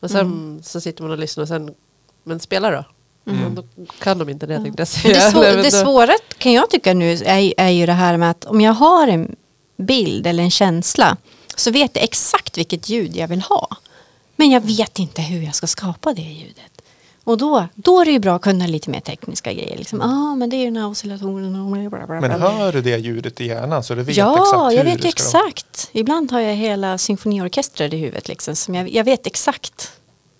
Och 0.00 0.10
sen 0.10 0.20
Mm. 0.20 0.62
så 0.62 0.80
sitter 0.80 1.02
man 1.02 1.12
och 1.12 1.18
lyssnar 1.18 1.42
och 1.42 1.48
sen, 1.48 1.74
men 2.24 2.40
spela 2.40 2.70
då? 2.70 2.84
Men 3.24 3.54
då 3.54 3.64
kan 3.98 4.18
de 4.18 4.28
inte 4.28 4.46
det 4.46 4.56
tänkte 4.56 4.70
jag 4.70 4.78
Men 4.78 4.86
säga. 4.86 5.14
det, 5.14 5.30
svå- 5.38 5.54
men 5.54 5.64
det 5.64 5.70
svåra 5.70 6.12
kan 6.38 6.52
jag 6.52 6.70
tycka 6.70 6.94
nu 6.94 7.12
är, 7.12 7.54
är 7.56 7.68
ju 7.68 7.86
det 7.86 7.92
här 7.92 8.16
med 8.16 8.30
att 8.30 8.44
om 8.44 8.60
jag 8.60 8.72
har 8.72 9.08
en 9.08 9.36
bild 9.76 10.26
eller 10.26 10.42
en 10.42 10.50
känsla 10.50 11.16
så 11.56 11.70
vet 11.70 11.90
jag 11.96 12.04
exakt 12.04 12.58
vilket 12.58 12.88
ljud 12.88 13.16
jag 13.16 13.28
vill 13.28 13.40
ha. 13.40 13.68
Men 14.36 14.50
jag 14.50 14.60
vet 14.60 14.98
inte 14.98 15.22
hur 15.22 15.42
jag 15.42 15.54
ska 15.54 15.66
skapa 15.66 16.12
det 16.14 16.22
ljudet. 16.22 16.79
Och 17.24 17.38
då, 17.38 17.68
då 17.74 18.00
är 18.00 18.04
det 18.04 18.10
ju 18.10 18.18
bra 18.18 18.34
att 18.36 18.42
kunna 18.42 18.66
lite 18.66 18.90
mer 18.90 19.00
tekniska 19.00 19.52
grejer. 19.52 19.76
Liksom, 19.76 20.00
ah, 20.00 20.36
men 20.36 20.50
det 20.50 20.56
är 20.56 20.58
ju 20.58 20.64
den 20.64 20.76
här 20.76 20.88
oscillationen. 20.88 21.90
bla, 21.90 22.06
bla, 22.06 22.20
Men 22.20 22.30
hör 22.30 22.72
du 22.72 22.80
det 22.82 22.96
ljudet 22.98 23.40
i 23.40 23.46
hjärnan 23.46 23.84
så 23.84 23.94
du 23.94 24.02
vet 24.02 24.16
ja, 24.16 24.32
exakt 24.42 24.72
hur 24.72 24.76
jag 24.76 24.84
vet 24.84 25.02
det 25.02 25.08
ju 25.08 25.12
ska 25.12 25.22
exakt. 25.22 25.88
Ibland 25.92 26.32
har 26.32 26.40
jag 26.40 26.54
hela 26.54 26.98
symfoniorkestrar 26.98 27.94
i 27.94 27.96
huvudet. 27.96 28.28
Liksom, 28.28 28.56
som 28.56 28.74
jag, 28.74 28.88
jag 28.90 29.04
vet 29.04 29.26
exakt. 29.26 29.92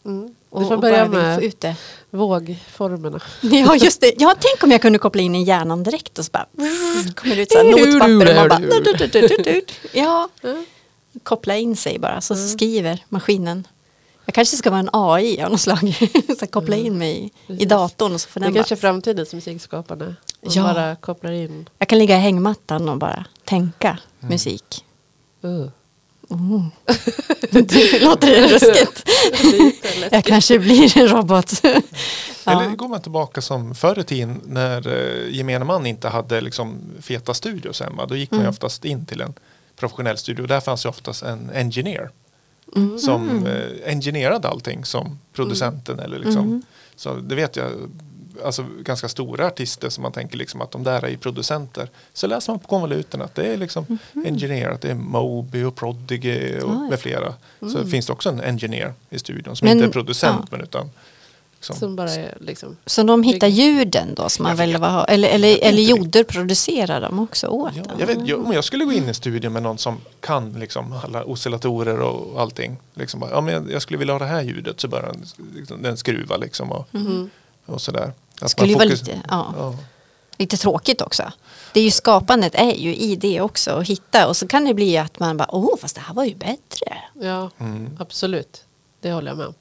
Mm. 0.04 0.34
Och, 0.50 0.60
Du 0.60 0.66
får 0.66 0.76
börja 0.76 1.08
bara 1.08 1.08
vill 1.08 1.20
få 1.20 1.26
med 1.26 1.42
ut 1.42 1.60
det. 1.60 1.76
vågformerna. 2.10 3.20
Ja, 3.40 3.76
just 3.76 4.00
det. 4.00 4.12
Ja, 4.18 4.34
tänk 4.40 4.62
om 4.62 4.70
jag 4.70 4.82
kunde 4.82 4.98
koppla 4.98 5.22
in 5.22 5.34
i 5.34 5.42
hjärnan 5.42 5.82
direkt 5.82 6.18
och 6.18 6.24
så 6.24 6.30
bara 6.30 6.46
kommer 7.14 7.36
det 7.36 7.42
ut 7.42 7.52
så 7.52 7.58
här 7.58 7.64
notpapper 7.64 8.30
och 8.30 8.36
man 8.36 8.48
bara 8.48 9.68
Ja, 9.92 10.28
koppla 11.22 11.56
in 11.56 11.76
sig 11.76 11.98
bara 11.98 12.20
så 12.20 12.34
skriver 12.34 13.04
maskinen. 13.08 13.66
Jag 14.30 14.34
kanske 14.34 14.56
ska 14.56 14.70
vara 14.70 14.80
en 14.80 14.90
AI 14.92 15.42
av 15.42 15.50
något 15.50 15.60
slag. 15.60 15.94
så 16.38 16.46
koppla 16.46 16.76
in 16.76 16.98
mig 16.98 17.24
i 17.24 17.30
Precis. 17.46 17.68
datorn 17.68 18.14
och 18.14 18.20
så 18.20 18.28
får 18.28 18.40
Det 18.40 18.52
kanske 18.52 18.74
är 18.74 18.76
framtidens 18.76 19.34
musikskapande. 19.34 20.14
Ja. 20.40 20.62
bara 20.62 20.96
kopplar 20.96 21.32
in. 21.32 21.68
Jag 21.78 21.88
kan 21.88 21.98
ligga 21.98 22.16
i 22.16 22.20
hängmattan 22.20 22.88
och 22.88 22.96
bara 22.98 23.24
tänka 23.44 23.98
musik. 24.20 24.84
Uh. 25.44 25.66
Det 27.50 28.02
låter 28.02 28.26
det 28.26 28.48
ruskigt? 28.48 29.08
Jag 30.12 30.24
kanske 30.24 30.58
blir 30.58 30.98
en 30.98 31.08
robot. 31.08 31.64
Eller 31.64 31.82
ja. 32.44 32.74
går 32.76 32.88
man 32.88 33.02
tillbaka 33.02 33.40
som 33.40 33.74
förr 33.74 33.98
i 33.98 34.04
tiden 34.04 34.40
när 34.46 34.88
eh, 34.88 35.36
gemene 35.36 35.64
man 35.64 35.86
inte 35.86 36.08
hade 36.08 36.40
liksom, 36.40 36.80
feta 37.00 37.34
studios 37.34 37.80
hemma. 37.80 38.06
Då 38.06 38.16
gick 38.16 38.30
man 38.30 38.40
Mm. 38.40 38.50
oftast 38.50 38.84
in 38.84 39.06
till 39.06 39.20
en 39.20 39.34
professionell 39.76 40.18
studio. 40.18 40.46
Där 40.46 40.60
fanns 40.60 40.84
ju 40.84 40.88
oftast 40.88 41.22
en 41.22 41.50
engineer. 41.54 42.10
Mm. 42.76 42.98
Som 42.98 43.46
eh, 43.46 43.62
engineerade 43.92 44.48
allting 44.48 44.84
som 44.84 45.18
producenten. 45.32 45.98
Eller 46.00 46.18
liksom, 46.18 46.42
Mm. 46.46 46.62
Så 46.96 47.14
det 47.14 47.34
vet 47.34 47.56
jag. 47.56 47.70
Alltså 48.44 48.64
ganska 48.84 49.08
stora 49.08 49.46
artister 49.46 49.88
som 49.88 50.02
man 50.02 50.12
tänker 50.12 50.36
liksom 50.38 50.60
att 50.60 50.70
de 50.70 50.82
där 50.84 51.04
är 51.04 51.16
producenter. 51.16 51.88
Så 52.12 52.26
läser 52.26 52.52
man 52.52 52.58
på 52.60 52.68
konvoluten 52.68 53.22
att 53.22 53.34
det 53.34 53.46
är 53.46 53.56
liksom 53.56 53.98
engineer. 54.26 54.70
Att 54.70 54.80
det 54.80 54.90
är 54.90 54.94
Moby 54.94 55.62
och 55.64 55.74
Prodigy 55.76 56.58
och. 56.60 56.70
Oj. 56.70 56.90
med 56.90 57.00
flera. 57.00 57.34
Så 57.72 57.86
finns 57.86 58.06
det 58.06 58.12
också 58.12 58.28
en 58.28 58.40
engineer 58.40 58.92
i 59.10 59.18
studion 59.18 59.56
som 59.56 59.68
Men- 59.68 59.76
inte 59.76 59.88
är 59.88 59.92
producent 59.92 60.40
ja. 60.40 60.46
men 60.50 60.60
utan 60.60 60.90
Liksom. 61.60 61.76
Som 61.76 61.96
bara 61.96 62.10
är 62.14 62.38
liksom... 62.40 62.76
Så 62.86 63.02
de 63.02 63.22
hittar 63.22 63.46
ljuden 63.48 64.14
då 64.14 64.28
som 64.28 64.42
man 64.42 64.56
väl 64.56 64.72
vill 64.72 64.82
ha? 64.82 65.04
Eller, 65.04 65.28
eller, 65.28 65.58
eller 65.62 65.82
Joder 65.82 66.24
producerar 66.24 67.00
dem 67.00 67.18
också 67.18 67.46
åt 67.46 67.72
Ja, 67.76 67.82
jag, 67.98 68.06
vet, 68.06 68.28
jag, 68.28 68.46
om 68.46 68.52
jag 68.52 68.64
skulle 68.64 68.84
gå 68.84 68.92
in 68.92 69.08
i 69.08 69.14
studion 69.14 69.52
med 69.52 69.62
någon 69.62 69.78
som 69.78 69.98
kan 70.20 70.52
liksom, 70.52 70.92
alla 71.04 71.24
oscillatorer 71.24 72.00
och 72.00 72.40
allting. 72.40 72.76
Liksom, 72.94 73.20
bara, 73.20 73.30
ja, 73.30 73.40
men 73.40 73.54
jag, 73.54 73.70
jag 73.72 73.82
skulle 73.82 73.98
vilja 73.98 74.14
ha 74.14 74.18
det 74.18 74.24
här 74.26 74.42
ljudet 74.42 74.80
så 74.80 74.88
börjar 74.88 75.06
den, 75.12 75.24
liksom, 75.54 75.82
den 75.82 75.96
skruva 75.96 76.36
liksom 76.36 76.72
och, 76.72 76.86
och 77.66 77.80
sådär. 77.80 78.12
Att 78.40 78.50
Skulle 78.50 78.68
ju 78.68 78.74
vara 78.74 78.84
lite, 78.84 79.22
ja. 79.28 79.54
Ja. 79.58 79.74
lite 80.38 80.56
tråkigt 80.56 81.00
också. 81.02 81.32
Det 81.72 81.80
är 81.80 81.84
ju 81.84 81.90
skapandet 81.90 82.54
är 82.54 82.74
ju 82.74 82.96
i 82.96 83.16
det 83.16 83.40
också 83.40 83.70
att 83.70 83.86
hitta 83.86 84.28
och 84.28 84.36
så 84.36 84.46
kan 84.46 84.64
det 84.64 84.74
bli 84.74 84.98
att 84.98 85.18
man 85.18 85.36
bara 85.36 85.54
åh 85.54 85.76
fast 85.78 85.94
det 85.94 86.00
här 86.00 86.14
var 86.14 86.24
ju 86.24 86.34
bättre. 86.34 86.96
Ja, 87.20 87.50
Mm. 87.58 87.96
absolut. 87.98 88.64
Det 89.00 89.12
håller 89.12 89.28
jag 89.30 89.38
med 89.38 89.46
om. 89.46 89.54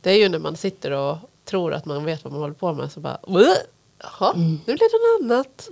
Det 0.00 0.10
är 0.10 0.14
ju 0.16 0.28
när 0.28 0.38
man 0.38 0.56
sitter 0.56 0.90
och 0.90 1.18
tror 1.44 1.74
att 1.74 1.84
man 1.84 2.04
vet 2.04 2.24
vad 2.24 2.32
man 2.32 2.42
håller 2.42 2.54
på 2.54 2.72
med 2.74 2.92
så 2.92 3.00
bara 3.00 3.18
"Åh, 3.22 3.42
Jaha, 3.98 4.32
nu 4.36 4.58
blev 4.64 4.78
det 4.78 5.22
något 5.22 5.32
annat. 5.32 5.68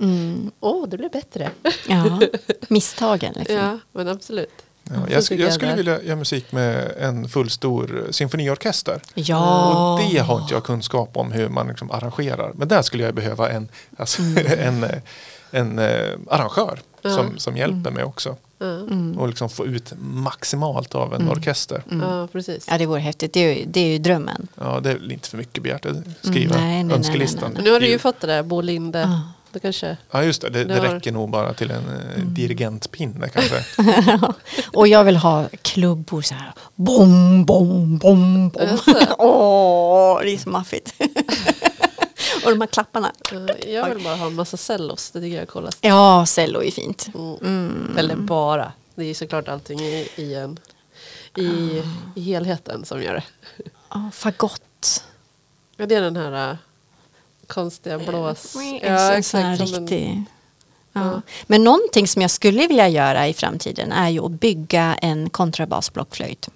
Åh, 0.61 0.89
det 0.89 0.97
blev 0.97 1.11
bättre. 1.11 1.51
Ja, 1.89 2.21
misstagen 2.69 3.33
liksom. 3.37 3.57
ja, 3.57 3.79
men 3.93 4.09
absolut. 4.09 4.53
Ja, 4.85 4.95
jag, 5.11 5.21
sk- 5.21 5.41
jag 5.41 5.53
skulle 5.53 5.75
vilja 5.75 6.03
göra 6.03 6.17
musik 6.17 6.53
med 6.53 6.93
en 6.99 7.29
fullstor 7.29 8.07
symfoniorkester. 8.11 9.01
Ja. 9.15 9.95
Och 9.95 10.11
det 10.13 10.19
har 10.19 10.41
inte 10.41 10.55
jag 10.55 10.65
kunskap 10.65 11.17
om 11.17 11.33
hur 11.33 11.49
man 11.49 11.69
liksom 11.69 11.91
arrangerar. 11.91 12.53
Men 12.55 12.69
där 12.69 12.83
skulle 12.83 13.03
jag 13.05 13.15
behöva 13.15 13.51
en, 13.51 13.69
alltså, 13.97 14.23
Mm. 14.23 14.47
en, 14.59 14.85
eh, 14.85 14.99
en 15.51 15.79
eh, 15.79 16.19
arrangör 16.29 16.81
Ja. 17.03 17.11
som, 17.17 17.39
som 17.39 17.57
hjälper 17.57 17.75
Mm. 17.77 17.95
mig 17.95 18.05
också. 18.05 18.37
Ja, 18.61 19.21
Och 19.21 19.29
liksom 19.29 19.51
få 19.51 19.67
ut 19.67 19.93
maximalt 20.01 20.95
av 20.95 21.15
Mm. 21.15 21.27
en 21.27 21.33
orkester. 21.33 21.83
ja 21.91 22.29
precis. 22.33 22.67
Ja, 22.69 22.79
det 22.79 22.87
vore 22.87 23.01
häftigt. 23.01 23.33
Det 23.33 23.41
är 23.41 23.55
ju, 23.59 23.65
det 23.67 23.81
är 23.81 23.87
ju 23.93 23.99
drömmen. 23.99 24.49
Ja, 24.61 24.81
det 24.83 24.91
är 24.91 25.13
inte 25.13 25.29
för 25.29 25.37
mycket 25.39 25.63
begärt 25.63 25.87
att 25.87 25.97
skriva 26.23 26.55
Mm, 26.55 26.67
nej, 26.69 26.85
nej, 26.85 26.97
önskelistan. 26.97 27.41
nej, 27.41 27.49
nej, 27.49 27.55
Men 27.55 27.65
nu 27.65 27.71
har 27.73 27.81
du 27.81 27.87
ju 27.89 27.99
fått 27.99 28.21
det 28.21 28.27
där 28.27 28.43
Bo 28.43 28.61
Linde. 28.61 28.99
Ja. 29.01 29.21
Det 29.53 29.59
kanske... 29.61 29.97
Ja, 30.11 30.23
just 30.25 30.43
det. 30.43 30.51
Det, 30.51 30.65
det 30.65 30.75
har- 30.75 30.95
räcker 30.95 31.13
nog 31.13 31.31
bara 31.31 31.53
till 31.55 31.71
en 31.71 31.77
eh, 31.89 32.15
Mm. 32.21 32.35
dirigentpinne 32.35 33.29
kanske. 33.29 33.65
Och 34.73 34.89
jag 34.89 35.05
vill 35.05 35.17
ha 35.17 35.45
klubbor 35.63 36.23
så 36.23 36.35
här. 36.35 36.53
Bom, 36.75 37.45
bom, 37.45 37.99
bom, 37.99 38.49
bom. 38.49 38.71
Åh, 39.19 40.21
det 40.23 40.31
är 40.35 40.39
så 40.39 40.51
maffigt. 40.51 40.95
och 42.45 42.51
de 42.51 42.61
här 42.61 42.67
klapparna. 42.69 43.13
eh, 43.33 43.71
Jag 43.71 43.95
vill 43.95 44.05
bara 44.05 44.15
ha 44.17 44.27
en 44.27 44.35
massa 44.35 44.57
cellos. 44.57 45.11
Det 45.11 45.21
tycker 45.21 45.35
jag 45.37 45.43
är 45.43 45.47
coolast. 45.47 45.79
Ja, 45.81 46.27
cello 46.27 46.63
är 46.63 46.71
fint. 46.71 47.07
Mm. 47.15 47.95
Eller 47.99 48.17
bara. 48.17 48.73
Det 48.95 49.03
är 49.03 49.07
ju 49.09 49.15
såklart 49.15 49.49
allting 49.49 49.81
i, 49.81 50.09
i, 50.17 50.35
en, 50.35 50.59
i, 51.37 51.83
i 52.15 52.21
helheten 52.23 52.85
som 52.85 53.03
gör 53.03 53.15
det. 53.15 53.23
Ja, 53.91 54.11
fagott. 54.13 55.05
Ja, 55.77 55.87
det 55.87 55.95
är 55.95 56.01
den 56.01 56.17
här 56.17 56.51
äh, 56.51 56.57
konstiga 57.47 57.99
blås... 57.99 58.57
Ja, 58.83 59.13
en- 59.13 59.57
riktig... 59.57 60.25
Ja. 60.93 61.23
Men 61.47 61.65
någonting 61.65 62.09
som 62.09 62.23
jag 62.23 62.31
skulle 62.31 62.67
vilja 62.67 62.89
göra 62.89 63.29
i 63.29 63.35
framtiden 63.35 63.93
är 63.93 64.09
ju 64.09 64.25
att 64.25 64.31
bygga 64.31 64.95
en 64.95 65.31
kontrabasblockflöjt. 65.31 66.49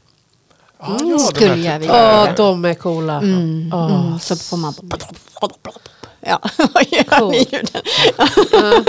Ja, 0.86 0.96
ja, 1.00 1.06
de 1.10 1.18
skulle 1.18 1.56
jag 1.56 1.78
vilja 1.78 1.96
Ja, 1.96 2.24
göra. 2.26 2.32
de 2.36 2.64
är 2.64 2.74
coola. 2.74 3.16
Mm, 3.18 3.68
Ja. 3.72 3.88
mm, 3.90 4.18
så 4.18 4.36
får 4.36 4.56
man... 4.56 4.74
Ja, 6.26 6.40
vad 6.74 6.84
gör 6.92 7.18
Cool. 7.18 7.30
ni 7.30 7.38
ljuden? 7.52 7.82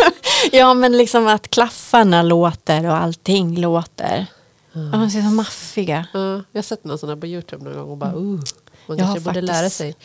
Ja, 0.51 0.73
men 0.73 0.97
liksom 0.97 1.27
att 1.27 1.47
klaffarna 1.49 2.21
låter 2.21 2.85
och 2.85 2.97
allting 2.97 3.57
låter. 3.61 4.25
Ja, 4.73 4.79
de 4.97 5.09
ser 5.09 5.21
så 5.21 5.27
maffiga. 5.27 6.05
Ja, 6.13 6.19
jag 6.51 6.57
har 6.57 6.61
sett 6.61 6.83
någon 6.83 6.97
sån 6.97 7.09
här 7.09 7.15
på 7.15 7.27
Youtube 7.27 7.63
någon 7.63 7.73
gång 7.79 7.89
och 7.91 7.97
bara 7.97 8.13
uh, 8.13 8.21
man 8.21 8.43
Jag 8.87 8.97
kanske 8.99 9.19
borde 9.19 9.41
lära 9.41 9.69
sig. 9.69 9.95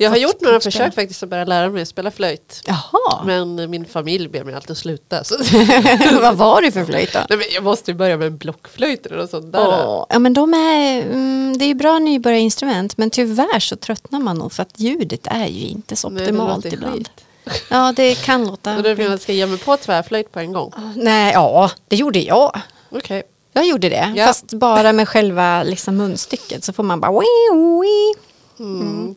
Jag 0.00 0.10
har 0.10 0.16
gjort 0.16 0.40
några 0.40 0.60
försök 0.60 0.94
faktiskt 0.94 1.22
att 1.22 1.28
börja 1.28 1.44
lära 1.44 1.70
mig 1.70 1.82
att 1.82 1.88
spela 1.88 2.10
flöjt. 2.10 2.62
Jaha, 2.66 3.22
Men 3.26 3.70
min 3.70 3.84
familj 3.84 4.28
ber 4.28 4.44
mig 4.44 4.54
alltid 4.54 4.70
att 4.70 4.78
sluta. 4.78 5.22
Vad 6.22 6.36
var 6.36 6.62
det 6.62 6.72
för 6.72 6.84
flöjt 6.84 7.12
då? 7.12 7.18
Nej, 7.28 7.38
men 7.38 7.46
jag 7.54 7.64
måste 7.64 7.90
ju 7.90 7.94
börja 7.96 8.16
med 8.16 8.26
en 8.26 8.36
blockflöjt 8.36 9.06
eller 9.06 9.16
något 9.16 9.30
sånt 9.30 9.52
där. 9.52 9.60
Åh, 9.68 10.06
ja 10.08 10.18
men 10.18 10.34
de 10.34 10.54
är, 10.54 11.02
mm, 11.02 11.58
det 11.58 11.64
är 11.64 11.66
ju 11.66 11.74
bra 11.74 11.98
nybörjarinstrument 11.98 12.96
men 12.98 13.10
tyvärr 13.10 13.58
så 13.60 13.76
tröttnar 13.76 14.20
man 14.20 14.36
nog 14.38 14.52
för 14.52 14.62
att 14.62 14.80
ljudet 14.80 15.26
är 15.26 15.46
ju 15.46 15.66
inte 15.66 15.96
så 15.96 16.08
Nej, 16.08 16.22
optimalt 16.22 16.64
låter 16.64 16.76
ibland. 16.76 16.94
skit. 16.94 17.10
Ja 17.70 17.92
det 17.96 18.14
kan 18.14 18.46
låta... 18.46 18.76
Så 18.76 18.82
då 18.82 18.94
vill 18.94 19.06
jag 19.10 19.20
ska 19.20 19.32
ge 19.32 19.46
mig 19.46 19.58
på 19.58 19.76
tvärflöjt 19.76 20.32
på 20.32 20.38
en 20.40 20.52
gång. 20.52 20.72
Nej, 20.96 21.32
ja 21.32 21.70
det 21.88 21.96
gjorde 21.96 22.18
jag. 22.18 22.60
Okej. 22.90 23.22
Jag 23.52 23.66
gjorde 23.66 23.88
det, 23.88 24.12
Ja. 24.16 24.26
fast 24.26 24.52
bara 24.52 24.92
med 24.92 25.08
själva 25.08 25.62
liksom, 25.62 25.96
munstycket 25.96 26.64
så 26.64 26.72
får 26.72 26.82
man 26.82 27.00
bara 27.00 27.12
wii, 27.12 27.60
wii. 27.82 28.14
Mm, 28.58 29.14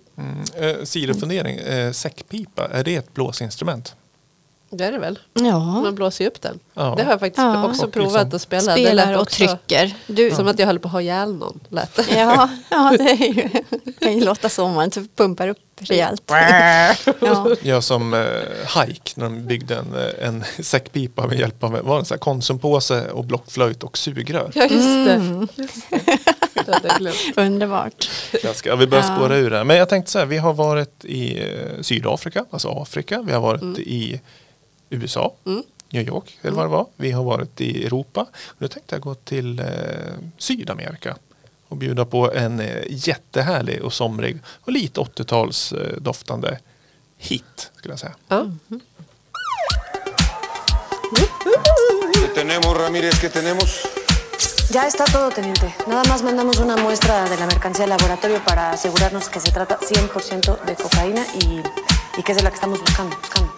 eh, 0.56 0.76
sidofundering, 0.84 1.58
eh, 1.58 1.92
säckpipa, 1.92 2.68
är 2.68 2.84
det 2.84 2.96
ett 2.96 3.14
blåsinstrument? 3.14 3.96
Det 4.74 4.86
är 4.86 4.92
det 4.92 4.98
väl. 5.00 5.20
Ja, 5.34 5.60
Man 5.60 5.96
blåser 5.96 6.24
ju 6.24 6.28
upp 6.30 6.42
den. 6.42 6.60
Ja. 6.74 6.94
Det 6.98 7.04
har 7.04 7.12
jag 7.12 7.20
faktiskt 7.20 7.38
Ja. 7.38 7.66
också 7.70 7.86
Och 7.86 7.94
provat 7.94 8.14
liksom 8.14 8.36
att 8.36 8.42
spela. 8.42 8.76
det 8.76 8.82
spelar 8.82 9.12
lät 9.12 9.20
och 9.22 9.30
trycker. 9.30 9.96
Du, 10.08 10.32
Som 10.32 10.48
att 10.48 10.60
jag 10.60 10.68
höll 10.68 10.80
på 10.80 10.88
att 10.88 10.92
ha 10.92 11.02
ihjäl 11.02 11.36
någon. 11.36 11.60
Lät 11.70 11.96
det. 11.96 12.06
Ja, 12.20 12.50
ja 12.70 12.94
det 12.98 13.04
är 13.12 13.34
ju, 13.34 13.50
kan 14.00 14.14
ju 14.14 14.24
låta 14.26 14.50
så 14.50 14.64
om 14.64 14.74
man 14.74 14.92
typ 14.92 15.16
pumpar 15.16 15.48
upp 15.48 15.58
rejält. 15.80 16.24
Ja. 17.20 17.48
Jag 17.62 17.84
som 17.84 18.14
eh, 18.14 18.20
Hike 18.82 19.12
när 19.16 19.24
de 19.24 19.46
byggde 19.46 19.76
en, 19.76 19.94
eh, 19.96 20.28
en 20.28 20.44
säckpipa 20.64 21.28
med 21.28 21.40
hjälp 21.40 21.64
av 21.64 21.72
var 21.72 21.94
det 21.96 22.00
en 22.00 22.06
sån 22.06 22.16
här 22.16 22.20
konsumpåse 22.20 23.12
och 23.12 23.26
blockflöjt 23.26 23.84
och 23.84 23.98
sugrör. 23.98 24.52
Ja, 24.56 24.62
just 24.62 25.06
det. 25.06 25.14
Mm. 25.14 25.48
Just 25.56 25.90
det. 25.90 26.18
Underbart. 27.36 28.10
Ja, 28.64 28.76
vi 28.76 28.88
börjar 28.88 29.04
Ja. 29.10 29.16
spåra 29.16 29.36
ur 29.38 29.50
det 29.50 29.58
här. 29.58 29.64
Men 29.64 29.78
jag 29.78 29.90
tänkte 29.90 30.12
så 30.12 30.20
här, 30.20 30.26
vi 30.26 30.38
har 30.38 30.54
varit 30.54 31.06
i 31.06 31.40
eh, 31.44 31.82
Sydafrika, 31.82 32.46
alltså 32.52 32.70
Afrika. 32.70 33.22
Vi 33.22 33.32
har 33.32 33.42
varit 33.42 33.62
Mm. 33.62 33.76
i 33.82 34.22
USA, 34.90 35.34
New 35.90 36.08
York 36.08 36.38
eller 36.42 36.56
vad 36.56 36.66
det 36.66 36.70
var. 36.70 36.86
Vi 36.96 37.12
har 37.12 37.24
varit 37.24 37.62
i 37.62 37.86
Europa. 37.86 38.26
Nu 38.58 38.68
tänkte 38.68 38.96
jag 38.96 39.02
gå 39.02 39.16
till 39.16 39.60
eh, 39.60 39.66
Sydamerika 40.38 41.16
och 41.68 41.78
bjuda 41.78 42.06
på 42.06 42.32
en 42.34 42.60
eh, 42.60 42.84
jättehärlig 42.90 43.82
och 43.84 43.94
somrig 43.94 44.38
och 44.62 44.72
lite 44.72 45.00
80-tals 45.00 45.74
eh, 45.74 45.98
doftande 45.98 46.60
hit 47.18 47.72
skulle 47.76 47.92
jag 47.92 48.00
säga. 48.00 48.16
Ja. 48.28 48.46
¿Qué 53.22 54.01
Ya 54.72 54.88
está 54.88 55.04
todo, 55.04 55.30
teniente. 55.32 55.76
Nada 55.86 56.02
más 56.06 56.24
mandamos 56.24 56.60
una 56.60 56.78
muestra 56.78 57.26
de 57.26 57.36
la 57.36 57.46
mercancía 57.46 57.84
al 57.84 57.90
laboratorio 57.90 58.42
para 58.46 58.72
asegurarnos 58.72 59.28
que 59.28 59.42
se 59.42 59.52
trata 59.52 59.78
100% 59.78 60.62
de 60.62 60.76
cocaína 60.76 61.26
y, 61.42 61.62
y 62.18 62.24
que 62.24 62.32
es 62.32 62.38
de 62.38 62.44
la 62.44 62.52
que 62.52 62.56
estamos 62.56 62.80
buscando, 62.80 63.18
buscando, 63.18 63.54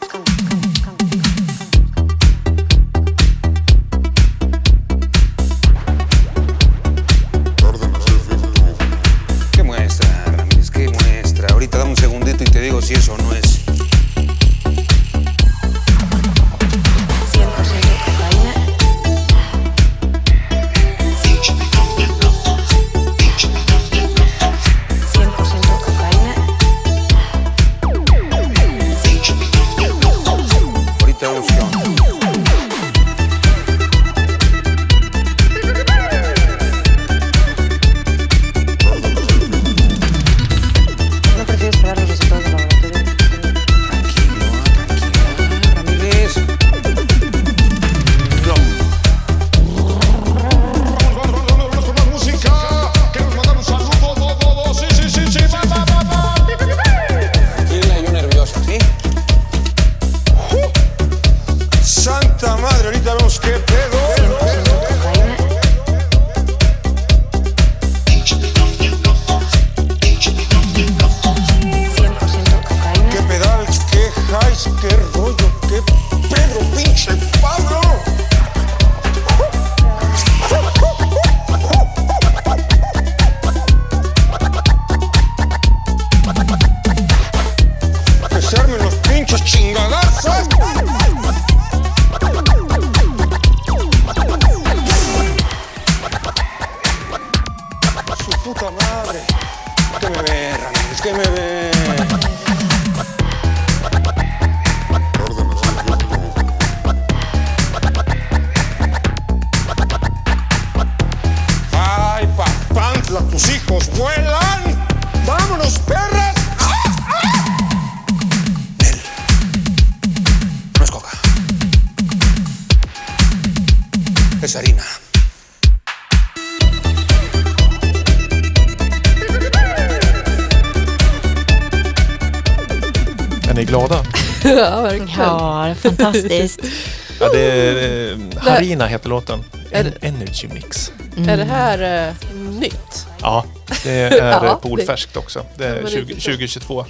fantastiskt. 135.83 136.59
Ja, 137.19 137.29
det 137.33 137.39
är, 137.39 138.11
eh, 138.11 138.17
Harina 138.37 138.85
heter 138.87 139.09
låten. 139.09 139.43
En 139.71 139.93
Energy 140.01 140.47
Mix. 140.47 140.91
Är 141.27 141.37
det 141.37 141.43
här 141.43 142.07
eh, 142.07 142.35
nytt? 142.59 143.07
Ja, 143.21 143.45
det 143.83 143.91
är 144.19 144.45
Ja, 144.45 144.59
polfärskt 144.63 145.17
också. 145.17 145.45
Det 145.57 145.65
är 145.65 145.73
men 145.73 145.83
det 145.83 145.89
är 145.89 145.91
20, 145.91 145.99
lite- 146.05 146.21
2022. 146.21 146.79
Eh, 146.79 146.85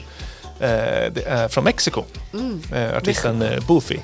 det 1.14 1.24
är 1.28 1.48
från 1.48 1.64
Mexiko. 1.64 2.04
Mm. 2.34 2.62
Eh, 2.74 2.98
artisten 2.98 3.42
eh, 3.42 3.66
Boofy. 3.68 3.98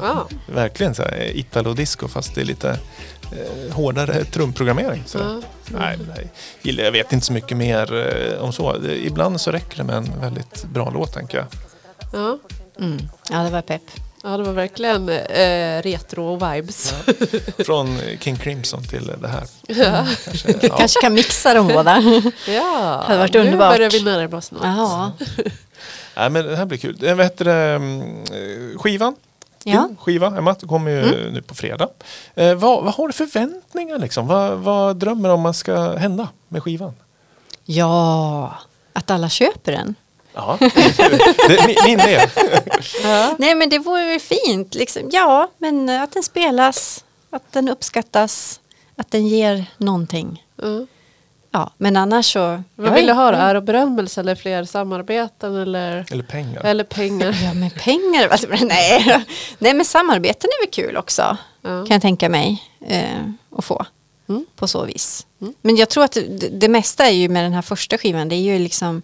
Ja. 0.00 0.28
Verkligen 0.46 0.94
så 0.94 1.02
här 1.02 1.16
eh, 1.20 1.36
italo-disco 1.38 2.08
fast 2.08 2.34
det 2.34 2.40
är 2.40 2.44
lite 2.44 2.68
eh, 3.32 3.74
hårdare 3.74 4.24
trumprogrammering. 4.24 5.02
Så. 5.06 5.18
Ja. 5.18 5.40
Nej, 5.66 5.98
nej, 6.62 6.78
jag 6.84 6.92
vet 6.92 7.12
inte 7.12 7.26
så 7.26 7.32
mycket 7.32 7.56
mer 7.56 7.94
eh, 8.34 8.42
om 8.42 8.52
så. 8.52 8.76
Ibland 9.04 9.40
så 9.40 9.50
räcker 9.50 9.76
det 9.76 9.84
med 9.84 9.96
en 9.96 10.20
väldigt 10.20 10.64
bra 10.64 10.90
låt 10.90 11.12
tänker 11.12 11.38
jag. 11.38 11.46
Ja. 12.12 12.38
Mm. 12.78 12.98
Ja, 13.30 13.38
det 13.38 13.50
var 13.50 13.62
pepp. 13.62 13.82
ja, 14.22 14.36
det 14.36 14.42
var 14.42 14.52
verkligen 14.52 15.08
eh, 15.08 15.82
retro-vibes. 15.82 16.92
Från 17.64 18.00
eh, 18.00 18.18
King 18.18 18.36
Crimson 18.36 18.82
till 18.84 19.12
det 19.20 19.28
här. 19.28 19.44
Ja. 19.66 20.06
Kanske, 20.24 20.66
ja. 20.66 20.76
Kanske 20.76 21.00
kan 21.00 21.14
mixa 21.14 21.54
de 21.54 21.68
båda. 21.68 22.02
ja, 22.48 23.04
Hade 23.06 23.18
varit 23.18 23.34
nu 23.34 23.40
underbart. 23.40 23.76
börjar 23.76 23.90
vi 23.90 24.02
närma 24.02 24.36
oss 24.36 24.50
något. 24.52 24.62
Ja. 24.64 25.12
Nej, 26.16 26.30
men 26.30 26.46
det 26.46 26.56
här 26.56 26.64
blir 26.64 26.78
kul. 26.78 27.04
Eh, 27.04 27.14
Vad 27.14 27.26
heter 27.26 27.44
det? 27.44 27.52
mm, 27.74 28.00
eh, 28.24 28.78
Skivan? 28.78 29.14
Ja. 29.64 29.88
Skiva, 30.00 30.26
Emma, 30.38 30.54
kommer 30.54 30.90
ju 30.90 31.30
nu 31.30 31.42
på 31.42 31.54
fredag. 31.54 31.88
Eh, 32.34 32.54
vad, 32.54 32.84
vad 32.84 32.94
har 32.94 33.06
du 33.06 33.12
för 33.12 33.26
förväntningar 33.26 33.98
liksom? 33.98 34.26
Vad, 34.26 34.58
vad 34.58 34.96
drömmer 34.96 35.28
du 35.28 35.34
om 35.34 35.46
att 35.46 35.56
ska 35.56 35.96
hända 35.96 36.28
med 36.48 36.62
skivan? 36.62 36.94
ja, 37.64 38.54
att 38.92 39.10
alla 39.10 39.28
köper 39.28 39.72
den. 39.72 39.94
Ja, 40.36 40.58
min, 41.66 41.76
min 41.84 41.96
med. 41.96 42.30
Nej 43.38 43.54
men 43.54 43.68
det 43.68 43.78
vore 43.78 44.04
väl 44.04 44.20
fint. 44.20 44.74
Liksom. 44.74 45.02
Ja, 45.12 45.50
men 45.58 45.88
att 45.88 46.12
den 46.12 46.22
spelas, 46.22 47.04
att 47.30 47.52
den 47.52 47.68
uppskattas, 47.68 48.60
att 48.96 49.10
den 49.10 49.26
ger 49.26 49.64
någonting. 49.76 50.44
Ja. 50.62 50.86
Ja, 51.50 51.70
men 51.78 51.96
annars 51.96 52.32
så... 52.32 52.62
Vad 52.74 52.92
vill 52.92 53.06
du 53.06 53.12
ha 53.12 53.30
då? 53.30 53.36
Är 53.38 53.60
berömmelse 53.60 54.20
eller 54.20 54.34
fler 54.34 54.64
samarbeten 54.64 55.56
eller, 55.56 56.04
Eller 56.10 56.24
pengar. 56.24 56.64
eller 56.64 56.84
pengar? 56.84 57.36
Ja, 57.44 57.54
men 57.54 57.70
pengar. 57.70 58.28
alltså, 58.28 58.46
Nej. 58.64 59.24
Nej, 59.58 59.74
men 59.74 59.84
samarbeten 59.84 60.50
är 60.50 60.66
väl 60.66 60.70
kul 60.72 60.96
också. 60.96 61.36
Ja. 61.62 61.68
Kan 61.68 61.94
jag 61.94 62.02
tänka 62.02 62.28
mig 62.28 62.62
eh, 62.86 63.04
att 63.56 63.64
få. 63.64 63.86
Mm. 64.28 64.46
På 64.56 64.68
så 64.68 64.84
vis. 64.84 65.26
Men 65.62 65.76
jag 65.76 65.88
tror 65.88 66.04
att 66.04 66.12
det, 66.12 66.48
det 66.48 66.68
mesta 66.68 67.06
är 67.06 67.10
ju 67.10 67.28
med 67.28 67.44
den 67.44 67.52
här 67.52 67.62
första 67.62 67.98
skivan. 67.98 68.28
Det 68.28 68.34
är 68.34 68.40
ju 68.40 68.58
liksom... 68.58 69.02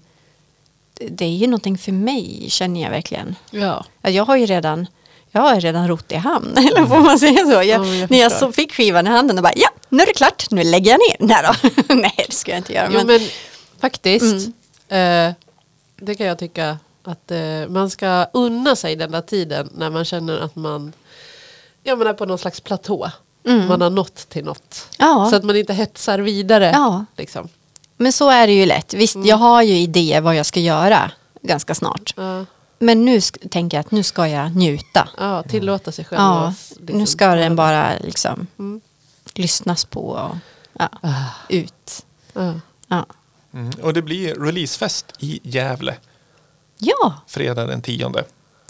Det 1.10 1.24
är 1.24 1.36
ju 1.36 1.46
någonting 1.46 1.78
för 1.78 1.92
mig, 1.92 2.46
känner 2.48 2.82
jag 2.82 2.90
verkligen. 2.90 3.36
Ja. 3.50 3.84
Ja, 4.02 4.10
jag 4.10 4.24
har 4.24 4.36
ju 4.36 4.46
redan 4.46 4.86
jag 5.34 5.42
har 5.42 5.60
redan 5.60 5.88
rott 5.88 6.12
i 6.12 6.16
hamn, 6.16 6.52
eller 6.56 6.86
får 6.86 7.00
man 7.00 7.18
säga 7.18 7.44
så? 7.44 7.52
Jag, 7.52 7.64
Ja, 7.66 7.78
men 7.78 7.98
jag 7.98 8.10
när 8.10 8.18
jag 8.18 8.32
så 8.32 8.52
fick 8.52 8.72
skivan 8.72 9.06
i 9.06 9.10
handen 9.10 9.38
och 9.38 9.42
bara, 9.42 9.52
ja, 9.56 9.68
nu 9.88 10.02
är 10.02 10.06
det 10.06 10.12
klart, 10.12 10.50
nu 10.50 10.64
lägger 10.64 10.90
jag 10.90 10.98
ner. 10.98 11.16
Nej, 11.26 11.42
då. 11.88 11.94
Nej 11.94 12.24
det 12.28 12.34
ska 12.34 12.50
jag 12.50 12.58
inte 12.58 12.72
göra. 12.72 12.88
Jo, 12.92 12.98
Men, 12.98 13.06
men 13.06 13.20
faktiskt. 13.80 14.48
Eh, 14.88 15.30
det 15.96 16.14
kan 16.14 16.26
jag 16.26 16.38
tycka 16.38 16.78
att 17.04 17.30
eh, 17.30 17.68
man 17.68 17.90
ska 17.90 18.26
unna 18.32 18.76
sig 18.76 18.96
den 18.96 19.10
där 19.10 19.20
tiden 19.20 19.70
när 19.74 19.90
man 19.90 20.04
känner 20.04 20.38
att 20.38 20.56
man 20.56 20.92
ja, 21.82 21.96
man 21.96 22.06
är 22.06 22.12
på 22.12 22.26
någon 22.26 22.38
slags 22.38 22.60
platå. 22.60 23.10
Man 23.44 23.80
har 23.80 23.90
nått 23.90 24.28
till 24.28 24.44
något. 24.44 24.88
Ja. 24.98 25.26
Så 25.30 25.36
att 25.36 25.44
man 25.44 25.56
inte 25.56 25.72
hetsar 25.72 26.18
vidare. 26.18 26.70
Ja. 26.74 27.04
Liksom. 27.16 27.48
Men 27.96 28.12
så 28.12 28.30
är 28.30 28.46
det 28.46 28.52
ju 28.52 28.66
lätt. 28.66 28.94
Visst, 28.94 29.14
Mm. 29.14 29.26
jag 29.28 29.36
har 29.36 29.62
ju 29.62 29.74
idéer 29.78 30.20
vad 30.20 30.34
jag 30.36 30.46
ska 30.46 30.60
göra 30.60 31.10
ganska 31.42 31.74
snart. 31.74 32.14
Ja, 32.16 32.44
Men 32.78 33.04
nu 33.04 33.20
tänker 33.50 33.76
jag 33.76 33.84
att 33.84 33.90
nu 33.90 34.02
ska 34.02 34.28
jag 34.28 34.56
njuta. 34.56 35.08
ja, 35.18 35.42
tillåta 35.42 35.92
sig 35.92 36.04
själv. 36.04 36.20
Ja, 36.22 36.54
liksom, 36.78 36.98
nu 36.98 37.06
ska 37.06 37.26
den 37.34 37.56
bara 37.56 37.92
liksom 38.04 38.46
Mm. 38.58 38.80
lyssnas 39.34 39.84
på 39.84 40.00
och 40.08 40.36
ja, 40.78 40.88
Ah. 41.02 41.24
ut. 41.48 42.06
Ja. 42.32 42.54
Ja. 42.88 43.06
Mm. 43.54 43.70
Och 43.82 43.94
det 43.94 44.02
blir 44.02 44.34
releasefest 44.34 45.06
i 45.18 45.40
Gävle 45.42 45.94
ja, 46.78 47.14
fredag 47.26 47.66
den 47.66 47.82
10 47.82 48.12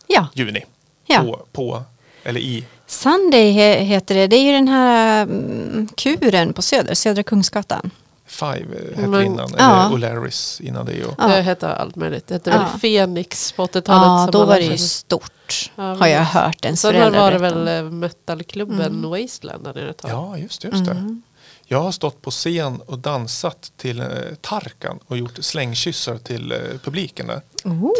ja. 0.06 0.26
juni. 0.34 0.64
Ja. 1.06 1.18
På, 1.20 1.46
på, 1.52 1.82
eller 2.24 2.40
i. 2.40 2.64
Sunday 2.86 3.52
he- 3.52 3.80
heter 3.84 4.14
det. 4.14 4.26
Det 4.26 4.36
är 4.36 4.42
ju 4.44 4.52
den 4.52 4.68
här 4.68 5.22
mm, 5.22 5.88
kuren 5.96 6.52
på 6.52 6.62
Söder, 6.62 6.94
Södra 6.94 7.22
Kungsgatan. 7.22 7.90
Five 8.32 8.66
eh, 8.78 8.96
hette 8.96 9.08
Men- 9.08 9.26
innan. 9.26 9.50
Ja. 9.58 9.86
Eller 9.86 9.96
O'Larrys 9.96 10.62
innan 10.62 10.86
det. 10.86 11.04
Och, 11.04 11.14
Ja. 11.18 11.26
Det 11.28 11.42
hette 11.42 11.68
allt 11.74 11.96
möjligt. 11.96 12.26
Det 12.26 12.34
hette 12.34 12.50
Ja. 12.50 12.58
väl 12.58 12.80
Fenix 12.80 13.52
på 13.52 13.62
80-talet. 13.66 13.84
Ja, 13.88 14.28
då 14.32 14.44
var 14.44 14.54
det 14.56 14.64
ju 14.64 14.78
stort. 14.78 15.70
Ja, 15.76 15.94
har 15.94 16.06
jag 16.06 16.24
hört 16.24 16.64
ens 16.64 16.80
Sen 16.80 17.12
var 17.12 17.30
det 17.30 17.38
väl 17.38 17.68
eh, 17.68 17.82
metalklubben 17.90 19.10
Wasteland 19.10 19.64
där 19.64 19.74
nere. 19.74 19.94
Ja, 20.02 20.38
just, 20.38 20.64
just 20.64 20.84
det. 20.84 20.90
Mm. 20.90 21.22
Jag 21.66 21.82
har 21.82 21.92
stått 21.92 22.22
på 22.22 22.30
scen 22.30 22.80
och 22.86 22.98
dansat 22.98 23.72
till 23.76 24.00
eh, 24.00 24.06
Tarkan 24.40 24.98
och 25.06 25.16
gjort 25.16 25.38
slängkyssar 25.40 26.18
till 26.18 26.52
eh, 26.52 26.58
publiken 26.84 27.26
där. 27.26 27.40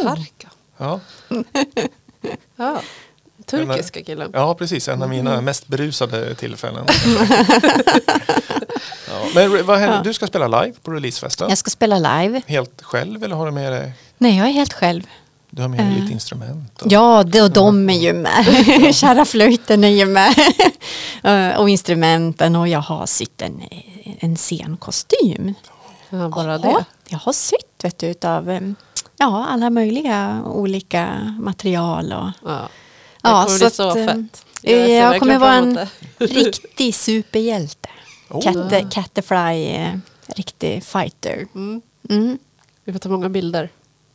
Tarka. 0.04 0.50
Ja. 0.76 1.00
Ja. 2.56 2.80
Turkiska 3.46 4.02
killen. 4.02 4.30
ja, 4.34 4.54
precis. 4.54 4.88
En 4.88 5.02
av 5.02 5.08
mina 5.08 5.32
Mm. 5.32 5.44
mest 5.44 5.66
berusade 5.68 6.34
tillfällen. 6.34 6.86
ja. 9.08 9.26
Men 9.34 9.66
vad 9.66 9.78
händer? 9.78 10.04
Du 10.04 10.14
ska 10.14 10.26
spela 10.26 10.62
live 10.62 10.74
på 10.82 10.90
releasefesten. 10.90 11.48
Jag 11.48 11.58
ska 11.58 11.70
spela 11.70 11.98
live. 11.98 12.42
Helt 12.46 12.82
själv 12.82 13.24
eller 13.24 13.36
har 13.36 13.46
du 13.46 13.52
med 13.52 13.72
dig? 13.72 13.92
Nej, 14.18 14.38
jag 14.38 14.48
är 14.48 14.52
helt 14.52 14.72
själv. 14.72 15.02
Du 15.50 15.62
har 15.62 15.68
med 15.68 15.80
dig 15.80 16.00
lite 16.00 16.12
instrument? 16.12 16.80
Och, 16.82 16.86
Eh. 16.86 16.92
Ja, 16.92 17.22
det, 17.26 17.42
och 17.42 17.50
de 17.50 17.90
är 17.90 17.98
ju 17.98 18.12
med. 18.12 18.44
Kära 18.94 19.24
flöjten 19.24 19.84
är 19.84 19.88
ju 19.88 20.06
med. 20.06 20.34
Eh, 21.24 21.60
och 21.60 21.68
instrumenten 21.70 22.56
och 22.56 22.68
jag 22.68 22.80
har 22.80 23.06
sytt 23.06 23.42
en, 23.42 23.62
en 24.18 24.36
scenkostym. 24.36 25.54
Ja, 26.10 26.28
bara 26.28 26.52
Ja, 26.52 26.58
det. 26.58 26.84
Jag 27.08 27.18
har 27.18 27.32
sytt 27.32 27.58
vet 27.82 27.98
du, 27.98 28.06
utav 28.06 28.50
em, 28.50 28.76
ja, 29.18 29.46
alla 29.50 29.70
möjliga 29.70 30.42
olika 30.46 31.34
material. 31.40 32.12
Och, 32.12 32.50
Ja. 32.50 32.68
Ja, 33.22 33.40
det 33.40 33.46
kommer 33.46 33.58
bli 33.58 33.70
så 33.70 33.82
att, 33.88 33.94
fett. 33.94 34.08
ehm, 34.08 34.28
ser 34.62 34.86
jag 34.88 35.10
verkligen 35.10 35.20
kommer 35.20 35.38
vara 35.38 35.54
en 35.54 35.74
det. 35.74 35.88
riktig 36.26 36.94
superhjälte. 36.94 37.88
Oh. 38.30 38.42
Catte, 38.42 38.86
Cattefly, 38.90 39.64
eh, 39.66 39.88
riktig 40.36 40.84
fighter. 40.84 41.46
Mm. 41.54 41.82
Mm. 42.10 42.38
Vi 42.84 42.92
får 42.92 42.98
ta 43.00 43.08
många 43.08 43.28
bilder. 43.28 43.68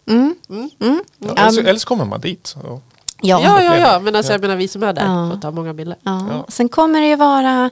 Mm. 0.09 0.35
Mm. 0.49 0.69
Mm. 0.81 1.03
ja, 1.19 1.31
eller, 1.35 1.51
så, 1.51 1.59
eller 1.59 1.79
så 1.79 1.87
kommer 1.87 2.05
man 2.05 2.21
dit. 2.21 2.55
Och, 2.63 2.81
Ja, 3.21 3.39
Ja, 3.43 3.63
ja, 3.63 3.77
ja. 3.77 3.99
Men 3.99 4.15
alltså, 4.15 4.31
jag 4.31 4.41
menar 4.41 4.55
vi 4.55 4.67
som 4.67 4.83
är 4.83 4.93
där 4.93 5.05
Ja. 5.05 5.31
får 5.33 5.41
ta 5.41 5.51
många 5.51 5.73
bilder. 5.73 5.97
Ja. 6.03 6.27
Ja. 6.31 6.45
Sen 6.49 6.69
kommer 6.69 7.01
det 7.01 7.07
ju 7.07 7.15
vara 7.15 7.69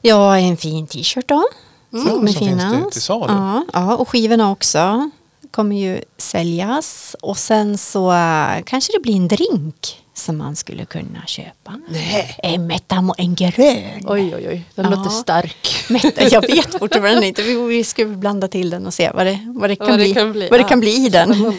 ja, 0.00 0.38
en 0.38 0.56
fin 0.56 0.86
t-shirt 0.86 1.28
då. 1.28 1.44
Mm, 1.92 2.06
Som 2.06 2.14
kommer 2.16 2.32
som 2.32 2.38
finns 2.38 2.50
finnas. 2.62 2.82
till- 2.82 2.90
till 2.92 3.02
salu. 3.02 3.32
Ja, 3.32 3.64
ja, 3.72 3.96
och 3.96 4.08
skivorna 4.08 4.50
också 4.50 5.10
kommer 5.50 5.76
ju 5.76 6.02
säljas. 6.18 7.16
Och 7.22 7.38
sen 7.38 7.78
så 7.78 8.12
kanske 8.66 8.92
det 8.96 9.00
blir 9.02 9.16
en 9.16 9.28
drink 9.28 9.99
som 10.20 10.38
man 10.38 10.56
skulle 10.56 10.84
kunna 10.84 11.26
köpa. 11.26 11.80
Nej. 11.88 12.36
En 12.42 12.66
metamo, 12.66 13.14
en 13.18 13.34
grön. 13.34 14.04
Oj, 14.06 14.34
oj, 14.34 14.48
oj. 14.48 14.62
Den 14.74 14.84
Ja. 14.84 14.90
låter 14.90 15.10
stark. 15.10 15.84
Meta, 15.88 16.28
jag 16.28 16.40
vet 16.40 16.78
fortfarande 16.78 17.26
inte. 17.26 17.42
Vi, 17.42 17.54
vi 17.54 17.84
ska 17.84 18.04
blanda 18.04 18.48
till 18.48 18.70
den 18.70 18.86
och 18.86 18.94
se 18.94 19.10
vad 19.14 19.26
det, 19.26 19.38
vad 19.54 19.70
det, 19.70 19.76
kan, 19.76 19.86
Vad 19.86 19.98
det 19.98 20.04
bli, 20.04 20.14
kan 20.14 20.32
bli, 20.32 20.48
Vad 20.48 20.60
det 20.60 20.62
ja. 20.64 20.68
kan 20.68 20.80
bli 20.80 21.06
i 21.06 21.08
den. 21.08 21.52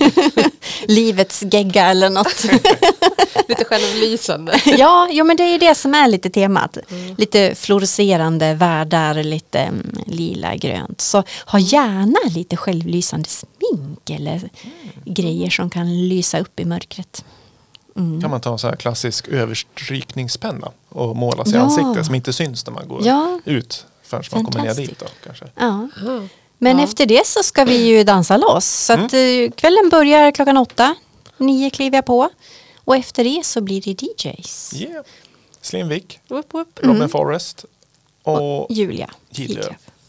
Livets 0.87 1.43
gegga 1.51 1.85
eller 1.85 2.09
något. 2.09 2.45
Lite 3.47 3.65
självlysande. 3.65 4.61
ja, 4.77 5.07
jo, 5.11 5.25
men 5.25 5.37
det 5.37 5.43
är 5.43 5.59
det 5.59 5.75
som 5.75 5.93
är 5.93 6.07
lite 6.07 6.29
temat. 6.29 6.77
Lite 7.17 7.55
fluorescerande 7.55 8.53
världar, 8.53 9.23
lite 9.23 9.59
mm, 9.59 9.95
lila, 10.05 10.55
grönt. 10.55 11.01
Så 11.01 11.23
ha 11.45 11.59
gärna 11.59 12.35
lite 12.35 12.57
självlysande 12.57 13.29
smink 13.29 14.09
eller 14.09 14.41
grejer 15.05 15.49
som 15.49 15.69
kan 15.69 16.07
lysa 16.09 16.39
upp 16.39 16.59
i 16.59 16.65
mörkret. 16.65 17.25
Kan 17.95 18.29
man 18.29 18.41
ta 18.41 18.51
en 18.51 18.59
så 18.59 18.67
här 18.67 18.75
klassisk 18.75 19.27
överstrykningspenna 19.27 20.71
och 20.89 21.15
måla 21.15 21.45
sig 21.45 21.53
i 21.53 21.57
Ja. 21.57 21.61
ansiktet 21.63 22.05
som 22.05 22.15
inte 22.15 22.33
syns 22.33 22.65
när 22.65 22.73
man 22.73 22.87
går 22.87 23.05
Ja. 23.05 23.39
ut 23.45 23.85
förrän 24.03 24.23
man 24.31 24.45
kommer 24.45 24.63
ner 24.65 24.73
dit. 24.75 24.99
Då, 24.99 25.05
kanske. 25.25 25.45
Ja. 25.55 25.87
Men 26.57 26.77
Ja. 26.77 26.83
efter 26.83 27.05
det 27.05 27.27
så 27.27 27.43
ska 27.43 27.65
vi 27.65 27.85
ju 27.85 28.03
dansa 28.03 28.37
loss. 28.37 28.65
Så 28.65 28.93
att, 28.93 29.13
Mm. 29.13 29.45
eh, 29.45 29.51
kvällen 29.51 29.89
börjar 29.89 30.31
klockan 30.31 30.57
åtta. 30.57 30.95
Nio 31.37 31.69
kliver 31.69 31.97
jag 31.97 32.05
på. 32.05 32.29
Och 32.85 32.95
efter 32.95 33.23
det 33.23 33.45
så 33.45 33.61
blir 33.61 33.81
det 33.81 34.01
DJs. 34.03 34.73
Yeah. 34.75 35.03
Slim 35.61 35.87
Vick, 35.87 36.19
Whoop, 36.27 36.53
whoop. 36.53 36.79
Robin 36.81 37.09
Forrest 37.09 37.65
och 38.23 38.67
Julia 38.69 39.09
Gidlöv. 39.29 39.57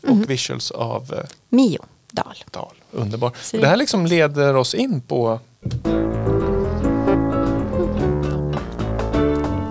Gidlöv. 0.01 0.23
Och 0.23 0.31
visuals 0.31 0.71
av 0.71 1.15
eh, 1.15 1.25
Mio 1.49 1.79
Dahl. 2.11 2.45
Dahl. 2.51 2.75
Underbar. 2.91 3.29
Och 3.29 3.59
det 3.59 3.67
här 3.67 3.77
liksom 3.77 4.07
leder 4.07 4.57
oss 4.57 4.75
in 4.75 5.01
på 5.01 5.41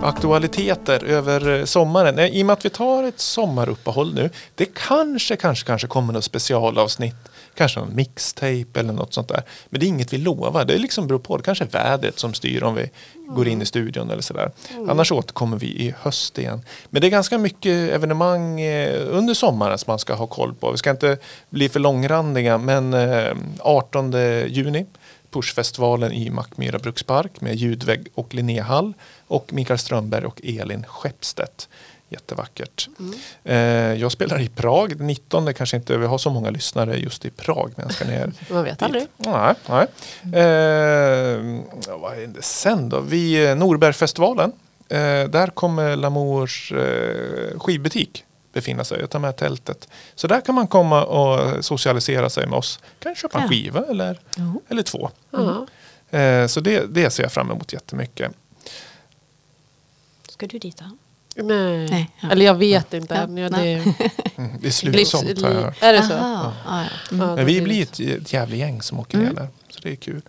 aktualiteter 0.02 1.04
över 1.04 1.58
eh, 1.58 1.64
sommaren. 1.64 2.18
Eh, 2.18 2.26
I 2.26 2.42
och 2.42 2.46
med 2.46 2.52
att 2.52 2.64
vi 2.64 2.70
tar 2.70 3.04
ett 3.04 3.20
sommaruppehåll 3.20 4.14
nu. 4.14 4.30
Det 4.54 4.66
kanske, 4.74 5.36
kanske, 5.36 5.66
kanske 5.66 5.86
kommer 5.86 6.12
något 6.12 6.24
specialavsnitt. 6.24 7.14
Kanske 7.54 7.80
någon 7.80 7.96
mixtape 7.96 8.66
eller 8.80 8.92
något 8.92 9.14
sånt 9.14 9.28
där. 9.28 9.42
Men 9.70 9.80
det 9.80 9.86
är 9.86 9.88
inget 9.88 10.12
vi 10.12 10.18
lovar. 10.18 10.64
Det 10.64 10.78
liksom 10.78 11.06
beror 11.06 11.18
på. 11.18 11.36
Det 11.36 11.42
kanske 11.42 11.64
är 11.64 11.68
vädret 11.68 12.18
som 12.18 12.34
styr 12.34 12.62
om 12.62 12.74
vi 12.74 12.90
går 13.28 13.48
in 13.48 13.62
i 13.62 13.66
studion 13.66 14.10
eller 14.10 14.22
sådär. 14.22 14.50
Annars 14.88 15.12
återkommer 15.12 15.56
vi 15.56 15.66
i 15.66 15.94
höst 15.98 16.38
igen. 16.38 16.62
Men 16.90 17.00
det 17.00 17.08
är 17.08 17.10
ganska 17.10 17.38
mycket 17.38 17.92
evenemang 17.92 18.60
eh, 18.60 19.06
under 19.10 19.34
sommaren 19.34 19.78
som 19.78 19.90
man 19.90 19.98
ska 19.98 20.14
ha 20.14 20.26
koll 20.26 20.54
på. 20.54 20.70
Vi 20.70 20.78
ska 20.78 20.90
inte 20.90 21.18
bli 21.50 21.68
för 21.68 21.80
långrandiga 21.80 22.58
men 22.58 22.94
eh, 22.94 23.36
18 23.60 24.12
juni 24.48 24.86
Pushfestivalen 25.32 26.12
i 26.12 26.30
Mackmyra 26.30 26.78
brukspark 26.78 27.40
med 27.40 27.54
ljudvägg 27.54 28.06
och 28.14 28.34
Linnéhall 28.34 28.92
och 29.26 29.52
Mikael 29.52 29.78
Strömberg 29.78 30.24
och 30.24 30.40
Elin 30.44 30.84
Skeppstedt. 30.88 31.68
Jättevackert. 32.08 32.88
Eh, 33.44 33.56
jag 33.94 34.12
spelar 34.12 34.40
i 34.40 34.48
Prag 34.48 34.96
den 34.98 35.06
19. 35.06 35.44
Det 35.44 35.52
kanske 35.52 35.76
inte 35.76 35.96
vi 35.96 36.06
har 36.06 36.18
så 36.18 36.30
många 36.30 36.50
lyssnare 36.50 36.96
just 36.96 37.24
i 37.24 37.30
Prag. 37.30 37.72
Men 37.76 37.86
jag 37.86 37.94
ska 37.94 38.04
ner 38.04 38.32
Man 38.50 38.64
vet 38.64 38.82
aldrig. 38.82 39.06
Nej, 39.16 39.54
nej. 39.68 39.86
Eh, 40.22 41.38
vad 41.98 42.18
är 42.18 42.26
det 42.26 42.42
sen 42.42 42.88
då? 42.88 43.00
Vi, 43.00 43.54
Norbergfestivalen. 43.54 44.52
Eh, 44.88 44.98
där 45.28 45.46
kommer 45.46 45.96
Lamours 45.96 46.72
eh, 46.72 47.58
skivbutik 47.58 48.24
befinna 48.52 48.84
sig. 48.84 49.00
Jag 49.00 49.10
tar 49.10 49.18
med 49.18 49.36
tältet. 49.36 49.88
Så 50.14 50.26
där 50.26 50.40
kan 50.40 50.54
man 50.54 50.66
komma 50.66 51.04
och 51.04 51.64
socialisera 51.64 52.30
sig 52.30 52.46
med 52.46 52.58
oss. 52.58 52.78
Kanske 52.98 53.22
köpa 53.22 53.40
en 53.40 53.48
skiva 53.48 53.84
eller, 53.90 54.20
eller 54.68 54.82
två. 54.82 55.10
Ja. 55.30 55.66
Eh, 56.18 56.46
så 56.46 56.60
det, 56.60 56.86
det 56.94 57.10
ser 57.10 57.22
jag 57.22 57.32
fram 57.32 57.50
emot 57.50 57.72
jättemycket. 57.72 58.32
Ska 60.28 60.46
du 60.46 60.58
dit 60.58 60.76
då? 60.76 60.84
Nej. 61.42 61.88
Nej, 61.90 62.10
ja. 62.20 62.30
Eller 62.30 62.46
jag 62.46 62.54
vet 62.54 62.94
inte 62.94 63.14
Ja, 63.14 63.20
än. 63.20 63.36
Ja, 63.36 63.48
nej. 63.48 63.94
det 63.98 64.10
Mm, 64.36 64.50
det 64.50 64.56
är 64.58 64.62
livs, 64.62 64.76
slutsomt 64.76 65.42
har 65.42 65.50
jag 65.50 65.62
hört. 65.62 65.82
Är 65.82 65.92
det 65.92 66.02
så? 66.02 66.12
Ja. 66.12 66.52
Ja, 66.66 66.82
Ja, 66.82 66.88
Men 67.10 67.36
det 67.36 67.44
vi 67.44 67.60
blir- 67.60 67.82
ett, 67.82 68.00
ett 68.22 68.32
jävla 68.32 68.56
gäng 68.56 68.82
som 68.82 69.00
åker 69.00 69.18
ner 69.18 69.32
där. 69.32 69.48
Så 69.70 69.80
det 69.82 69.90
är 69.90 69.96
kul. 69.96 70.22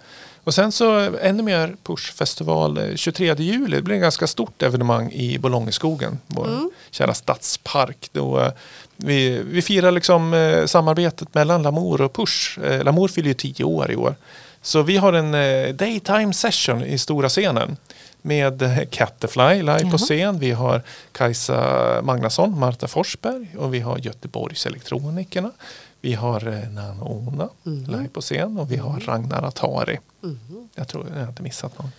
Och 0.44 0.54
sen 0.54 0.72
så 0.72 1.00
eh, 1.00 1.12
ännu 1.22 1.44
mer 1.44 1.76
Push-festival 1.84 2.78
eh, 2.78 2.96
23 2.96 3.36
juli. 3.38 3.76
Det 3.76 3.82
blir 3.82 3.96
ett 3.96 4.02
ganska 4.02 4.28
stort 4.28 4.62
evenemang 4.62 5.12
i 5.12 5.38
Bolongeskogen. 5.40 6.20
Vår 6.28 6.48
kära 6.92 7.14
stadspark. 7.14 8.10
Då, 8.12 8.40
eh, 8.40 8.52
vi, 8.96 9.42
vi 9.46 9.62
firar 9.62 9.92
liksom 9.92 10.34
eh, 10.34 10.66
samarbetet 10.66 11.34
mellan 11.34 11.64
Lamour 11.64 12.02
och 12.02 12.14
Push. 12.14 12.60
Eh, 12.64 12.84
Lamour 12.84 13.08
fyller 13.08 13.28
ju 13.28 13.34
10 13.34 13.64
år 13.64 13.92
i 13.92 13.96
år. 13.96 14.16
Så 14.62 14.82
vi 14.82 14.98
har 14.98 15.14
en 15.14 15.34
eh, 15.34 15.74
daytime 15.74 16.34
session 16.34 16.84
i 16.84 16.98
stora 16.98 17.30
scenen. 17.30 17.78
Med 18.22 18.62
eh, 18.62 18.78
Catterfly 18.90 19.58
live 19.62 19.92
på 19.92 19.98
scen. 19.98 20.40
Vi 20.40 20.52
har 20.52 20.82
Kajsa 21.12 22.02
Magnusson, 22.04 22.60
Marta 22.60 22.88
Forsberg 22.88 23.48
och 23.58 23.74
vi 23.74 23.80
har 23.80 23.98
Göteborgs 23.98 24.66
Elektronikerna. 24.66 25.52
Vi 26.04 26.14
har 26.14 26.48
eh, 26.48 26.70
Nano 26.70 27.04
Ona 27.28 27.50
live 27.64 28.08
på 28.10 28.22
scen 28.22 28.58
och 28.58 28.72
vi 28.72 28.78
har 28.78 29.00
Ragnar 29.00 29.44
Atari. 29.44 30.00
Jag 30.76 30.88
tror 30.88 31.08
jag 31.10 31.20
har 31.22 31.28
inte 31.30 31.44
missat 31.44 31.80
någon. 31.80 31.92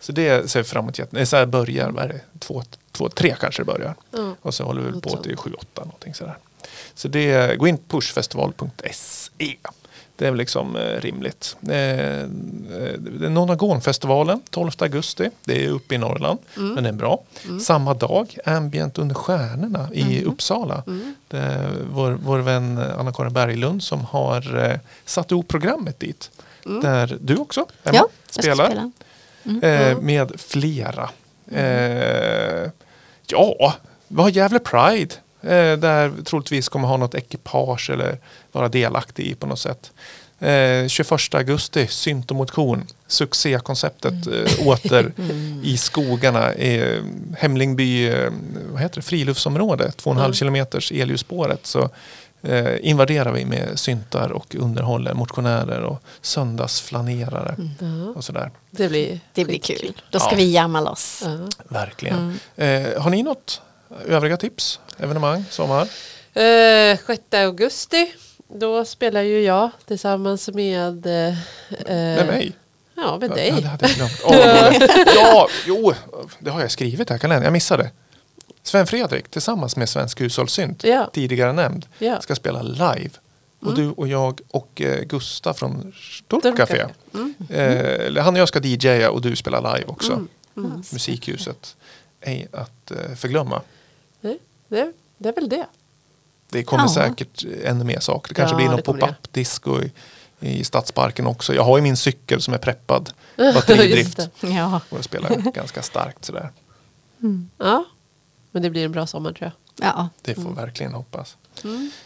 Så 0.00 0.12
det 0.12 0.50
ser 0.50 0.62
fram 0.62 0.84
emot. 0.84 0.98
jätte- 0.98 1.16
nej, 1.16 1.26
Så 1.26 1.36
här 1.36 1.46
börjar, 1.46 1.90
vad 1.90 2.04
är 2.04 2.08
det? 2.08 2.20
Två, 2.38 2.62
två, 2.92 3.08
tre 3.08 3.36
kanske 3.40 3.62
det 3.62 3.66
börjar. 3.66 3.94
Ja. 4.10 4.34
Och 4.42 4.54
så 4.54 4.64
håller 4.64 4.82
vi 4.82 5.00
på 5.00 5.16
till 5.16 5.36
sju, 5.36 5.52
åtta 5.58 5.84
någonting 5.84 6.14
sådär. 6.14 6.36
Så 6.94 7.08
det, 7.08 7.56
gå 7.58 7.66
in 7.66 7.76
på 7.78 7.96
pushfestival.se. 7.96 9.56
Det 10.20 10.26
är 10.26 10.32
liksom 10.34 10.76
eh, 10.76 11.00
rimligt. 11.00 11.56
Eh, 11.68 12.20
eh, 12.20 12.26
Nonagonfestivalen 13.30 14.40
12 14.50 14.70
augusti. 14.78 15.30
Det 15.44 15.64
är 15.64 15.68
uppe 15.68 15.94
i 15.94 15.98
Norrland. 15.98 16.38
Men 16.54 16.82
det 16.82 16.88
är 16.88 16.92
bra. 16.92 17.22
Samma 17.60 17.94
dag, 17.94 18.36
Ambient 18.44 18.98
under 18.98 19.14
stjärnorna 19.14 19.88
i 19.92 20.24
Uppsala. 20.24 20.82
Det 21.28 21.38
är 21.38 21.70
vår, 21.92 22.10
vår 22.10 22.38
vän 22.38 22.78
Anna-Karin 22.98 23.32
Berglund 23.32 23.82
som 23.82 24.04
har 24.04 24.78
satt 25.04 25.30
ihop 25.30 25.48
programmet 25.48 26.00
dit. 26.00 26.30
Där 26.82 27.18
du 27.20 27.36
också, 27.36 27.66
Emma, 27.84 27.96
ja 27.96 28.08
spelar. 28.30 28.66
spela. 28.66 28.90
Med 30.00 30.32
flera. 30.40 31.10
Eh, 31.50 32.70
ja, 33.26 33.74
vi 34.08 34.22
har 34.22 34.28
Gävle 34.28 34.58
Pride. 34.58 35.14
Eh, 35.42 35.78
där 35.78 36.12
troligtvis 36.24 36.68
kommer 36.68 36.88
ha 36.88 36.96
något 36.96 37.14
ekipage 37.14 37.90
eller 37.90 38.18
vara 38.52 38.68
delaktig 38.68 39.26
i 39.26 39.34
på 39.34 39.46
något 39.46 39.58
sätt. 39.60 39.92
Eh, 40.40 40.88
21 40.88 41.34
augusti, 41.34 41.86
synt 41.86 42.30
och 42.30 42.36
motion. 42.36 42.86
Succékonceptet 43.06 44.26
eh, 44.26 44.66
åter 44.66 45.12
i 45.64 45.76
skogarna. 45.76 46.52
Eh, 46.52 47.02
Hemlingby, 47.38 48.08
eh, 48.08 48.30
vad 48.72 48.80
heter 48.82 48.96
det, 48.96 49.02
friluftsområde, 49.02 49.92
2,5 49.96 50.32
kilometers 50.32 50.92
elljusspåret. 50.92 51.66
Så 51.66 51.90
eh, 52.42 52.88
invaderar 52.88 53.32
vi 53.32 53.44
med 53.44 53.78
syntar 53.78 54.32
och 54.32 54.54
underhåller 54.58 55.14
motionärer 55.14 55.80
och 55.80 56.02
söndagsflanerare 56.22 57.56
och 58.16 58.24
sådär. 58.24 58.50
Det 58.70 58.88
blir, 58.88 59.20
Det 59.34 59.44
blir 59.44 59.58
kul. 59.58 60.02
Då 60.10 60.18
ska 60.18 60.30
Ja. 60.30 60.36
vi 60.36 60.52
jamma 60.52 60.80
loss. 60.80 61.22
Verkligen. 61.68 62.40
Eh, 62.56 62.82
har 63.02 63.10
ni 63.10 63.22
något 63.22 63.62
övriga 64.08 64.36
tips? 64.36 64.80
Evenemang, 64.98 65.44
sommar? 65.50 65.88
Eh, 66.34 66.98
6 67.06 67.20
augusti. 67.34 68.12
Då 68.54 68.84
spelar 68.84 69.22
ju 69.22 69.42
jag 69.42 69.70
tillsammans 69.86 70.48
med... 70.48 71.06
Eh, 71.06 71.34
Med 71.86 72.26
mig? 72.26 72.52
Ja, 72.94 73.18
med 73.20 73.30
Ja, 73.30 73.34
dig. 73.34 73.50
det 73.50 73.66
hade 73.68 73.86
jag 73.88 73.96
glömt. 73.96 74.20
Åh, 74.24 74.36
ja, 75.16 75.48
jo, 75.66 75.92
det 76.38 76.50
har 76.50 76.60
jag 76.60 76.70
skrivit 76.70 77.10
här 77.10 77.18
kalendern. 77.18 77.44
Jag 77.44 77.52
missade. 77.52 77.90
Sven 78.62 78.86
Fredrik 78.86 79.28
tillsammans 79.28 79.76
med 79.76 79.88
Svensk 79.88 80.20
hushållssynt, 80.20 80.84
Ja. 80.84 81.10
tidigare 81.12 81.52
nämnd, 81.52 81.86
Ja. 81.98 82.20
ska 82.20 82.34
spela 82.34 82.62
live. 82.62 83.10
Och 83.60 83.74
du 83.74 83.90
och 83.90 84.08
jag 84.08 84.40
och 84.50 84.80
eh, 84.80 85.02
Gustav 85.04 85.54
från 85.54 85.92
Sturm 85.96 86.40
Sturmcafé. 86.40 86.76
Café. 86.78 86.92
Mm. 87.14 87.34
Eh, 88.16 88.22
han 88.22 88.34
och 88.34 88.40
jag 88.40 88.48
ska 88.48 88.60
DJa 88.60 89.10
och 89.10 89.20
du 89.22 89.36
spelar 89.36 89.74
live 89.76 89.86
också. 89.88 90.12
Mm. 90.56 90.82
Musikhuset. 90.92 91.76
Ej 92.20 92.48
att 92.52 92.90
eh, 92.90 93.14
förglömma. 93.16 93.62
Nej, 94.20 94.38
det, 94.68 94.92
det 95.18 95.28
är 95.28 95.32
väl 95.32 95.48
det. 95.48 95.66
Det 96.50 96.62
kommer 96.64 96.84
Ja. 96.84 96.88
säkert 96.88 97.44
ännu 97.64 97.84
mer 97.84 98.00
saker. 98.00 98.28
Det 98.28 98.34
kanske 98.34 98.52
Ja, 98.54 98.56
blir 98.56 98.68
någon 98.68 98.82
kommer 98.82 99.00
det. 99.00 99.06
pop-up-disco 99.06 99.82
i, 99.82 99.92
i 100.40 100.64
Stadsparken 100.64 101.26
också. 101.26 101.54
Jag 101.54 101.64
har 101.64 101.76
ju 101.78 101.82
min 101.82 101.96
cykel 101.96 102.42
som 102.42 102.54
är 102.54 102.58
preppad. 102.58 103.10
Batteridrift. 103.36 104.18
Ja. 104.40 104.80
Och 104.88 104.98
jag 104.98 105.04
spelar 105.04 105.30
ganska 105.54 105.82
starkt 105.82 106.24
sådär. 106.24 106.50
Ja, 107.58 107.84
men 108.50 108.62
det 108.62 108.70
blir 108.70 108.84
en 108.84 108.92
bra 108.92 109.06
sommar 109.06 109.32
tror 109.32 109.52
jag. 109.78 109.86
ja. 109.88 110.08
Det 110.22 110.36
Mm. 110.36 110.48
får 110.48 110.62
verkligen 110.62 110.92
hoppas. 110.94 111.36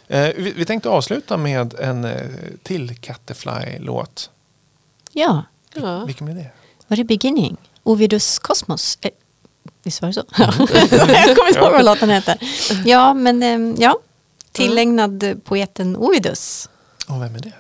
Eh, 0.09 0.29
vi, 0.37 0.53
vi 0.57 0.65
tänkte 0.65 0.89
avsluta 0.89 1.37
med 1.37 1.75
en 1.75 2.05
eh, 2.05 2.21
till 2.63 2.97
Catterfly-låt. 3.01 4.31
ja. 5.13 5.43
Ja. 5.77 6.05
Vilken 6.05 6.27
blir 6.27 6.35
det? 6.37 6.51
Var 6.89 6.97
det 6.97 7.05
Beginning? 7.05 7.57
Ovidus 7.83 8.39
Kosmos? 8.39 8.99
Eh, 9.01 9.11
Visst 9.83 10.03
var 10.03 10.07
det 10.09 10.13
så? 10.13 10.25
jag 10.39 10.55
kommer 11.37 11.49
inte 11.49 11.59
ihåg 11.59 11.73
vad 11.73 11.85
låten 11.85 12.11
heter. 12.11 12.39
Ja, 12.85 13.15
men 13.15 13.43
eh, 13.43 13.75
ja. 13.83 13.99
Tillägnad 14.55 15.41
poeten 15.45 15.97
Ovidus. 15.97 16.69
Och 17.09 17.23
vem 17.23 17.35
är 17.35 17.39
det? 17.41 17.53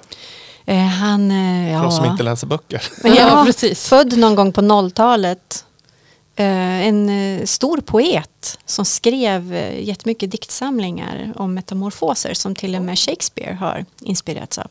Eh, 0.67 0.79
han, 0.87 1.31
eh, 1.31 1.81
För 1.81 1.87
oss 1.87 1.97
som 1.97 2.05
ja. 2.05 2.11
inte 2.11 2.23
läser 2.23 2.47
böcker. 2.47 2.83
Men 3.03 3.15
Ja, 3.15 3.21
ja, 3.29 3.45
precis. 3.47 3.89
Född 3.89 4.19
någon 4.19 4.35
gång 4.35 4.53
på 4.53 4.61
0-talet. 4.61 5.65
Eh, 6.37 6.87
en 6.87 7.09
eh, 7.11 7.45
stor 7.45 7.77
poet 7.81 8.59
som 8.67 8.85
skrev 8.85 9.55
eh, 9.55 9.85
jättemycket 9.85 10.31
diktsamlingar 10.31 11.33
om 11.37 11.55
metamorfoser 11.55 12.35
som 12.35 12.55
till 12.55 12.75
och 12.77 12.83
med 12.83 12.99
Shakespeare 12.99 13.55
har 13.55 13.85
inspirerats 14.01 14.59
av. 14.59 14.67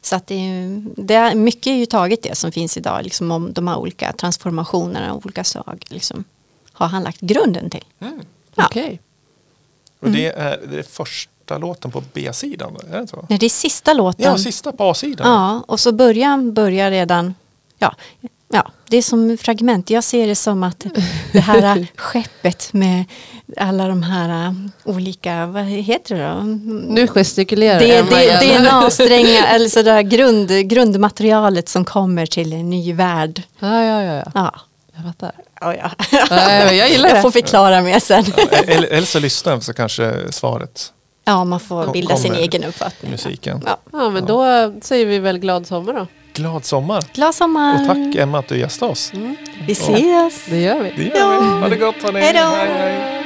Så 0.00 0.16
att 0.16 0.26
det, 0.26 0.34
är- 0.34 0.84
det 0.96 1.14
är 1.14 1.34
mycket 1.34 1.66
är 1.66 1.74
ju 1.74 1.86
taget 1.86 2.22
det 2.22 2.34
som 2.38 2.52
finns 2.52 2.76
idag, 2.76 3.00
liksom 3.04 3.30
om 3.30 3.52
de 3.52 3.68
här 3.68 3.76
olika 3.76 4.12
transformationerna 4.12 5.12
av 5.12 5.20
olika 5.24 5.44
slag. 5.44 5.84
Liksom, 5.88 6.24
har 6.72 6.86
han 6.88 7.02
lagt 7.02 7.20
grunden 7.20 7.70
till. 7.70 7.84
Ja. 7.98 8.08
Okej. 8.54 9.00
Och 10.02 10.10
det 10.10 10.26
är, 10.26 10.60
det 10.70 10.82
första 10.90 11.58
låten 11.58 11.90
på 11.90 12.02
B-sidan. 12.12 12.76
Är 12.88 12.92
det 12.92 12.98
inte 13.00 13.10
så? 13.10 13.26
Nej, 13.28 13.38
det 13.38 13.46
är 13.46 13.50
sista 13.50 13.92
låten. 13.92 14.24
Ja, 14.24 14.38
sista 14.38 14.72
på 14.72 14.90
A-sidan. 14.90 15.26
Ja, 15.32 15.64
och 15.68 15.80
så 15.80 15.92
början 15.92 16.54
börjar 16.54 16.90
redan, 16.90 17.34
ja, 17.78 17.94
ja, 18.48 18.70
det 18.88 18.96
är 18.96 19.02
som 19.02 19.36
fragment. 19.38 19.90
Jag 19.90 20.04
ser 20.04 20.26
det 20.26 20.34
som 20.36 20.62
att 20.62 20.86
det 21.32 21.40
här 21.40 21.86
skeppet 21.96 22.72
med 22.72 23.04
alla 23.56 23.88
de 23.88 24.02
här 24.02 24.46
äh, 24.46 24.52
olika, 24.84 25.46
vad 25.46 25.64
heter 25.64 26.14
det 26.16 26.28
då? 26.28 26.40
Nu 26.94 27.06
gestikulerar 27.08 27.78
Det, 27.80 28.02
det. 28.02 28.58
DNA-strängar, 28.58 29.46
eller 29.54 29.68
sådär 29.68 30.02
grund, 30.02 30.68
grundmaterialet 30.68 31.68
som 31.68 31.84
kommer 31.84 32.26
till 32.26 32.52
en 32.52 32.70
ny 32.70 32.92
värld. 32.92 33.42
Ja, 33.58 33.84
ja, 33.84 34.02
ja. 34.02 34.14
ja. 34.14 34.30
Ja, 34.34 34.54
Jag 34.94 35.04
fattar. 35.04 35.32
Ja, 35.62 35.90
ja. 36.10 36.18
Ja, 36.30 36.72
jag 36.72 36.88
gillar 36.90 37.08
Jag 37.08 37.18
det. 37.18 37.22
får 37.22 37.30
förklara 37.30 37.80
mer 37.82 37.98
sen. 38.00 38.24
Eller, 38.66 39.00
så 39.02 39.18
lyssnar 39.18 39.60
så 39.60 39.72
kanske 39.72 40.12
svaret, 40.30 40.92
Ja, 41.24 41.44
man 41.44 41.60
får 41.60 41.92
bilda 41.92 42.16
sin 42.16 42.34
egen 42.34 42.64
uppfattning. 42.64 43.10
musiken. 43.12 43.62
Ja. 43.66 43.76
Ja, 43.92 44.10
men 44.10 44.26
då 44.26 44.44
säger 44.82 45.06
vi 45.06 45.18
väl 45.18 45.38
glad 45.38 45.66
sommar 45.66 45.92
då. 45.92 46.06
Glad 46.34 46.64
sommar! 46.64 47.04
Glad 47.14 47.34
sommar! 47.34 47.80
Och 47.80 47.86
tack 47.86 48.14
Emma 48.16 48.38
att 48.38 48.48
du 48.48 48.58
gästade 48.58 48.92
oss. 48.92 49.12
Vi 49.66 49.72
ses! 49.72 50.44
Det 50.50 50.60
gör 50.60 50.80
vi. 50.82 50.90
Det 51.10 51.18
gör 51.18 51.40
vi. 51.40 51.46
Ha 51.60 51.68
det 51.68 51.76
gott 51.76 52.02
hörni. 52.02 52.20
Hej 52.20 52.32
då. 52.34 53.21